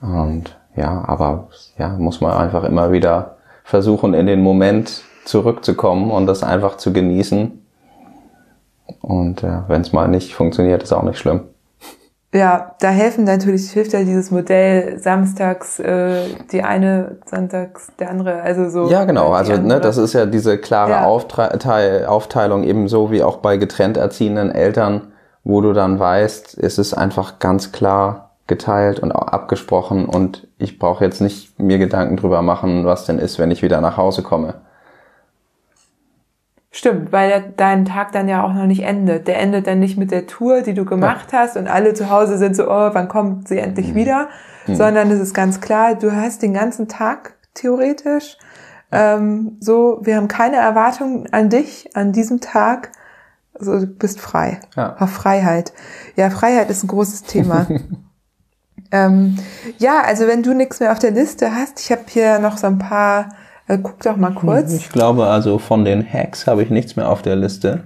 [0.00, 6.26] Und ja, aber ja, muss man einfach immer wieder versuchen, in den Moment zurückzukommen und
[6.26, 7.62] das einfach zu genießen.
[9.02, 11.42] Und ja, wenn es mal nicht funktioniert, ist auch nicht schlimm.
[12.34, 18.42] Ja, da helfen natürlich, hilft ja dieses Modell samstags äh, die eine, sonntags der andere,
[18.42, 18.90] also so.
[18.90, 21.04] Ja, genau, also ne, das ist ja diese klare ja.
[21.06, 27.38] Aufteilung ebenso wie auch bei getrennt erziehenden Eltern, wo du dann weißt, es ist einfach
[27.38, 32.84] ganz klar, geteilt und auch abgesprochen und ich brauche jetzt nicht mir Gedanken drüber machen,
[32.84, 34.54] was denn ist, wenn ich wieder nach Hause komme.
[36.78, 39.26] Stimmt, weil der, dein Tag dann ja auch noch nicht endet.
[39.26, 41.40] Der endet dann nicht mit der Tour, die du gemacht ja.
[41.40, 43.94] hast und alle zu Hause sind so, oh, wann kommt sie endlich mhm.
[43.94, 44.28] wieder,
[44.66, 44.76] mhm.
[44.76, 48.36] sondern es ist ganz klar, du hast den ganzen Tag theoretisch
[48.90, 52.92] ähm, so, wir haben keine Erwartungen an dich an diesem Tag.
[53.58, 54.60] Also du bist frei.
[54.76, 54.94] Ja.
[55.06, 55.72] Freiheit.
[56.16, 57.66] Ja, Freiheit ist ein großes Thema.
[58.90, 59.36] Ähm,
[59.76, 62.66] ja, also wenn du nichts mehr auf der Liste hast, ich habe hier noch so
[62.68, 63.28] ein paar,
[63.68, 64.72] äh, guck doch mal kurz.
[64.72, 67.84] Ich glaube, also von den Hacks habe ich nichts mehr auf der Liste.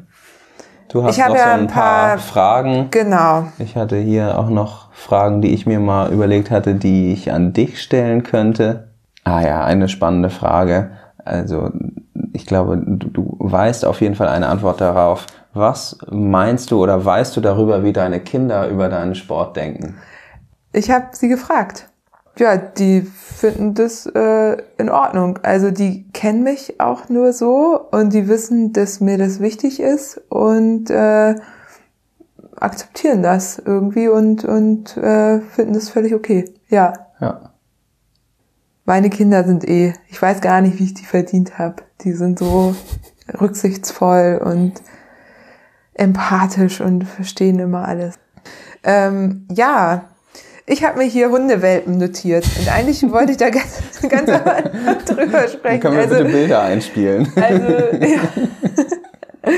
[0.89, 2.89] Du hast ich noch ja so ein, ein paar, paar, Fragen.
[2.91, 3.47] Genau.
[3.59, 7.53] Ich hatte hier auch noch Fragen, die ich mir mal überlegt hatte, die ich an
[7.53, 8.89] dich stellen könnte.
[9.25, 10.91] Ah ja, eine spannende Frage.
[11.25, 11.71] Also
[12.33, 15.27] ich glaube, du, du weißt auf jeden Fall eine Antwort darauf.
[15.55, 19.97] Was meinst du oder weißt du darüber, wie deine Kinder über deinen Sport denken?
[20.73, 21.89] Ich habe sie gefragt.
[22.39, 25.39] Ja, die finden das äh, in Ordnung.
[25.43, 30.21] Also die kennen mich auch nur so und die wissen, dass mir das wichtig ist
[30.31, 31.35] und äh,
[32.57, 36.47] akzeptieren das irgendwie und und äh, finden das völlig okay.
[36.69, 36.95] Ja.
[37.21, 37.51] Ja.
[38.85, 41.83] Meine Kinder sind eh, ich weiß gar nicht, wie ich die verdient habe.
[42.03, 42.75] Die sind so
[43.41, 44.75] rücksichtsvoll und
[45.95, 48.19] empathisch und verstehen immer alles.
[48.83, 50.09] Ähm, ja,
[50.67, 54.27] ich habe mir hier Hundewelpen notiert und eigentlich wollte ich da ganz, ganz
[55.07, 55.81] drüber sprechen.
[55.81, 57.33] Können wir also, bitte Bilder einspielen?
[57.37, 57.63] Also,
[58.01, 59.53] ja.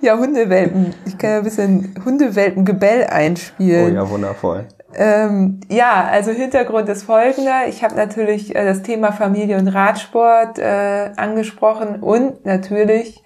[0.00, 0.94] ja, Hundewelpen.
[1.06, 3.92] Ich kann ja ein bisschen Hundewelpengebell einspielen.
[3.92, 4.66] Oh ja, wundervoll.
[4.96, 7.66] Ähm, ja, also Hintergrund ist folgender.
[7.68, 13.22] Ich habe natürlich äh, das Thema Familie und Radsport äh, angesprochen und natürlich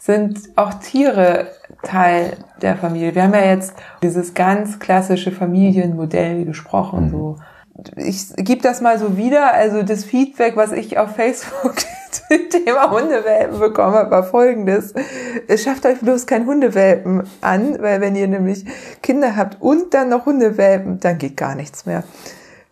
[0.00, 1.48] sind auch Tiere
[1.84, 3.14] Teil der Familie.
[3.14, 7.06] Wir haben ja jetzt dieses ganz klassische Familienmodell gesprochen.
[7.06, 7.10] Mhm.
[7.10, 7.36] So.
[7.96, 9.52] Ich gebe das mal so wieder.
[9.52, 11.74] Also das Feedback, was ich auf Facebook
[12.10, 14.94] zum Thema Hundewelpen bekommen habe, war folgendes.
[15.48, 18.64] Es schafft euch bloß kein Hundewelpen an, weil wenn ihr nämlich
[19.02, 22.04] Kinder habt und dann noch Hundewelpen, dann geht gar nichts mehr.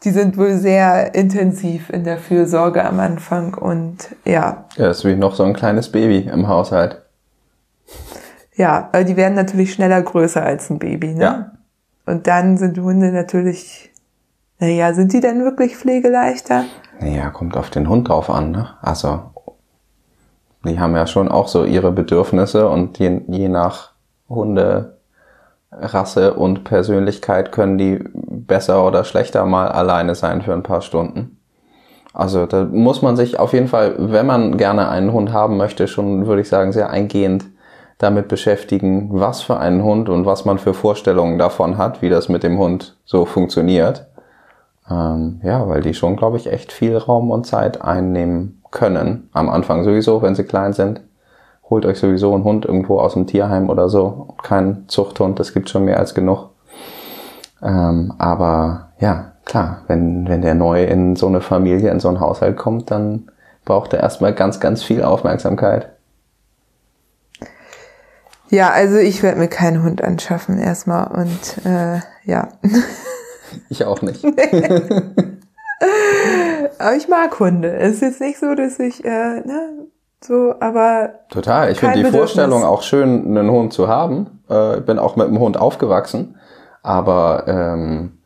[0.05, 4.65] Die sind wohl sehr intensiv in der Fürsorge am Anfang und ja.
[4.77, 7.03] Ja, das ist wie noch so ein kleines Baby im Haushalt.
[8.55, 11.23] Ja, weil die werden natürlich schneller größer als ein Baby, ne?
[11.23, 11.53] Ja.
[12.05, 13.91] Und dann sind Hunde natürlich,
[14.59, 16.65] naja, sind die denn wirklich pflegeleichter?
[17.01, 18.71] Naja, kommt auf den Hund drauf an, ne?
[18.83, 19.21] Also,
[20.65, 23.93] die haben ja schon auch so ihre Bedürfnisse und je, je nach
[24.29, 31.39] Hunderasse und Persönlichkeit können die besser oder schlechter mal alleine sein für ein paar Stunden.
[32.15, 35.89] Also da muss man sich auf jeden Fall, wenn man gerne einen Hund haben möchte,
[35.89, 37.47] schon, würde ich sagen, sehr eingehend
[38.03, 42.29] damit beschäftigen, was für einen Hund und was man für Vorstellungen davon hat, wie das
[42.29, 44.07] mit dem Hund so funktioniert.
[44.91, 49.29] Ähm, ja, weil die schon, glaube ich, echt viel Raum und Zeit einnehmen können.
[49.33, 51.01] Am Anfang sowieso, wenn sie klein sind.
[51.71, 54.35] Holt euch sowieso einen Hund irgendwo aus dem Tierheim oder so.
[54.43, 56.51] Kein Zuchthund, das gibt schon mehr als genug.
[57.63, 62.21] Ähm, aber ja, klar, wenn, wenn der neu in so eine Familie, in so ein
[62.21, 63.31] Haushalt kommt, dann
[63.65, 65.91] braucht er erstmal ganz, ganz viel Aufmerksamkeit.
[68.53, 72.49] Ja, also ich werde mir keinen Hund anschaffen erstmal und äh, ja.
[73.69, 74.25] Ich auch nicht.
[76.79, 77.77] aber ich mag Hunde.
[77.77, 79.89] Es ist jetzt nicht so, dass ich, äh, ne,
[80.23, 81.11] so, aber.
[81.29, 81.71] Total.
[81.71, 82.33] Ich finde die Bedürfnis.
[82.33, 84.43] Vorstellung auch schön, einen Hund zu haben.
[84.49, 86.37] Äh, ich bin auch mit einem Hund aufgewachsen.
[86.83, 88.17] Aber ähm,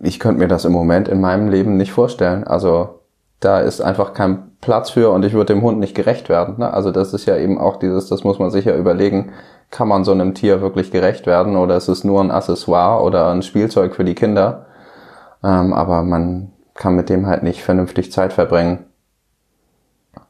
[0.00, 2.42] ich könnte mir das im Moment in meinem Leben nicht vorstellen.
[2.44, 2.98] Also
[3.38, 6.54] da ist einfach kein Platz für und ich würde dem Hund nicht gerecht werden.
[6.58, 6.72] Ne?
[6.72, 9.32] Also das ist ja eben auch dieses, das muss man sich ja überlegen,
[9.70, 13.30] kann man so einem Tier wirklich gerecht werden oder ist es nur ein Accessoire oder
[13.30, 14.66] ein Spielzeug für die Kinder?
[15.42, 18.86] Ähm, aber man kann mit dem halt nicht vernünftig Zeit verbringen.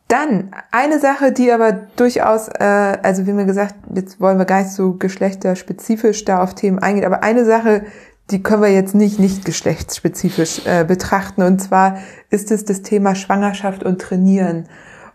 [0.09, 4.61] Dann eine Sache, die aber durchaus, äh, also wie mir gesagt, jetzt wollen wir gar
[4.61, 7.83] nicht so geschlechterspezifisch da auf Themen eingehen, aber eine Sache,
[8.31, 11.43] die können wir jetzt nicht nicht geschlechtsspezifisch äh, betrachten.
[11.43, 11.99] Und zwar
[12.31, 14.69] ist es das Thema Schwangerschaft und Trainieren.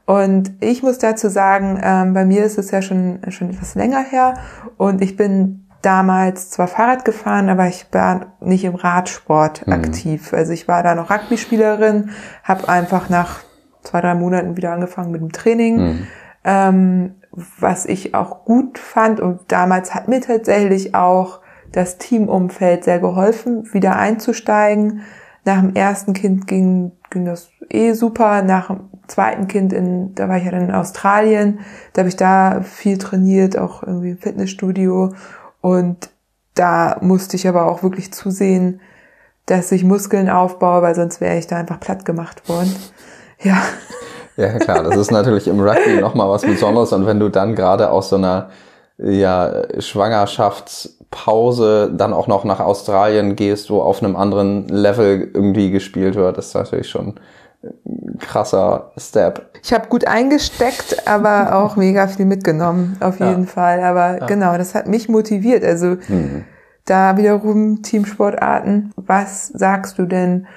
[0.05, 4.03] Und ich muss dazu sagen, ähm, bei mir ist es ja schon, schon etwas länger
[4.03, 4.35] her
[4.77, 9.73] und ich bin damals zwar Fahrrad gefahren, aber ich war nicht im Radsport mhm.
[9.73, 10.33] aktiv.
[10.33, 12.11] Also ich war da noch Rugby-Spielerin,
[12.43, 13.41] habe einfach nach
[13.83, 15.77] zwei, drei Monaten wieder angefangen mit dem Training.
[15.77, 16.07] Mhm.
[16.43, 17.15] Ähm,
[17.59, 23.71] was ich auch gut fand und damals hat mir tatsächlich auch das Teamumfeld sehr geholfen,
[23.73, 25.01] wieder einzusteigen.
[25.45, 28.41] Nach dem ersten Kind ging, ging das eh super.
[28.41, 31.59] Nach dem zweiten Kind, in, da war ich ja dann in Australien,
[31.93, 35.13] da habe ich da viel trainiert, auch irgendwie im Fitnessstudio.
[35.61, 36.09] Und
[36.53, 38.81] da musste ich aber auch wirklich zusehen,
[39.45, 42.75] dass ich Muskeln aufbaue, weil sonst wäre ich da einfach platt gemacht worden.
[43.41, 43.61] Ja.
[44.35, 46.93] Ja, klar, das ist natürlich im Rugby nochmal was Besonderes.
[46.93, 48.49] Und wenn du dann gerade aus so einer
[48.97, 49.63] ja,
[51.11, 56.37] Schwangerschaftspause dann auch noch nach Australien gehst, wo auf einem anderen Level irgendwie gespielt wird,
[56.37, 57.15] das ist natürlich schon
[57.63, 59.49] ein krasser Step.
[59.63, 63.49] Ich habe gut eingesteckt, aber auch mega viel mitgenommen, auf jeden ja.
[63.49, 63.83] Fall.
[63.83, 64.25] Aber ja.
[64.25, 65.63] genau, das hat mich motiviert.
[65.63, 66.45] Also mhm.
[66.85, 68.93] da wiederum Teamsportarten.
[68.95, 70.47] Was sagst du denn,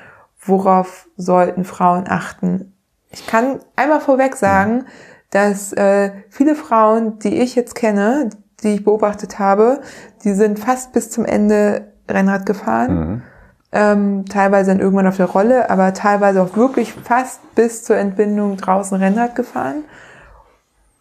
[0.40, 2.74] worauf sollten Frauen achten?
[3.10, 4.86] Ich kann einmal vorweg sagen, mhm
[5.30, 9.80] dass äh, viele Frauen, die ich jetzt kenne, die ich beobachtet habe,
[10.24, 12.94] die sind fast bis zum Ende Rennrad gefahren.
[12.94, 13.22] Mhm.
[13.72, 18.56] Ähm, teilweise dann irgendwann auf der Rolle, aber teilweise auch wirklich fast bis zur Entbindung
[18.56, 19.84] draußen Rennrad gefahren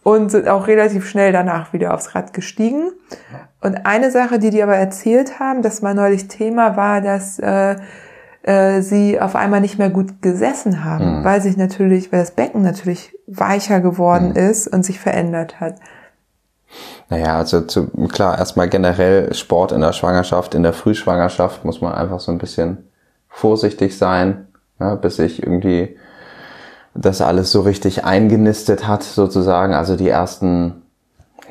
[0.04, 2.92] und sind auch relativ schnell danach wieder aufs Rad gestiegen.
[3.62, 7.76] Und eine Sache, die die aber erzählt haben, das mal neulich Thema war, dass äh,
[8.44, 11.24] äh, sie auf einmal nicht mehr gut gesessen haben, mhm.
[11.24, 14.36] weil sich natürlich, weil das Becken natürlich weicher geworden mhm.
[14.36, 15.76] ist und sich verändert hat.
[17.10, 21.94] Naja, also zu, klar, erstmal generell Sport in der Schwangerschaft, in der Frühschwangerschaft muss man
[21.94, 22.90] einfach so ein bisschen
[23.28, 24.48] vorsichtig sein,
[24.80, 25.98] ja, bis sich irgendwie
[26.94, 29.74] das alles so richtig eingenistet hat, sozusagen.
[29.74, 30.84] Also die ersten,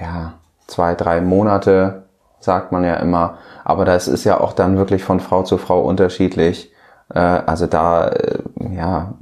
[0.01, 0.35] ja,
[0.67, 2.03] zwei, drei Monate,
[2.41, 3.39] sagt man ja immer.
[3.65, 6.73] Aber das ist ja auch dann wirklich von Frau zu Frau unterschiedlich.
[7.15, 8.39] Äh, also da, äh,
[8.75, 9.15] ja,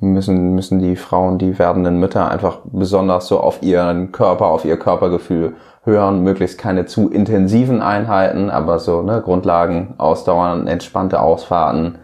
[0.00, 4.78] müssen, müssen die Frauen, die werdenden Mütter einfach besonders so auf ihren Körper, auf ihr
[4.78, 5.54] Körpergefühl
[5.84, 11.98] hören, möglichst keine zu intensiven Einheiten, aber so ne, Grundlagen, Ausdauern, entspannte Ausfahrten,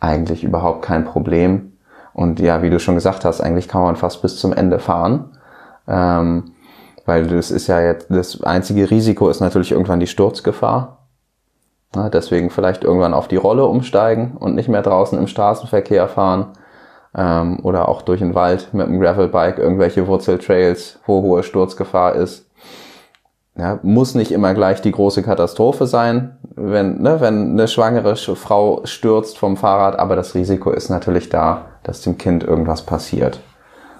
[0.00, 1.72] eigentlich überhaupt kein Problem.
[2.12, 5.36] Und ja, wie du schon gesagt hast, eigentlich kann man fast bis zum Ende fahren.
[5.86, 6.52] Ähm,
[7.04, 11.06] weil das ist ja jetzt, das einzige Risiko ist natürlich irgendwann die Sturzgefahr.
[11.94, 16.48] Na, deswegen vielleicht irgendwann auf die Rolle umsteigen und nicht mehr draußen im Straßenverkehr fahren
[17.16, 22.46] ähm, oder auch durch den Wald mit einem Gravelbike irgendwelche Wurzeltrails, wo hohe Sturzgefahr ist.
[23.58, 28.82] Ja, muss nicht immer gleich die große Katastrophe sein, wenn, ne, wenn eine schwangere Frau
[28.84, 33.40] stürzt vom Fahrrad, aber das Risiko ist natürlich da, dass dem Kind irgendwas passiert.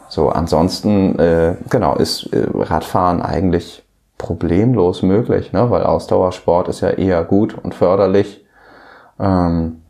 [0.09, 3.83] So, ansonsten, äh, genau, ist äh, Radfahren eigentlich
[4.19, 5.71] problemlos möglich, ne?
[5.71, 8.45] weil Ausdauersport ist ja eher gut und förderlich.
[9.19, 9.83] Ähm,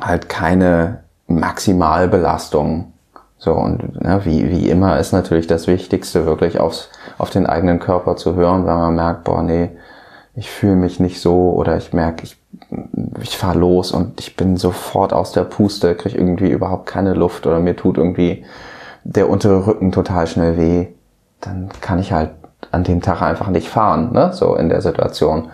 [0.00, 2.92] halt keine Maximalbelastung.
[3.38, 6.88] So, und ne, wie, wie immer ist natürlich das Wichtigste, wirklich aufs,
[7.18, 9.70] auf den eigenen Körper zu hören, wenn man merkt, boah, nee,
[10.34, 12.36] ich fühle mich nicht so oder ich merke, ich,
[13.20, 17.46] ich fahre los und ich bin sofort aus der Puste, kriege irgendwie überhaupt keine Luft
[17.46, 18.44] oder mir tut irgendwie
[19.04, 20.88] der untere Rücken total schnell weh,
[21.40, 22.30] dann kann ich halt
[22.70, 24.32] an dem Tag einfach nicht fahren, ne?
[24.32, 25.50] so in der Situation.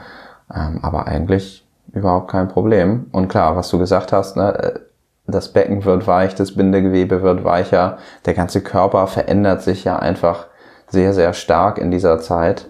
[0.54, 3.06] Ähm, aber eigentlich überhaupt kein Problem.
[3.12, 4.80] Und klar, was du gesagt hast, ne?
[5.26, 10.46] Das Becken wird weich, das Bindegewebe wird weicher, der ganze Körper verändert sich ja einfach
[10.88, 12.68] sehr, sehr stark in dieser Zeit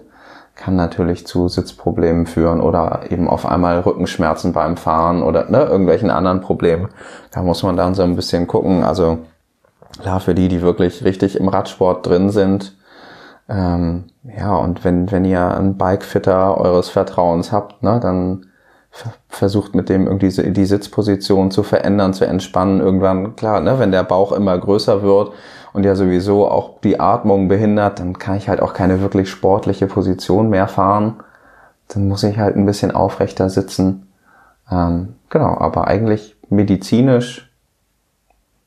[0.55, 6.11] kann natürlich zu Sitzproblemen führen oder eben auf einmal Rückenschmerzen beim Fahren oder ne, irgendwelchen
[6.11, 6.89] anderen Problemen.
[7.31, 8.85] Da muss man dann so ein bisschen gucken.
[8.85, 9.19] Also
[10.01, 12.77] klar, für die, die wirklich richtig im Radsport drin sind,
[13.49, 18.47] ähm, ja, und wenn, wenn ihr einen Bikefitter eures Vertrauens habt, ne, dann
[19.29, 22.81] versucht mit dem irgendwie die Sitzposition zu verändern, zu entspannen.
[22.81, 25.33] Irgendwann, klar, ne, wenn der Bauch immer größer wird
[25.73, 29.87] und ja sowieso auch die Atmung behindert, dann kann ich halt auch keine wirklich sportliche
[29.87, 31.17] Position mehr fahren.
[31.89, 34.13] Dann muss ich halt ein bisschen aufrechter sitzen.
[34.71, 37.51] Ähm, genau, aber eigentlich medizinisch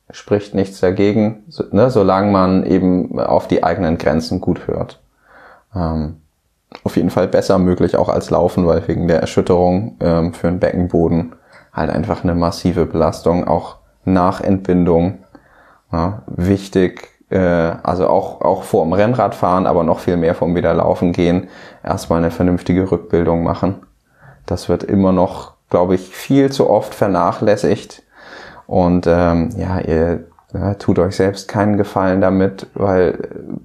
[0.09, 5.01] spricht nichts dagegen, so, ne, solange man eben auf die eigenen Grenzen gut hört.
[5.75, 6.17] Ähm,
[6.83, 10.59] auf jeden Fall besser möglich auch als Laufen, weil wegen der Erschütterung ähm, für den
[10.59, 11.35] Beckenboden
[11.73, 15.19] halt einfach eine massive Belastung, auch nach Entbindung
[15.91, 21.11] ja, wichtig, äh, also auch, auch vor dem Rennradfahren, aber noch viel mehr vom Wiederlaufen
[21.11, 21.47] gehen,
[21.83, 23.85] erstmal eine vernünftige Rückbildung machen.
[24.45, 28.03] Das wird immer noch, glaube ich, viel zu oft vernachlässigt.
[28.67, 33.17] Und ähm, ja, ihr ja, tut euch selbst keinen Gefallen damit, weil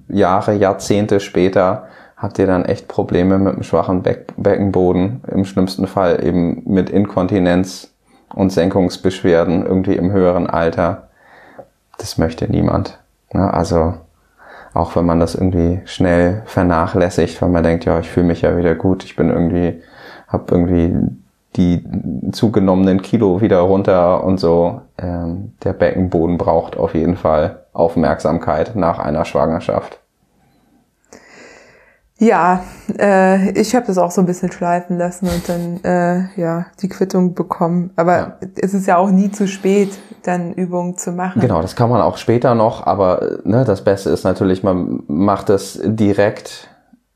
[0.09, 1.87] Jahre, Jahrzehnte später
[2.21, 6.89] habt ihr dann echt Probleme mit einem schwachen Be Beckenboden, im schlimmsten Fall eben mit
[6.89, 7.91] Inkontinenz
[8.33, 11.09] und Senkungsbeschwerden irgendwie im höheren Alter
[12.01, 12.99] das möchte niemand.
[13.33, 13.93] Ja, also
[14.73, 18.57] auch wenn man das irgendwie schnell vernachlässigt, weil man denkt, ja, ich fühle mich ja
[18.57, 19.81] wieder gut, ich bin irgendwie,
[20.27, 20.95] habe irgendwie
[21.55, 21.83] die
[22.31, 24.81] zugenommenen Kilo wieder runter und so.
[24.97, 29.99] Ähm, der Beckenboden braucht auf jeden Fall Aufmerksamkeit nach einer Schwangerschaft.
[32.21, 32.61] Ja,
[32.99, 36.87] äh, ich habe das auch so ein bisschen schleifen lassen und dann äh, ja die
[36.87, 37.89] Quittung bekommen.
[37.95, 38.37] Aber ja.
[38.61, 41.41] es ist ja auch nie zu spät, dann Übungen zu machen.
[41.41, 45.49] Genau, das kann man auch später noch, aber ne, das Beste ist natürlich, man macht
[45.49, 46.69] es direkt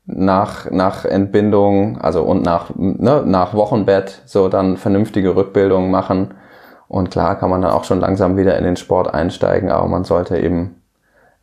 [0.06, 6.34] nach, nach Entbindung, also und nach, ne, nach Wochenbett, so dann vernünftige Rückbildungen machen.
[6.88, 10.02] Und klar kann man dann auch schon langsam wieder in den Sport einsteigen, aber man
[10.02, 10.82] sollte eben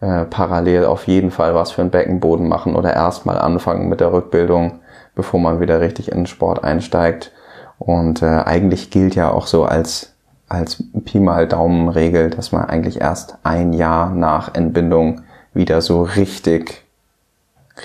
[0.03, 4.11] äh, parallel auf jeden Fall was für den Beckenboden machen oder erstmal anfangen mit der
[4.11, 4.81] Rückbildung,
[5.15, 7.31] bevor man wieder richtig in den Sport einsteigt.
[7.79, 10.11] Und äh, eigentlich gilt ja auch so als,
[10.49, 15.21] als Pi mal Daumen-Regel, dass man eigentlich erst ein Jahr nach Entbindung
[15.53, 16.83] wieder so richtig,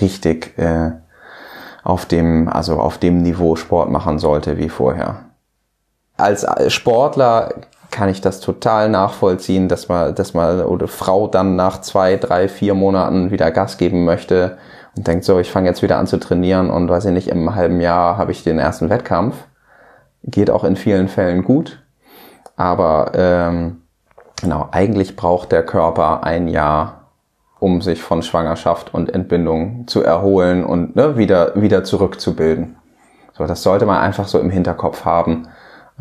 [0.01, 0.91] richtig äh,
[1.85, 5.21] auf dem, also auf dem Niveau Sport machen sollte wie vorher.
[6.17, 7.55] Als Sportler
[7.91, 12.49] kann ich das total nachvollziehen, dass man, dass man oder Frau dann nach zwei, drei,
[12.49, 14.59] vier Monaten wieder Gas geben möchte
[14.97, 17.55] und denkt so, ich fange jetzt wieder an zu trainieren und weiß ich nicht, im
[17.55, 19.37] halben Jahr habe ich den ersten Wettkampf.
[20.25, 21.83] Geht auch in vielen Fällen gut,
[22.57, 23.83] aber ähm,
[24.41, 27.09] genau, eigentlich braucht der Körper ein Jahr,
[27.61, 32.77] um sich von Schwangerschaft und Entbindung zu erholen und ne, wieder wieder zurückzubilden.
[33.33, 35.49] So, das sollte man einfach so im Hinterkopf haben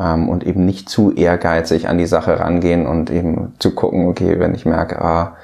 [0.00, 4.38] ähm, und eben nicht zu ehrgeizig an die Sache rangehen und eben zu gucken, okay,
[4.38, 5.36] wenn ich merke, ah,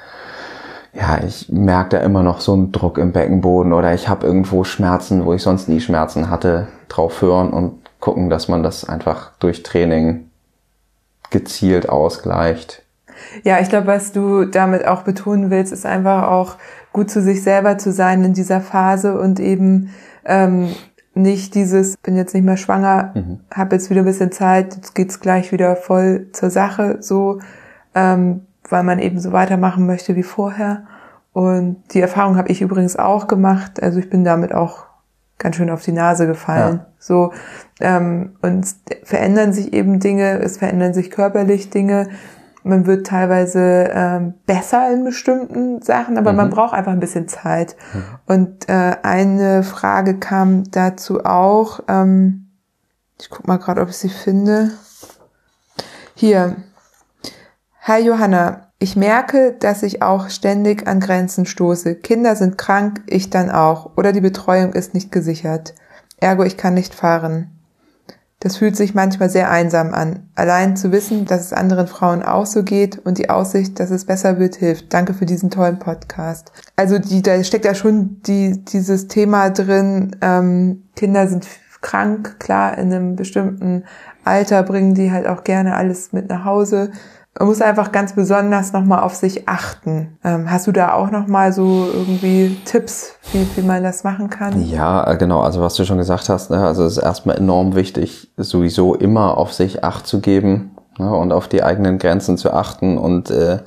[0.93, 4.63] ja, ich merke da immer noch so einen Druck im Beckenboden oder ich habe irgendwo
[4.63, 9.31] Schmerzen, wo ich sonst nie Schmerzen hatte, drauf hören und gucken, dass man das einfach
[9.39, 10.29] durch Training
[11.31, 12.83] gezielt ausgleicht.
[13.43, 16.55] Ja, ich glaube, was du damit auch betonen willst, ist einfach auch
[16.93, 19.93] gut zu sich selber zu sein in dieser Phase und eben
[20.25, 20.69] ähm,
[21.15, 23.39] nicht dieses, bin jetzt nicht mehr schwanger, mhm.
[23.53, 27.39] habe jetzt wieder ein bisschen Zeit, jetzt geht's gleich wieder voll zur Sache, so,
[27.95, 30.83] ähm, weil man eben so weitermachen möchte wie vorher.
[31.31, 33.81] Und die Erfahrung habe ich übrigens auch gemacht.
[33.81, 34.85] Also ich bin damit auch
[35.37, 36.77] ganz schön auf die Nase gefallen.
[36.77, 36.85] Ja.
[36.97, 37.33] So
[37.81, 38.65] ähm, und
[39.03, 42.07] verändern sich eben Dinge, es verändern sich körperlich Dinge,
[42.65, 46.37] man wird teilweise ähm, besser in bestimmten Sachen, aber mhm.
[46.37, 47.75] man braucht einfach ein bisschen Zeit.
[47.93, 48.03] Mhm.
[48.25, 52.47] Und äh, eine Frage kam dazu auch, ähm,
[53.19, 54.71] ich guck mal gerade, ob ich sie finde.
[56.15, 56.55] Hier.
[57.81, 61.95] Hi Johanna, ich merke, dass ich auch ständig an Grenzen stoße.
[61.95, 63.95] Kinder sind krank, ich dann auch.
[63.95, 65.75] Oder die Betreuung ist nicht gesichert.
[66.17, 67.54] Ergo, ich kann nicht fahren.
[68.45, 70.29] Das fühlt sich manchmal sehr einsam an.
[70.35, 74.05] Allein zu wissen, dass es anderen Frauen auch so geht und die Aussicht, dass es
[74.05, 74.93] besser wird, hilft.
[74.93, 76.51] Danke für diesen tollen Podcast.
[76.75, 81.47] Also die, da steckt ja schon die, dieses Thema drin, ähm, Kinder sind
[81.81, 83.85] krank, klar, in einem bestimmten
[84.23, 86.91] Alter bringen die halt auch gerne alles mit nach Hause.
[87.37, 90.17] Man muss einfach ganz besonders nochmal auf sich achten.
[90.23, 94.65] Ähm, hast du da auch nochmal so irgendwie Tipps, wie, wie man das machen kann?
[94.65, 95.41] Ja, äh, genau.
[95.41, 96.65] Also was du schon gesagt hast, ne?
[96.65, 101.13] also es ist erstmal enorm wichtig, sowieso immer auf sich Acht zu geben ne?
[101.13, 102.97] und auf die eigenen Grenzen zu achten.
[102.97, 103.59] Und äh,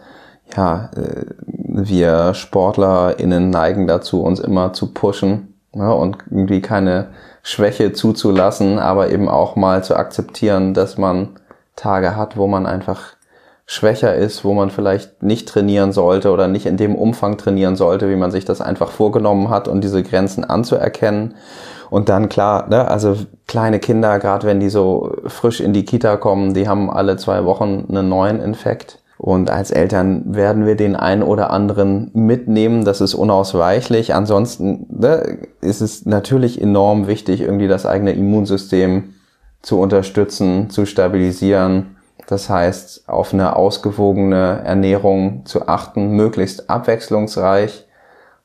[0.57, 5.95] ja, äh, wir SportlerInnen neigen dazu, uns immer zu pushen ne?
[5.95, 7.09] und irgendwie keine
[7.43, 11.39] Schwäche zuzulassen, aber eben auch mal zu akzeptieren, dass man
[11.77, 13.18] Tage hat, wo man einfach
[13.71, 18.09] schwächer ist, wo man vielleicht nicht trainieren sollte oder nicht in dem Umfang trainieren sollte,
[18.09, 21.35] wie man sich das einfach vorgenommen hat und diese Grenzen anzuerkennen.
[21.91, 23.15] Und dann klar, ne, also
[23.47, 27.45] kleine Kinder, gerade wenn die so frisch in die Kita kommen, die haben alle zwei
[27.45, 29.03] Wochen einen neuen Infekt.
[29.19, 34.15] Und als Eltern werden wir den einen oder anderen mitnehmen, das ist unausweichlich.
[34.15, 39.13] Ansonsten ne, ist es natürlich enorm wichtig, irgendwie das eigene Immunsystem
[39.61, 41.98] zu unterstützen, zu stabilisieren
[42.29, 47.87] das heißt, auf eine ausgewogene Ernährung zu achten, möglichst abwechslungsreich.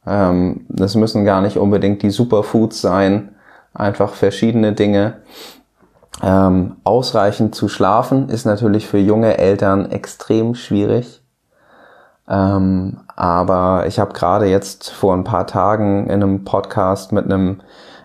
[0.07, 3.35] Ähm, das müssen gar nicht unbedingt die Superfoods sein,
[3.73, 5.17] einfach verschiedene Dinge.
[6.21, 11.21] Ähm, ausreichend zu schlafen ist natürlich für junge Eltern extrem schwierig.
[12.29, 17.59] Ähm, aber ich habe gerade jetzt vor ein paar Tagen in einem Podcast mit einem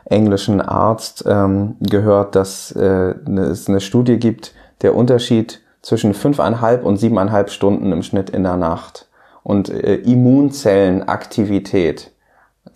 [0.06, 6.96] englischen Arzt ähm, gehört, dass äh, es eine Studie gibt, der Unterschied zwischen fünfeinhalb und
[6.96, 9.06] siebeneinhalb Stunden im Schnitt in der Nacht.
[9.42, 12.12] Und äh, Immunzellenaktivität.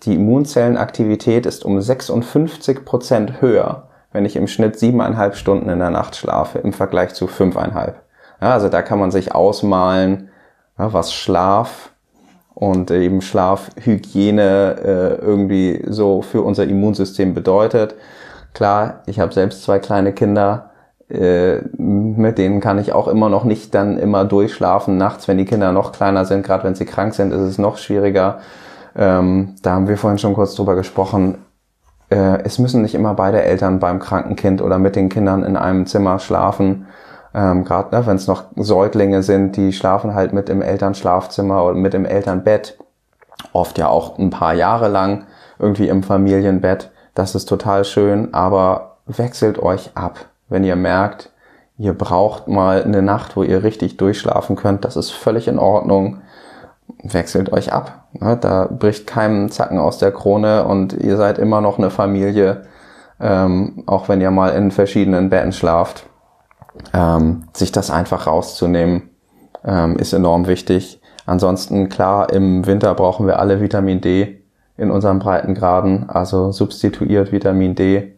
[0.03, 5.91] Die Immunzellenaktivität ist um 56 Prozent höher, wenn ich im Schnitt siebeneinhalb Stunden in der
[5.91, 8.01] Nacht schlafe, im Vergleich zu fünfeinhalb.
[8.41, 10.29] Ja, also da kann man sich ausmalen,
[10.77, 11.91] ja, was Schlaf
[12.53, 17.95] und eben Schlafhygiene äh, irgendwie so für unser Immunsystem bedeutet.
[18.53, 20.71] Klar, ich habe selbst zwei kleine Kinder
[21.13, 25.45] äh, mit denen kann ich auch immer noch nicht dann immer durchschlafen nachts, wenn die
[25.45, 28.39] Kinder noch kleiner sind, gerade wenn sie krank sind, ist es noch schwieriger.
[28.95, 31.37] Ähm, da haben wir vorhin schon kurz drüber gesprochen.
[32.09, 35.55] Äh, es müssen nicht immer beide Eltern beim kranken Kind oder mit den Kindern in
[35.55, 36.87] einem Zimmer schlafen.
[37.35, 41.75] Ähm, gerade ne, wenn es noch Säuglinge sind, die schlafen halt mit im Elternschlafzimmer oder
[41.75, 42.77] mit im Elternbett.
[43.51, 45.25] Oft ja auch ein paar Jahre lang
[45.59, 46.91] irgendwie im Familienbett.
[47.13, 51.31] Das ist total schön, aber wechselt euch ab wenn ihr merkt,
[51.77, 56.21] ihr braucht mal eine Nacht, wo ihr richtig durchschlafen könnt, das ist völlig in Ordnung.
[57.01, 58.07] Wechselt euch ab.
[58.13, 58.37] Ne?
[58.37, 62.63] Da bricht keinem Zacken aus der Krone und ihr seid immer noch eine Familie,
[63.19, 66.05] ähm, auch wenn ihr mal in verschiedenen Betten schlaft.
[66.93, 69.09] Ähm, sich das einfach rauszunehmen,
[69.63, 71.01] ähm, ist enorm wichtig.
[71.25, 74.43] Ansonsten, klar, im Winter brauchen wir alle Vitamin D
[74.75, 78.13] in unseren Breitengraden, also substituiert Vitamin D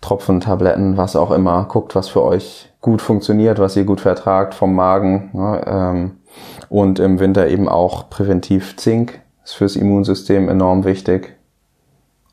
[0.00, 1.66] Tropfen, Tabletten, was auch immer.
[1.68, 5.30] Guckt, was für euch gut funktioniert, was ihr gut vertragt vom Magen.
[5.32, 6.10] Ne, ähm,
[6.68, 9.20] und im Winter eben auch präventiv Zink.
[9.44, 11.34] Ist fürs Immunsystem enorm wichtig.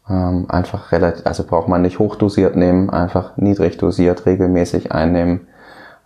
[0.10, 5.48] Ähm, einfach relativ, also braucht man nicht hochdosiert nehmen, einfach niedrig dosiert, regelmäßig einnehmen.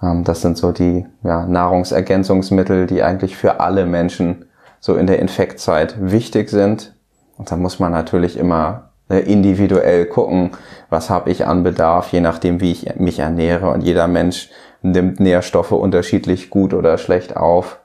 [0.02, 4.45] Ähm, das sind so die ja, Nahrungsergänzungsmittel, die eigentlich für alle Menschen
[4.80, 6.94] so in der Infektzeit wichtig sind.
[7.38, 10.52] Und da muss man natürlich immer individuell gucken,
[10.90, 13.69] was habe ich an Bedarf, je nachdem, wie ich mich ernähre.
[13.72, 14.49] Und jeder Mensch
[14.81, 17.80] nimmt Nährstoffe unterschiedlich gut oder schlecht auf.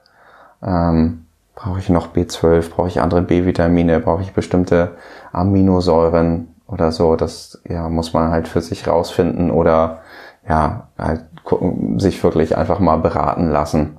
[0.63, 1.25] Ähm,
[1.55, 4.91] brauche ich noch B12, brauche ich andere B-Vitamine, brauche ich bestimmte
[5.31, 7.15] Aminosäuren oder so.
[7.15, 9.99] Das ja, muss man halt für sich rausfinden oder
[10.47, 13.97] ja, halt gucken, sich wirklich einfach mal beraten lassen.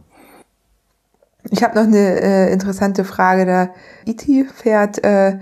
[1.50, 3.46] Ich habe noch eine äh, interessante Frage.
[3.46, 3.68] Da
[4.04, 5.38] Iti fährt äh,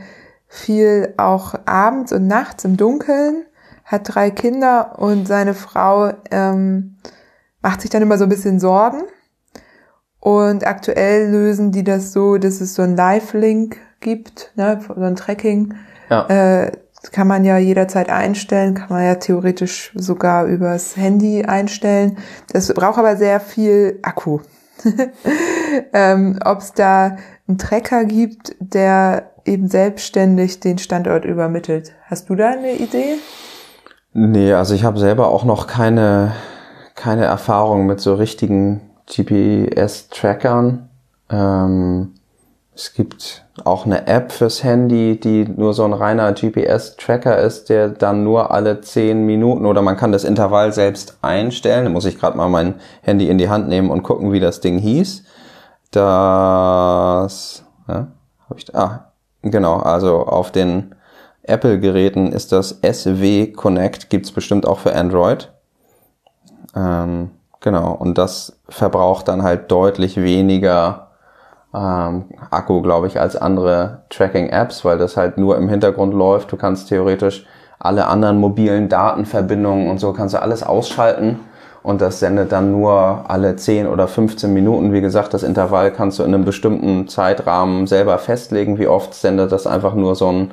[0.55, 3.45] viel auch abends und nachts im Dunkeln,
[3.85, 6.97] hat drei Kinder und seine Frau ähm,
[7.61, 9.03] macht sich dann immer so ein bisschen Sorgen.
[10.21, 15.17] Und aktuell lösen die das so, dass es so ein Live-Link gibt, ne, so ein
[15.17, 15.75] Tracking.
[16.09, 16.27] Ja.
[16.29, 16.73] Äh,
[17.13, 22.17] kann man ja jederzeit einstellen, kann man ja theoretisch sogar übers Handy einstellen.
[22.53, 24.41] Das braucht aber sehr viel Akku.
[25.93, 27.17] ähm, Ob es da
[27.47, 31.93] einen Tracker gibt, der eben selbstständig den Standort übermittelt.
[32.07, 33.17] Hast du da eine Idee?
[34.13, 36.33] Nee, also ich habe selber auch noch keine,
[36.95, 40.89] keine Erfahrung mit so richtigen GPS-Trackern.
[41.31, 42.15] Ähm,
[42.75, 47.89] es gibt auch eine App fürs Handy, die nur so ein reiner GPS-Tracker ist, der
[47.89, 51.85] dann nur alle zehn Minuten oder man kann das Intervall selbst einstellen.
[51.85, 54.61] Da muss ich gerade mal mein Handy in die Hand nehmen und gucken, wie das
[54.61, 55.25] Ding hieß.
[55.93, 58.09] Das, ja,
[58.49, 59.13] habe ich, ah,
[59.45, 60.95] Genau, also auf den
[61.43, 65.53] Apple-Geräten ist das SW Connect, gibt's bestimmt auch für Android.
[66.75, 67.31] Ähm,
[67.65, 71.13] Genau, und das verbraucht dann halt deutlich weniger
[71.75, 76.53] ähm, Akku, glaube ich, als andere Tracking-Apps, weil das halt nur im Hintergrund läuft.
[76.53, 77.47] Du kannst theoretisch
[77.79, 81.41] alle anderen mobilen Datenverbindungen und so kannst du alles ausschalten
[81.85, 84.95] und das sendet dann nur alle 10 oder 15 Minuten.
[84.95, 88.79] Wie gesagt, das Intervall kannst du in einem bestimmten Zeitrahmen selber festlegen.
[88.79, 90.53] Wie oft sendet das einfach nur so ein,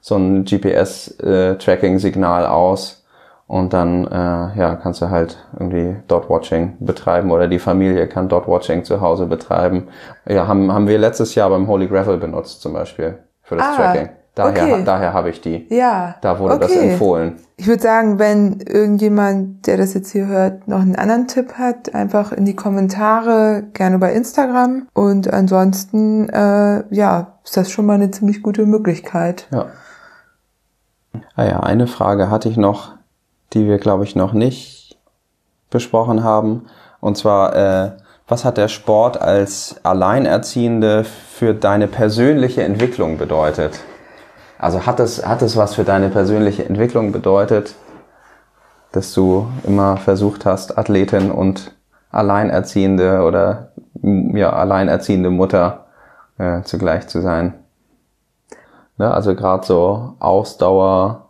[0.00, 3.04] so ein GPS-Tracking-Signal äh, aus
[3.48, 8.84] und dann äh, ja, kannst du halt irgendwie Dot-Watching betreiben oder die Familie kann Dot-Watching
[8.84, 9.88] zu Hause betreiben.
[10.28, 13.74] Ja, haben, haben wir letztes Jahr beim Holy Gravel benutzt zum Beispiel für das ah,
[13.74, 14.10] Tracking.
[14.38, 14.82] Daher, okay.
[14.84, 15.66] daher habe ich die.
[15.68, 16.14] Ja.
[16.20, 16.66] Da wurde okay.
[16.68, 17.36] das empfohlen.
[17.56, 21.94] Ich würde sagen, wenn irgendjemand, der das jetzt hier hört, noch einen anderen Tipp hat,
[21.94, 24.86] einfach in die Kommentare, gerne bei Instagram.
[24.94, 29.48] Und ansonsten, äh, ja, ist das schon mal eine ziemlich gute Möglichkeit.
[29.50, 29.66] Ja.
[31.34, 32.98] Ah ja, eine Frage hatte ich noch
[33.52, 34.98] die wir, glaube ich, noch nicht
[35.70, 36.66] besprochen haben.
[37.00, 37.90] Und zwar, äh,
[38.26, 43.80] was hat der Sport als Alleinerziehende für deine persönliche Entwicklung bedeutet?
[44.58, 47.74] Also hat es, hat es was für deine persönliche Entwicklung bedeutet,
[48.92, 51.72] dass du immer versucht hast, Athletin und
[52.10, 53.72] Alleinerziehende oder
[54.02, 55.86] ja, alleinerziehende Mutter
[56.38, 57.54] äh, zugleich zu sein?
[58.96, 59.12] Ne?
[59.12, 61.28] Also gerade so Ausdauer,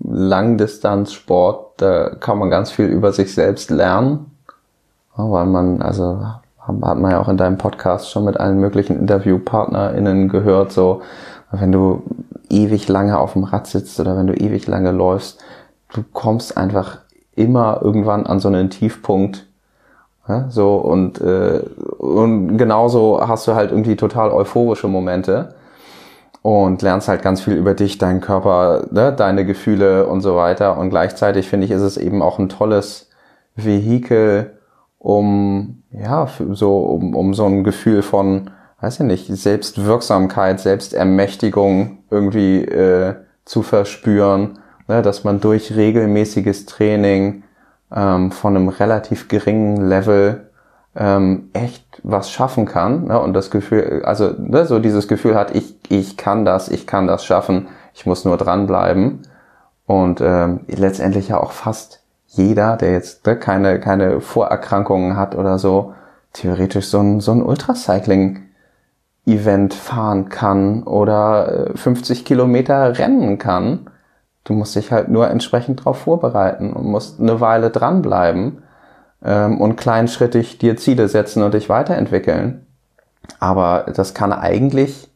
[0.00, 4.30] Langdistanzsport, da kann man ganz viel über sich selbst lernen,
[5.16, 6.22] weil man, also
[6.58, 11.02] hat man ja auch in deinem Podcast schon mit allen möglichen InterviewpartnerInnen gehört, so,
[11.50, 12.02] wenn du
[12.52, 15.40] ewig lange auf dem Rad sitzt oder wenn du ewig lange läufst,
[15.92, 16.98] du kommst einfach
[17.34, 19.46] immer irgendwann an so einen Tiefpunkt,
[20.28, 21.60] ja, so und, äh,
[21.98, 25.54] und genauso hast du halt irgendwie total euphorische Momente
[26.42, 30.76] und lernst halt ganz viel über dich, deinen Körper, ne, deine Gefühle und so weiter.
[30.76, 33.08] Und gleichzeitig finde ich, ist es eben auch ein tolles
[33.56, 34.58] Vehikel,
[34.98, 38.50] um ja so um, um so ein Gefühl von,
[38.82, 43.14] weiß ich nicht, Selbstwirksamkeit, Selbstermächtigung irgendwie äh,
[43.44, 47.44] zu verspüren, ne, dass man durch regelmäßiges Training
[47.94, 50.50] ähm, von einem relativ geringen Level
[50.96, 55.54] ähm, echt was schaffen kann ne, und das Gefühl, also ne, so dieses Gefühl hat,
[55.54, 59.22] ich, ich kann das, ich kann das schaffen, ich muss nur dranbleiben.
[59.86, 65.60] Und ähm, letztendlich ja auch fast jeder, der jetzt ne, keine, keine Vorerkrankungen hat oder
[65.60, 65.94] so,
[66.32, 68.48] theoretisch so ein, so ein Ultracycling
[69.26, 73.90] Event fahren kann oder 50 äh, Kilometer rennen kann.
[74.44, 78.62] Du musst dich halt nur entsprechend darauf vorbereiten und musst eine Weile dranbleiben
[79.24, 82.66] ähm, und kleinschrittig dir Ziele setzen und dich weiterentwickeln.
[83.38, 85.08] Aber das kann eigentlich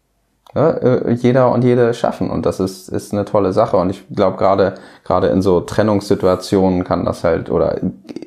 [0.54, 4.06] ja, äh, jeder und jede schaffen und das ist, ist eine tolle Sache und ich
[4.08, 4.74] glaube gerade
[5.04, 7.80] gerade in so Trennungssituationen kann das halt oder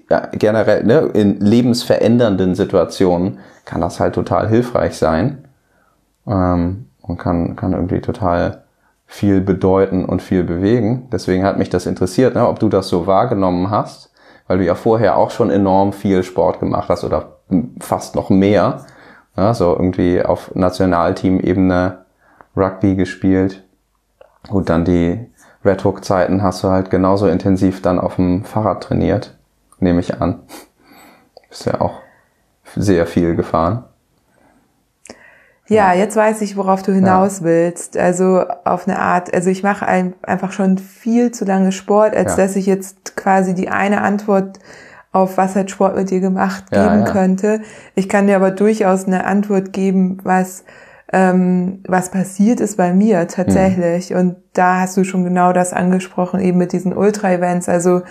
[0.10, 5.49] ja, generell ne, in lebensverändernden Situationen kann das halt total hilfreich sein
[6.30, 8.64] ähm, und kann kann irgendwie total
[9.06, 11.08] viel bedeuten und viel bewegen.
[11.12, 14.10] Deswegen hat mich das interessiert, ne, ob du das so wahrgenommen hast
[14.50, 17.38] weil du ja vorher auch schon enorm viel Sport gemacht hast oder
[17.80, 18.84] fast noch mehr.
[19.38, 22.00] Ja, so irgendwie auf Nationalteam-Ebene
[22.58, 23.64] Rugby gespielt.
[24.50, 25.30] Gut, dann die
[25.64, 29.38] Red Hook-Zeiten hast du halt genauso intensiv dann auf dem Fahrrad trainiert,
[29.80, 30.40] nehme ich an.
[31.48, 32.00] Bist ja auch
[32.76, 33.84] sehr viel gefahren.
[35.70, 37.46] Ja, jetzt weiß ich, worauf du hinaus ja.
[37.46, 37.98] willst.
[37.98, 42.32] Also auf eine Art, also ich mache ein, einfach schon viel zu lange Sport, als
[42.38, 42.44] ja.
[42.44, 44.60] dass ich jetzt quasi die eine Antwort
[45.12, 47.62] auf was hat Sport mit dir gemacht geben ja, könnte.
[47.96, 50.64] Ich kann dir aber durchaus eine Antwort geben, was
[51.12, 54.12] ähm, was passiert ist bei mir tatsächlich.
[54.12, 54.18] Mhm.
[54.18, 57.68] Und da hast du schon genau das angesprochen, eben mit diesen Ultra-Events.
[57.68, 58.02] Also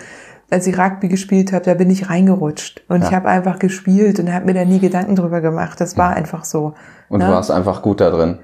[0.49, 2.83] als ich Rugby gespielt habe, da bin ich reingerutscht.
[2.87, 5.79] Und ich habe einfach gespielt und habe mir da nie Gedanken drüber gemacht.
[5.79, 6.73] Das war einfach so.
[7.07, 7.27] Und ne?
[7.27, 8.39] du warst einfach gut da drin.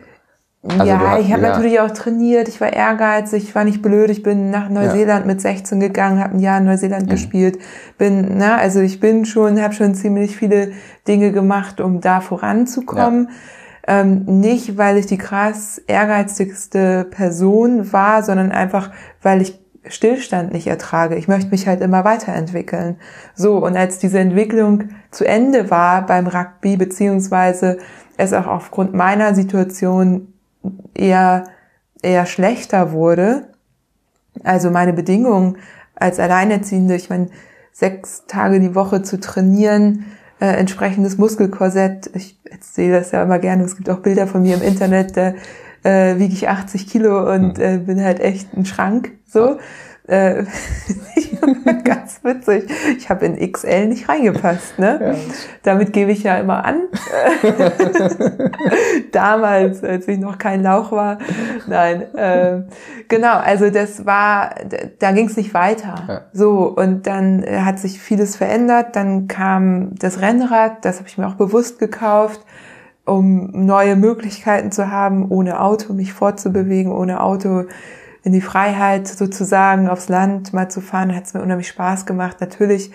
[0.68, 1.49] Also ja, hast, ich habe ja.
[1.49, 5.32] natürlich auch trainiert, ich war ehrgeizig, ich war nicht blöd, ich bin nach Neuseeland ja.
[5.32, 7.11] mit 16 gegangen, habe ein Jahr in Neuseeland mhm.
[7.11, 7.60] gespielt,
[7.99, 10.72] bin, na, also ich bin schon, habe schon ziemlich viele
[11.07, 13.30] Dinge gemacht, um da voranzukommen.
[13.88, 14.02] Ja.
[14.02, 18.90] Ähm, nicht, weil ich die krass ehrgeizigste Person war, sondern einfach,
[19.22, 21.16] weil ich Stillstand nicht ertrage.
[21.16, 22.98] Ich möchte mich halt immer weiterentwickeln.
[23.36, 27.78] So, und als diese Entwicklung zu Ende war beim Rugby, beziehungsweise
[28.18, 30.34] es auch aufgrund meiner Situation
[30.94, 31.45] eher,
[32.02, 33.48] eher schlechter wurde,
[34.44, 35.57] also meine Bedingungen
[35.95, 37.30] als Alleinerziehende, ich meine,
[37.72, 40.06] sechs Tage die Woche zu trainieren,
[40.40, 44.56] äh, entsprechendes Muskelkorsett, ich erzähle das ja immer gerne, es gibt auch Bilder von mir
[44.56, 45.34] im Internet, da
[45.84, 49.12] äh, wiege ich 80 Kilo und äh, bin halt echt ein Schrank.
[49.36, 49.60] So.
[50.07, 50.44] Äh,
[51.84, 52.72] ganz witzig.
[52.98, 54.99] Ich habe in XL nicht reingepasst, ne?
[55.02, 55.16] Ja.
[55.64, 56.84] Damit gebe ich ja immer an.
[59.12, 61.18] Damals, als ich noch kein Lauch war.
[61.68, 62.03] Nein.
[62.16, 62.62] Äh,
[63.10, 64.56] genau, also das war,
[64.99, 65.95] da ging es nicht weiter.
[66.07, 66.22] Ja.
[66.32, 68.95] So, und dann hat sich vieles verändert.
[68.95, 72.41] Dann kam das Rennrad, das habe ich mir auch bewusst gekauft
[73.07, 77.66] um neue Möglichkeiten zu haben, ohne Auto mich fortzubewegen, ohne Auto
[78.26, 82.38] in die Freiheit sozusagen aufs Land mal zu fahren, hat es mir unheimlich Spaß gemacht.
[82.41, 82.91] Natürlich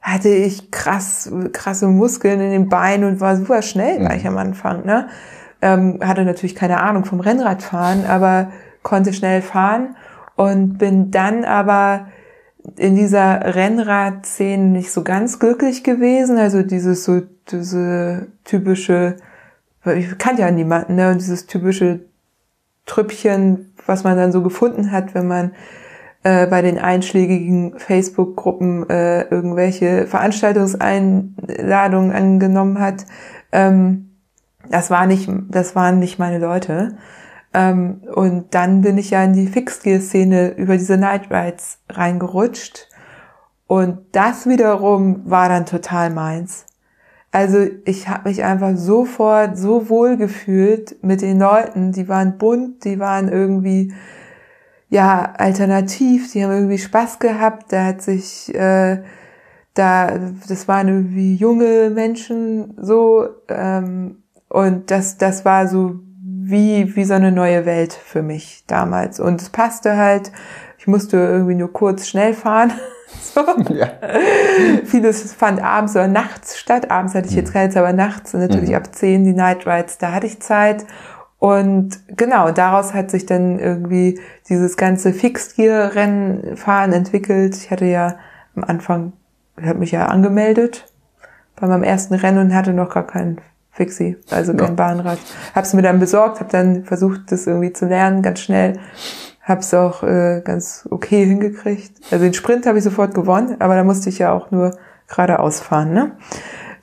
[0.00, 4.06] hatte ich krass, krasse Muskeln in den Beinen und war super schnell mhm.
[4.06, 4.84] gleich am Anfang.
[4.84, 5.06] Ne?
[5.62, 8.50] Ähm, hatte natürlich keine Ahnung vom Rennradfahren, aber
[8.82, 9.94] konnte schnell fahren
[10.34, 12.08] und bin dann aber
[12.76, 16.38] in dieser Rennradszene nicht so ganz glücklich gewesen.
[16.38, 17.22] Also dieses so,
[17.52, 19.16] diese typische,
[19.84, 21.12] ich kannte ja niemanden, ne?
[21.12, 22.00] Und dieses typische
[22.86, 25.52] Trüppchen, was man dann so gefunden hat, wenn man
[26.22, 33.04] äh, bei den einschlägigen Facebook-Gruppen äh, irgendwelche Veranstaltungseinladungen angenommen hat.
[33.50, 34.10] Ähm,
[34.68, 36.98] das war nicht, das waren nicht meine Leute.
[37.52, 42.88] Ähm, und dann bin ich ja in die Fixgear-Szene über diese Night Rides reingerutscht.
[43.66, 46.66] Und das wiederum war dann total meins.
[47.32, 51.92] Also ich habe mich einfach sofort so wohl gefühlt mit den Leuten.
[51.92, 53.94] Die waren bunt, die waren irgendwie
[54.90, 57.72] ja alternativ, die haben irgendwie Spaß gehabt.
[57.72, 59.02] Da hat sich äh,
[59.72, 67.04] da das waren irgendwie junge Menschen so ähm, und das das war so wie wie
[67.04, 70.32] so eine neue Welt für mich damals und es passte halt.
[70.78, 72.72] Ich musste irgendwie nur kurz schnell fahren
[73.20, 73.40] So.
[73.74, 73.88] Ja.
[74.84, 76.90] Vieles fand abends oder nachts statt.
[76.90, 77.52] Abends hatte ich jetzt mhm.
[77.54, 78.76] Zeit, aber nachts und natürlich mhm.
[78.76, 80.84] ab 10 die Night Rides, da hatte ich Zeit.
[81.38, 87.56] Und genau, daraus hat sich dann irgendwie dieses ganze Fixgear-Rennfahren entwickelt.
[87.56, 88.16] Ich hatte ja
[88.54, 89.12] am Anfang,
[89.56, 90.86] ich habe mich ja angemeldet
[91.56, 93.40] bei meinem ersten Rennen und hatte noch gar keinen
[93.72, 94.74] Fixie, also kein ja.
[94.74, 95.18] Bahnrad.
[95.54, 98.78] Hab's mir dann besorgt, habe dann versucht, das irgendwie zu lernen, ganz schnell
[99.42, 102.00] Hab's auch äh, ganz okay hingekriegt.
[102.12, 104.76] Also den Sprint habe ich sofort gewonnen, aber da musste ich ja auch nur
[105.08, 105.92] geradeaus fahren.
[105.92, 106.12] Ne?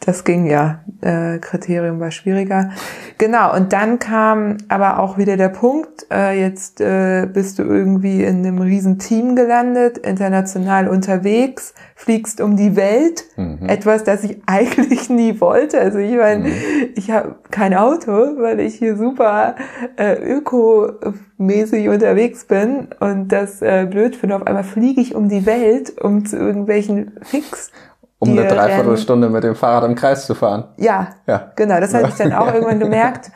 [0.10, 0.80] Das ging ja.
[1.02, 2.72] Äh, Kriterium war schwieriger.
[3.20, 8.24] Genau, und dann kam aber auch wieder der Punkt, äh, jetzt äh, bist du irgendwie
[8.24, 13.60] in einem riesen Team gelandet, international unterwegs, fliegst um die Welt, mhm.
[13.68, 15.80] etwas, das ich eigentlich nie wollte.
[15.80, 16.54] Also ich meine, mhm.
[16.96, 19.58] ich habe kein Auto, weil ich hier super
[19.96, 24.38] äh, ökomäßig unterwegs bin und das äh, blöd finde.
[24.38, 27.72] Auf einmal fliege ich um die Welt, um zu irgendwelchen Fix
[28.20, 30.66] um eine Dreiviertelstunde mit dem Fahrrad im Kreis zu fahren.
[30.78, 31.52] Ja, ja.
[31.56, 33.32] genau, das hatte ich dann auch irgendwann gemerkt.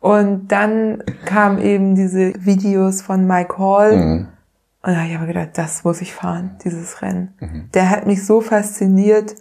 [0.00, 3.96] Und dann kamen eben diese Videos von Mike Hall.
[3.96, 4.28] Mhm.
[4.82, 7.34] Und da habe ich aber gedacht, das muss ich fahren, dieses Rennen.
[7.40, 7.70] Mhm.
[7.74, 9.34] Der hat mich so fasziniert.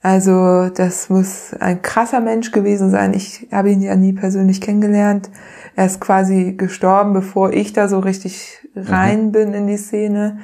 [0.00, 3.14] Also das muss ein krasser Mensch gewesen sein.
[3.14, 5.30] Ich habe ihn ja nie persönlich kennengelernt.
[5.74, 9.32] Er ist quasi gestorben, bevor ich da so richtig rein mhm.
[9.32, 10.38] bin in die Szene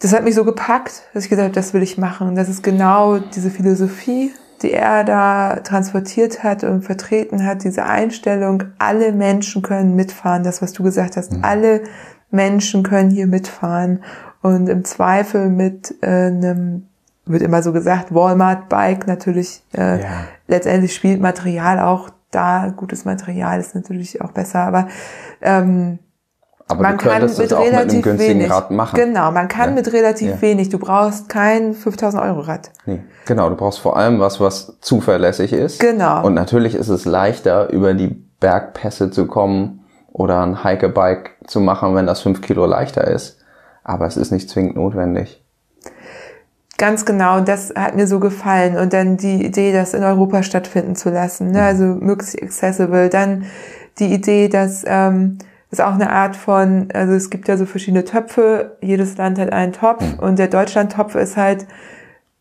[0.00, 2.28] das hat mich so gepackt, dass ich gesagt habe, das will ich machen.
[2.28, 4.32] Und das ist genau diese Philosophie,
[4.62, 10.62] die er da transportiert hat und vertreten hat, diese Einstellung, alle Menschen können mitfahren, das,
[10.62, 11.44] was du gesagt hast, mhm.
[11.44, 11.82] alle
[12.30, 14.02] Menschen können hier mitfahren
[14.42, 16.86] und im Zweifel mit äh, einem,
[17.24, 20.08] wird immer so gesagt, Walmart-Bike natürlich, äh, ja.
[20.46, 24.88] letztendlich spielt Material auch da, gutes Material ist natürlich auch besser, aber
[25.40, 25.98] ähm,
[26.68, 28.96] aber man kann mit relativ mit wenig Rad machen.
[28.96, 29.74] Genau, man kann ja.
[29.76, 30.42] mit relativ ja.
[30.42, 30.68] wenig.
[30.68, 32.70] Du brauchst kein 5000 Euro Rad.
[32.86, 33.48] Nee, genau.
[33.48, 35.78] Du brauchst vor allem was, was zuverlässig ist.
[35.78, 36.24] Genau.
[36.26, 38.08] Und natürlich ist es leichter, über die
[38.40, 43.38] Bergpässe zu kommen oder ein Hikebike zu machen, wenn das fünf Kilo leichter ist.
[43.84, 45.44] Aber es ist nicht zwingend notwendig.
[46.78, 48.76] Ganz genau, das hat mir so gefallen.
[48.76, 51.58] Und dann die Idee, das in Europa stattfinden zu lassen, ne?
[51.58, 51.64] Mhm.
[51.64, 53.08] also möglichst accessible.
[53.08, 53.44] Dann
[53.98, 55.38] die Idee, dass ähm,
[55.70, 59.52] ist auch eine Art von, also es gibt ja so verschiedene Töpfe, jedes Land hat
[59.52, 60.18] einen Topf mhm.
[60.20, 61.66] und der Deutschland-Topf ist halt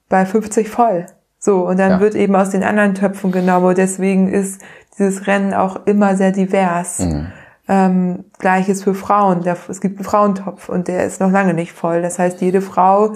[0.10, 1.08] bei 50 voll.
[1.40, 2.00] So, und dann ja.
[2.00, 4.62] wird eben aus den anderen Töpfen genommen und deswegen ist
[4.98, 7.00] dieses Rennen auch immer sehr divers.
[7.00, 7.28] Mhm.
[7.68, 9.44] Ähm, Gleiches für Frauen.
[9.70, 12.04] Es gibt einen Frauentopf und der ist noch lange nicht voll.
[12.04, 13.16] Das heißt, jede Frau,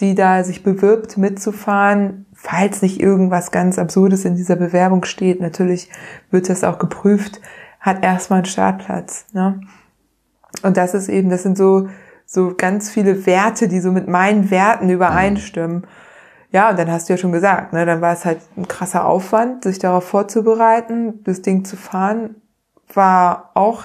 [0.00, 5.90] die da sich bewirbt, mitzufahren, falls nicht irgendwas ganz Absurdes in dieser Bewerbung steht, natürlich
[6.30, 7.40] wird das auch geprüft,
[7.80, 9.26] hat erstmal einen Startplatz.
[9.32, 9.60] Ne?
[10.62, 11.88] Und das ist eben, das sind so,
[12.26, 15.86] so ganz viele Werte, die so mit meinen Werten übereinstimmen.
[16.52, 19.06] Ja, und dann hast du ja schon gesagt, ne, dann war es halt ein krasser
[19.06, 21.22] Aufwand, sich darauf vorzubereiten.
[21.24, 22.36] Das Ding zu fahren
[22.92, 23.84] war auch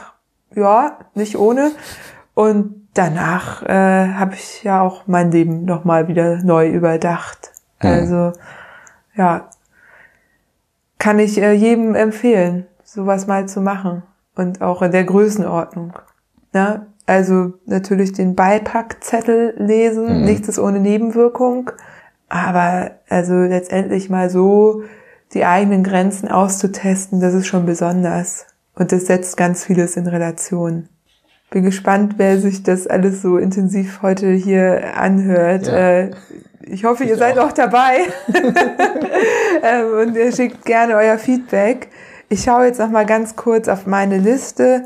[0.55, 1.71] ja, nicht ohne.
[2.33, 7.51] Und danach äh, habe ich ja auch mein Leben nochmal wieder neu überdacht.
[7.79, 8.33] Also
[9.15, 9.49] ja,
[10.97, 12.65] kann ich äh, jedem empfehlen,
[12.95, 14.03] sowas mal zu machen.
[14.35, 15.93] Und auch in der Größenordnung.
[16.53, 20.25] Ja, also natürlich den Beipackzettel lesen, Mhm.
[20.25, 21.71] nichts ist ohne Nebenwirkung.
[22.29, 24.81] Aber also letztendlich mal so
[25.33, 28.47] die eigenen Grenzen auszutesten, das ist schon besonders.
[28.73, 30.89] Und das setzt ganz vieles in Relation.
[31.51, 35.67] Bin gespannt, wer sich das alles so intensiv heute hier anhört.
[35.67, 35.73] Ja.
[35.73, 36.11] Äh,
[36.63, 37.49] ich hoffe, ihr Ich seid auch.
[37.49, 37.99] auch dabei.
[39.63, 41.89] ähm, und ihr schickt gerne euer Feedback.
[42.27, 44.85] Ich schaue jetzt noch mal ganz kurz auf meine Liste,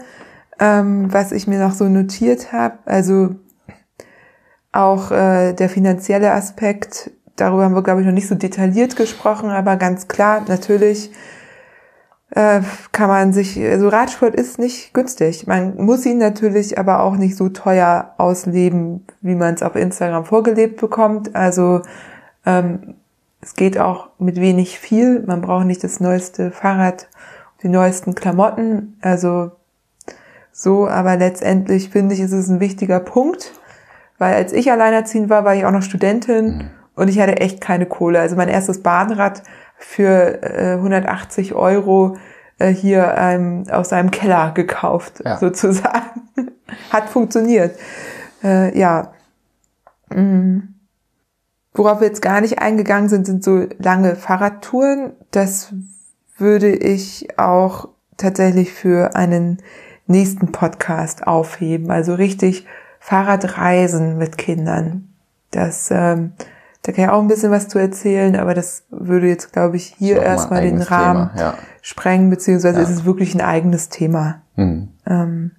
[0.59, 2.79] ähm, was ich mir noch so notiert habe.
[2.85, 3.35] Also
[4.71, 9.49] auch äh, der finanzielle Aspekt, darüber haben wir, glaube ich, noch nicht so detailliert gesprochen,
[9.49, 11.11] aber ganz klar, natürlich
[12.31, 12.61] äh,
[12.91, 15.47] kann man sich, also Radsport ist nicht günstig.
[15.47, 20.25] Man muss ihn natürlich aber auch nicht so teuer ausleben, wie man es auf Instagram
[20.25, 21.35] vorgelebt bekommt.
[21.35, 21.81] Also
[22.45, 22.95] ähm,
[23.41, 25.21] es geht auch mit wenig viel.
[25.25, 27.07] Man braucht nicht das neueste Fahrrad,
[27.63, 28.97] die neuesten Klamotten.
[29.01, 29.51] Also
[30.51, 33.53] so, aber letztendlich finde ich, ist es ein wichtiger Punkt,
[34.17, 37.85] weil als ich alleinerziehend war, war ich auch noch Studentin und ich hatte echt keine
[37.85, 38.19] Kohle.
[38.19, 39.43] Also mein erstes Bahnrad
[39.77, 42.17] für äh, 180 Euro
[42.57, 45.37] äh, hier ähm, aus einem Keller gekauft, Ja.
[45.37, 46.27] sozusagen.
[46.91, 47.79] Hat funktioniert.
[48.43, 49.13] Äh, ja.
[50.09, 50.68] Mhm.
[51.73, 55.13] Worauf wir jetzt gar nicht eingegangen sind, sind so lange Fahrradtouren.
[55.31, 55.73] Das
[56.37, 59.59] würde ich auch tatsächlich für einen
[60.07, 61.91] nächsten Podcast aufheben.
[61.91, 62.65] Also richtig
[62.99, 65.09] Fahrradreisen mit Kindern.
[65.51, 66.33] Das, ähm,
[66.81, 69.95] da kann ich auch ein bisschen was zu erzählen, aber das würde jetzt, glaube ich,
[69.97, 71.53] hier erstmal den Rahmen ja.
[71.81, 72.83] sprengen, beziehungsweise Ja.
[72.83, 74.41] ist es wirklich ein eigenes Thema.
[74.55, 74.89] Mhm.
[75.05, 75.51] Ähm,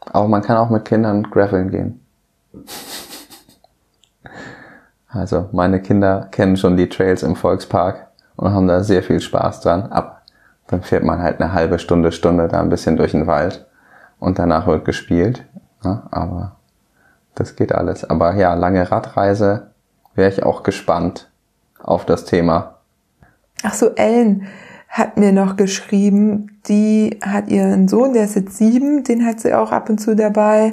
[0.00, 2.00] Aber man kann auch mit Kindern graveln gehen.
[5.12, 9.60] Also meine Kinder kennen schon die Trails im Volkspark und haben da sehr viel Spaß
[9.60, 9.92] dran.
[9.92, 10.22] Aber
[10.68, 13.66] dann fährt man halt eine halbe Stunde, Stunde da ein bisschen durch den Wald
[14.18, 15.44] und danach wird gespielt.
[15.84, 16.56] Ja, aber
[17.34, 18.08] das geht alles.
[18.08, 19.68] Aber ja, lange Radreise
[20.14, 21.30] wäre ich auch gespannt
[21.82, 22.76] auf das Thema.
[23.62, 24.46] Ach so, Ellen
[24.88, 29.54] hat mir noch geschrieben, die hat ihren Sohn, der ist jetzt sieben, den hat sie
[29.54, 30.72] auch ab und zu dabei.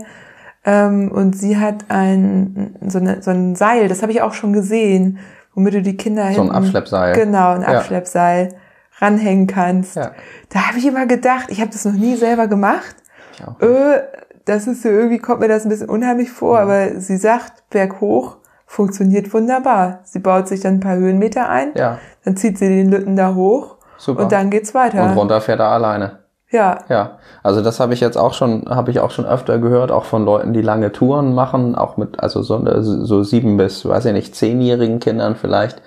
[0.65, 4.52] Ähm, und sie hat ein so, eine, so ein Seil, das habe ich auch schon
[4.53, 5.19] gesehen,
[5.56, 7.15] womit du die Kinder So ein hinten- Abschleppseil.
[7.15, 7.68] Genau, ein Ja.
[7.69, 8.56] Abschleppseil
[8.99, 9.95] ranhängen kannst.
[9.95, 10.11] Ja.
[10.49, 12.95] Da habe ich immer gedacht, ich habe das noch nie selber gemacht.
[13.34, 13.60] Ich auch.
[13.61, 14.02] Äh,
[14.45, 18.38] das ist so irgendwie kommt mir das ein bisschen unheimlich vor, aber sie sagt, berghoch
[18.65, 19.99] funktioniert wunderbar.
[20.03, 23.34] Sie baut sich dann ein paar Höhenmeter ein, Ja, dann zieht sie den Lütten da
[23.34, 24.23] hoch super.
[24.23, 25.03] und dann geht's weiter.
[25.03, 26.19] und runter fährt er alleine.
[26.52, 29.92] Ja, Ja, also das habe ich jetzt auch schon, habe ich auch schon öfter gehört,
[29.92, 34.06] auch von Leuten, die lange Touren machen, auch mit, also so, so sieben bis, weiß
[34.06, 35.82] ich nicht, zehnjährigen Kindern vielleicht,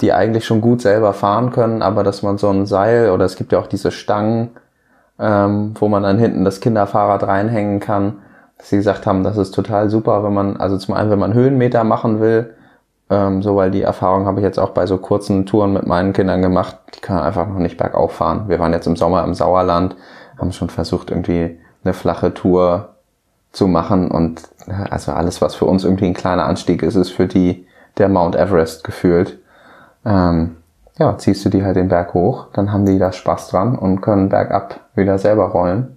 [0.00, 3.36] die eigentlich schon gut selber fahren können, aber dass man so ein Seil oder es
[3.36, 4.50] gibt ja auch diese Stangen,
[5.18, 8.18] ähm, wo man dann hinten das Kinderfahrrad reinhängen kann,
[8.56, 11.34] dass sie gesagt haben, das ist total super, wenn man, also zum einen, wenn man
[11.34, 12.54] Höhenmeter machen will,
[13.10, 16.12] ähm, so, weil die Erfahrung habe ich jetzt auch bei so kurzen Touren mit meinen
[16.12, 16.76] Kindern gemacht.
[16.94, 18.44] Die können einfach noch nicht bergauf fahren.
[18.48, 19.96] Wir waren jetzt im Sommer im Sauerland,
[20.38, 22.94] haben schon versucht, irgendwie eine flache Tour
[23.52, 27.10] zu machen und ja, also alles, was für uns irgendwie ein kleiner Anstieg ist, ist
[27.10, 27.66] für die
[27.98, 29.38] der Mount Everest gefühlt.
[30.04, 30.56] Ähm,
[30.98, 34.02] ja, ziehst du die halt den Berg hoch, dann haben die da Spaß dran und
[34.02, 35.96] können bergab wieder selber rollen.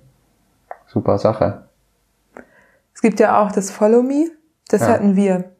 [0.87, 1.63] Super Sache.
[2.95, 4.31] es gibt ja auch das Follow Me,
[4.69, 4.87] das Ja.
[4.87, 5.52] hatten wir.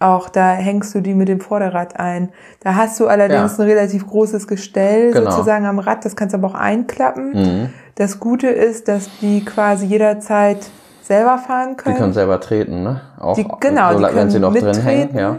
[0.00, 2.28] Auch da hängst du die mit dem Vorderrad ein.
[2.60, 3.64] Da hast du allerdings Ja.
[3.64, 5.30] ein relativ großes Gestell Genau.
[5.30, 7.32] sozusagen am Rad, das kannst du aber auch einklappen.
[7.32, 7.68] Mhm.
[7.96, 10.58] Das Gute ist, dass die quasi jederzeit
[11.02, 11.96] selber fahren Die können.
[11.96, 13.00] können selber treten, ne?
[13.18, 15.36] Auch Die- genau, die wenn können sie noch drin hängen, ja.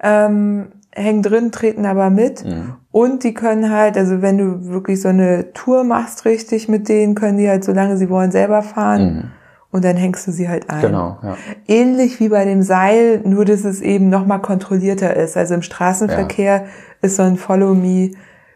[0.00, 2.44] ähm, hängen drin, treten aber mit.
[2.44, 2.74] Mhm.
[2.92, 7.14] Und die können halt, also wenn du wirklich so eine Tour machst richtig mit denen,
[7.14, 9.02] können die halt, solange sie wollen, selber fahren.
[9.14, 9.30] Mhm.
[9.70, 10.80] Und dann hängst du sie halt ein.
[10.80, 11.36] Genau, ja.
[11.66, 15.36] Ähnlich wie bei dem Seil, nur dass es eben nochmal kontrollierter ist.
[15.36, 16.64] Also im Straßenverkehr
[17.02, 18.12] ist so ein Follow Me,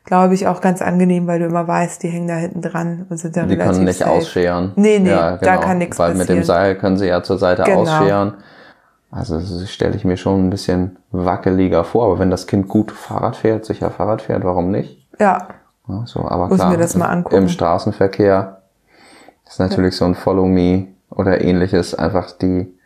[0.07, 3.19] glaube ich, auch ganz angenehm, weil du immer weißt, die hängen da hinten dran und
[3.19, 4.11] sind dann Die relativ können nicht safe.
[4.11, 4.73] ausscheren.
[4.77, 6.45] Nee, nee, ja, da genau, kann nichts Weil mit dem passieren.
[6.45, 7.81] Seil können sie ja zur Seite Genau.
[7.83, 8.35] ausscheren.
[9.11, 12.07] Also das stelle ich mir schon ein bisschen wackeliger vor.
[12.07, 15.07] Aber wenn das Kind gut Fahrrad fährt, sicher Fahrrad fährt, warum nicht?
[15.21, 15.49] Ja,
[15.87, 17.37] Ja, so, aber Muss klar, mir das mal angucken.
[17.37, 18.63] im Straßenverkehr
[19.47, 22.79] ist natürlich so ein Follow Me oder ähnliches einfach die,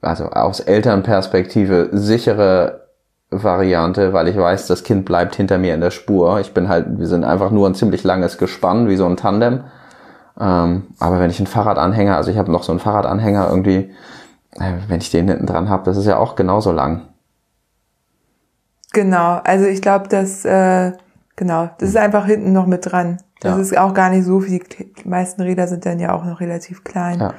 [0.00, 2.82] also aus Elternperspektive sichere
[3.30, 6.40] Variante, weil ich weiß, das Kind bleibt hinter mir in der Spur.
[6.40, 9.64] Ich bin halt, wir sind einfach nur ein ziemlich langes Gespann, wie so ein Tandem.
[10.38, 13.90] Ähm, aber wenn ich einen Fahrradanhänger, also ich habe noch so einen Fahrradanhänger irgendwie,
[14.52, 17.02] äh, wenn ich den hinten dran habe, das ist ja auch genauso lang.
[18.92, 20.92] Genau, also ich glaube, dass äh,
[21.36, 23.18] genau, das ist einfach hinten noch mit dran.
[23.40, 23.60] Das Ja.
[23.62, 24.60] ist auch gar nicht so viel.
[24.60, 27.18] Die meisten Räder sind dann ja auch noch relativ klein.
[27.18, 27.34] Ja.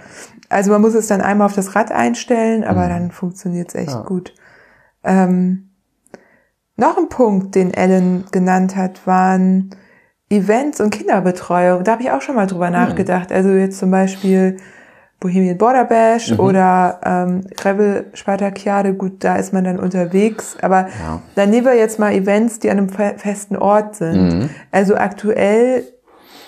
[0.50, 3.90] Also man muss es dann einmal auf das Rad einstellen, aber dann funktioniert es echt
[3.92, 3.96] Mhm.
[3.96, 4.02] Ja.
[4.04, 4.34] gut.
[5.04, 5.70] Ähm,
[6.76, 9.70] noch ein Punkt, den Ellen genannt hat, waren
[10.30, 11.84] Events und Kinderbetreuung.
[11.84, 12.74] Da habe ich auch schon mal drüber Mhm.
[12.74, 13.32] nachgedacht.
[13.32, 14.58] Also jetzt zum Beispiel
[15.24, 16.40] Bohemian Border Bash Mhm.
[16.40, 20.58] oder ähm, Revel Spartakiade, gut, da ist man dann unterwegs.
[20.62, 21.22] Aber Ja.
[21.36, 24.34] dann nehmen wir jetzt mal Events, die an einem fe- festen Ort sind.
[24.40, 24.50] Mhm.
[24.72, 25.84] Also aktuell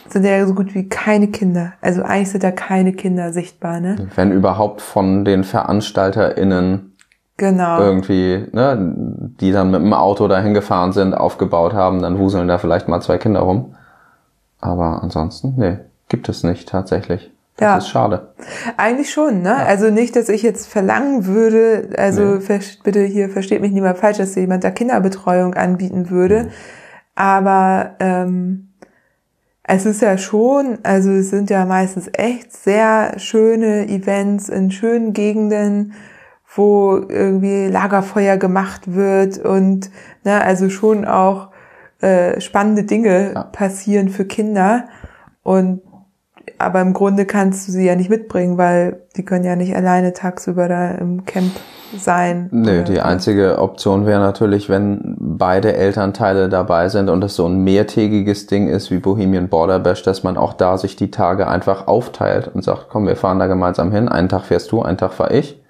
[0.09, 1.73] sind ja so gut wie keine Kinder.
[1.81, 3.95] Also eigentlich sind da keine Kinder sichtbar, ne?
[4.15, 6.91] Wenn überhaupt von den VeranstalterInnen
[7.37, 7.79] Genau.
[7.79, 8.93] irgendwie, ne,
[9.41, 13.01] die dann mit dem Auto dahin gefahren sind, aufgebaut haben, dann wuseln da vielleicht mal
[13.01, 13.75] zwei Kinder rum.
[14.61, 15.77] Aber ansonsten, nee,
[16.07, 17.31] gibt es nicht tatsächlich.
[17.57, 17.77] Das Ja.
[17.77, 18.33] ist schade.
[18.77, 19.55] Eigentlich schon, ne?
[19.55, 22.59] Also nicht, dass ich jetzt verlangen würde, also Nee.
[22.83, 26.09] bitte hier versteht mich nicht mal falsch, dass jemand da Kinderbetreuung anbieten Mhm.
[26.09, 26.47] würde.
[27.15, 28.73] Aber ähm,
[29.63, 35.13] es ist ja schon, also es sind ja meistens echt sehr schöne Events in schönen
[35.13, 35.93] Gegenden,
[36.55, 39.89] wo irgendwie Lagerfeuer gemacht wird und
[40.23, 41.49] ne, also schon auch
[42.01, 43.43] äh, spannende Dinge Ja.
[43.43, 44.87] passieren für Kinder.
[45.41, 45.81] Und
[46.65, 50.13] aber im Grunde kannst du sie ja nicht mitbringen, weil die können ja nicht alleine
[50.13, 51.51] tagsüber da im Camp
[51.97, 52.49] sein.
[52.51, 57.63] Nö, die einzige Option wäre natürlich, wenn beide Elternteile dabei sind und es so ein
[57.63, 61.87] mehrtägiges Ding ist wie Bohemian Border Bash, dass man auch da sich die Tage einfach
[61.87, 64.09] aufteilt und sagt, komm, wir fahren da gemeinsam hin.
[64.09, 65.61] Einen Tag fährst du, einen Tag fahr ich.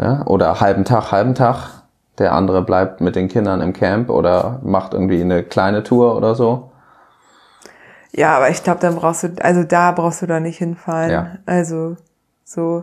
[0.00, 1.82] Ja, oder halben Tag, halben Tag.
[2.18, 6.34] Der andere bleibt mit den Kindern im Camp oder macht irgendwie eine kleine Tour oder
[6.34, 6.67] so.
[8.18, 11.10] Ja, aber ich glaube, dann brauchst du, also da brauchst du da nicht hinfahren.
[11.10, 11.26] Ja.
[11.46, 11.96] Also
[12.44, 12.82] so.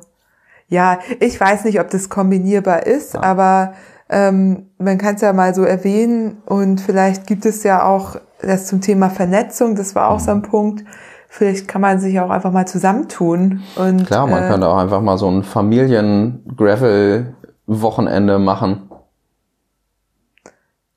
[0.69, 3.21] Ja, ich weiß nicht, ob das kombinierbar ist, Ja.
[3.23, 3.73] aber
[4.09, 8.67] ähm, man kann es ja mal so erwähnen und vielleicht gibt es ja auch das
[8.67, 10.85] zum Thema Vernetzung, das war auch so ein Punkt.
[11.27, 15.01] Vielleicht kann man sich auch einfach mal zusammentun und Klar, man äh, könnte auch einfach
[15.01, 18.89] mal so ein Familien-Gravel-Wochenende machen.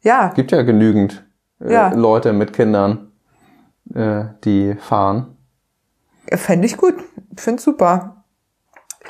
[0.02, 1.24] ja, Gibt ja genügend
[1.60, 1.92] äh, Ja.
[1.94, 3.07] Leute mit Kindern,
[3.94, 5.36] äh, die fahren.
[6.32, 6.94] Fände ich gut.
[7.36, 8.24] Finde super.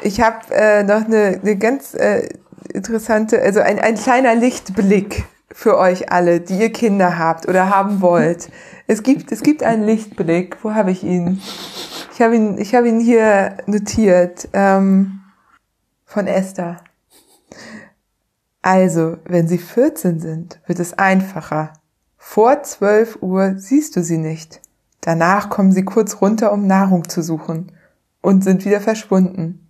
[0.03, 2.29] Ich habe äh, noch eine, eine ganz äh,
[2.73, 8.01] interessante, also ein, ein kleiner Lichtblick für euch alle, die ihr Kinder habt oder haben
[8.01, 8.51] wollt.
[8.87, 10.59] Es gibt, es gibt einen Lichtblick.
[10.63, 11.41] Wo habe ich ihn?
[12.15, 15.21] Ich habe ihn, ich habe ihn hier notiert ähm,
[16.05, 16.77] von Esther.
[18.63, 21.73] Also, wenn sie 14 sind, wird es einfacher.
[22.17, 24.61] Vor 12 Uhr siehst du sie nicht.
[25.09, 27.73] Danach kommen sie kurz runter, um Nahrung zu suchen
[28.21, 29.67] und sind wieder verschwunden.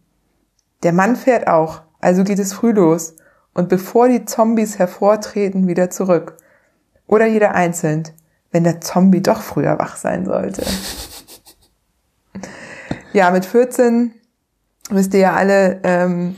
[0.83, 3.15] Der Mann fährt auch, also geht es früh los
[3.55, 6.39] und bevor die Zombies hervortreten, wieder zurück.
[7.07, 8.03] Oder jeder einzeln,
[8.51, 10.67] wenn der Zombie doch früher wach sein sollte.
[13.13, 14.13] Ja, mit 14
[14.91, 16.35] wisst ihr ja alle, ähm,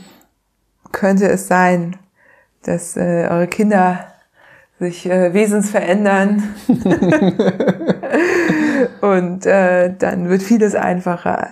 [0.91, 1.97] könnte es sein,
[2.61, 4.10] dass äh, eure Kinder
[4.81, 6.41] sich äh, wesensverändern
[9.01, 11.49] und äh, dann wird vieles einfacher.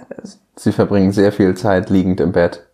[0.55, 2.67] Sie verbringen sehr viel Zeit liegend im Bett.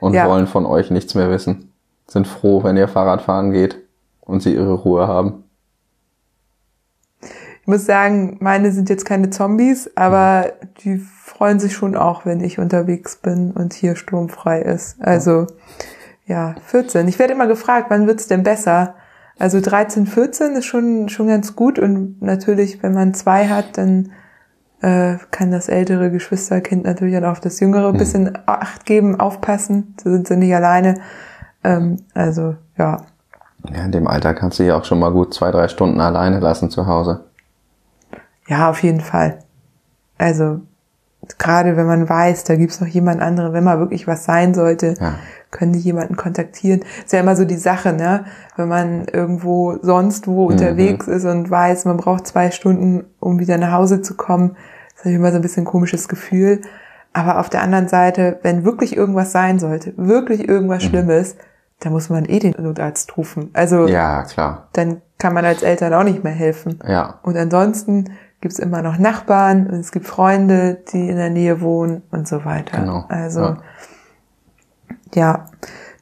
[0.00, 0.28] Und Ja.
[0.28, 1.72] wollen von euch nichts mehr wissen.
[2.08, 3.78] Sind froh, wenn ihr Fahrrad fahren geht
[4.20, 5.44] und sie ihre Ruhe haben.
[7.22, 12.40] Ich muss sagen, meine sind jetzt keine Zombies, aber die freuen sich schon auch, wenn
[12.40, 14.96] ich unterwegs bin und hier sturmfrei ist.
[15.00, 15.46] Also ja,
[16.66, 17.08] 14.
[17.08, 18.94] Ich werde immer gefragt, wann wird's denn besser?
[19.38, 24.10] Also 13, 14 ist schon schon ganz gut und natürlich, wenn man zwei hat, dann
[24.80, 29.94] äh, kann das ältere Geschwisterkind natürlich dann auf das jüngere ein bisschen Acht geben, aufpassen.
[30.02, 30.94] Da sind sie nicht alleine.
[31.64, 32.98] Ähm, also ja,
[33.74, 36.40] Ja, in dem Alter kannst du ja auch schon mal gut zwei, drei Stunden alleine
[36.40, 37.24] lassen zu Hause.
[38.46, 39.38] Ja, auf jeden Fall.
[40.16, 40.60] Also
[41.38, 44.94] gerade wenn man weiß, da gibt's noch jemand anderen, wenn mal wirklich was sein sollte,
[45.00, 45.14] Ja.
[45.50, 46.80] Können die jemanden kontaktieren.
[47.04, 48.24] Ist ja immer so die Sache, ne?
[48.56, 53.56] Wenn man irgendwo sonst wo unterwegs ist und weiß, man braucht zwei Stunden, um wieder
[53.58, 54.56] nach Hause zu kommen,
[54.88, 56.60] ist natürlich immer so ein bisschen ein komisches Gefühl.
[57.12, 61.36] Aber auf der anderen Seite, wenn wirklich irgendwas sein sollte, wirklich irgendwas Schlimmes,
[61.80, 63.50] dann muss man eh den Notarzt rufen.
[63.54, 64.68] Also Ja, klar.
[64.72, 66.80] dann kann man als Eltern auch nicht mehr helfen.
[66.86, 67.18] Ja.
[67.22, 68.10] Und ansonsten
[68.40, 72.44] gibt's immer noch Nachbarn und es gibt Freunde, die in der Nähe wohnen und so
[72.44, 72.78] weiter.
[72.78, 73.04] Genau.
[73.08, 73.56] Also Ja.
[75.14, 75.46] Ja.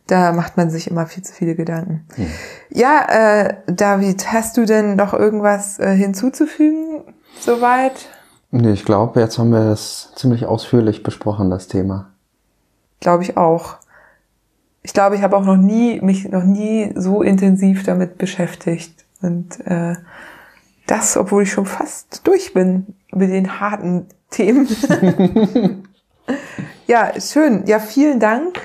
[0.07, 2.07] da macht man sich immer viel zu viele Gedanken.
[2.15, 2.27] Hm.
[2.71, 7.03] Ja, äh, David, hast du denn noch irgendwas äh, hinzuzufügen
[7.41, 8.09] soweit?
[8.51, 12.11] Nee, ich glaube, jetzt haben wir es ziemlich ausführlich besprochen, das Thema.
[13.01, 13.77] Glaube ich auch.
[14.83, 19.67] Ich glaube, ich habe auch noch nie mich noch nie so intensiv damit beschäftigt und
[19.67, 19.97] äh,
[20.87, 24.69] das, obwohl ich schon fast durch bin mit den harten Themen.
[26.87, 27.65] ja, schön.
[27.67, 28.61] Ja, vielen Dank.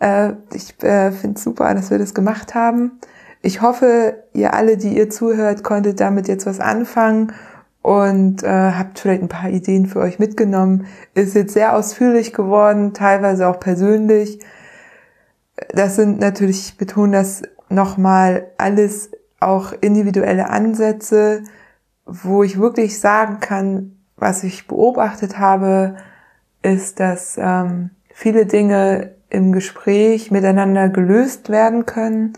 [0.00, 2.98] Äh, ich äh, finde super, dass wir das gemacht haben.
[3.42, 7.32] Ich hoffe, ihr alle, die ihr zuhört, konntet damit jetzt was anfangen
[7.82, 10.86] und äh, habt vielleicht ein paar Ideen für euch mitgenommen.
[11.14, 14.40] Ist jetzt sehr ausführlich geworden, teilweise auch persönlich.
[15.70, 19.10] Das sind natürlich, ich betone das nochmal, alles
[19.40, 21.42] auch individuelle Ansätze,
[22.04, 25.96] wo ich wirklich sagen kann, was ich beobachtet habe,
[26.62, 32.32] ist, dass ähm, viele Dinge im Gespräch miteinander gelöst werden können.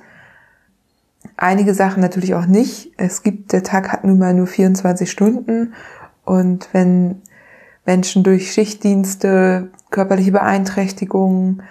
[1.36, 2.92] Einige Sachen natürlich auch nicht.
[2.96, 5.74] Es gibt, der Tag hat nun mal nur 24 Stunden
[6.24, 7.22] und wenn
[7.86, 11.62] Menschen durch Schichtdienste, körperliche Beeinträchtigungen,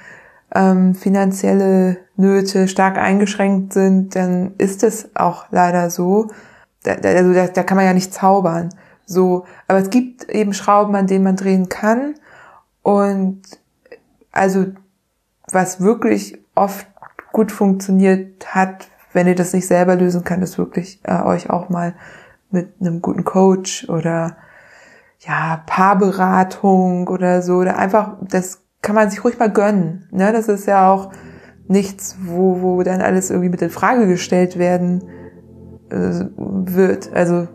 [0.54, 6.28] ähm, finanzielle Nöte stark eingeschränkt sind, dann ist es auch leider so.
[6.84, 8.70] Da, also da, da kann man ja nicht zaubern.
[9.06, 12.16] So, aber es gibt eben Schrauben, an denen man drehen kann.
[12.82, 13.42] Und
[14.32, 14.66] also
[15.52, 16.88] was wirklich oft
[17.32, 21.70] gut funktioniert hat, wenn ihr das nicht selber lösen könnt, ist wirklich äh, euch auch
[21.70, 21.96] mal
[22.52, 24.38] mit einem guten Coach oder
[25.20, 30.08] ja, Paarberatung oder so, oder einfach, das kann man sich ruhig mal gönnen.
[30.12, 30.32] Ne?
[30.32, 31.12] Das ist ja auch
[31.68, 35.04] nichts, wo, wo dann alles irgendwie mit in Frage gestellt werden
[35.90, 37.14] äh, wird.
[37.14, 37.48] Also,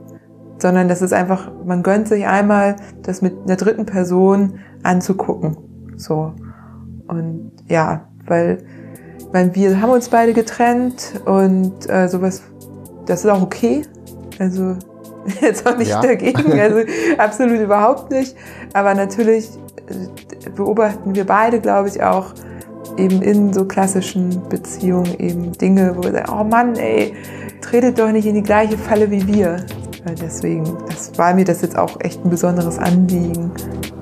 [0.59, 5.57] sondern das ist einfach, man gönnt sich einmal, das mit einer dritten Person anzugucken.
[5.97, 6.35] So.
[7.09, 8.64] Und ja, weil,
[9.32, 12.43] weil wir haben uns beide getrennt und äh, sowas,
[13.06, 13.82] das ist auch okay.
[14.39, 14.76] Also
[15.40, 16.01] jetzt auch nicht ja.
[16.01, 16.81] dagegen, also
[17.18, 18.36] absolut überhaupt nicht.
[18.72, 19.51] Aber natürlich
[19.89, 22.35] äh, beobachten wir beide, glaube ich, auch
[22.97, 27.14] eben in so klassischen Beziehungen eben Dinge, wo wir sagen, oh Mann, ey,
[27.60, 29.64] tretet doch nicht in die gleiche Falle wie wir.
[30.20, 33.51] Deswegen, das war mir das jetzt auch echt ein besonderes Anliegen,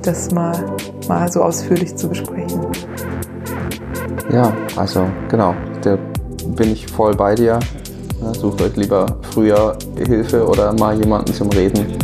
[0.02, 0.76] das mal,
[1.08, 2.60] mal so ausführlich zu besprechen.
[4.30, 5.98] Ja, also genau, da
[6.56, 7.58] bin ich voll bei dir.
[8.38, 11.98] Sucht euch lieber früher Hilfe oder mal jemanden zum Reden.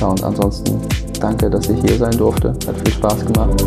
[0.00, 0.80] Ja, und ansonsten
[1.20, 2.50] danke, dass ich hier sein durfte.
[2.50, 3.64] Hat viel Spaß gemacht.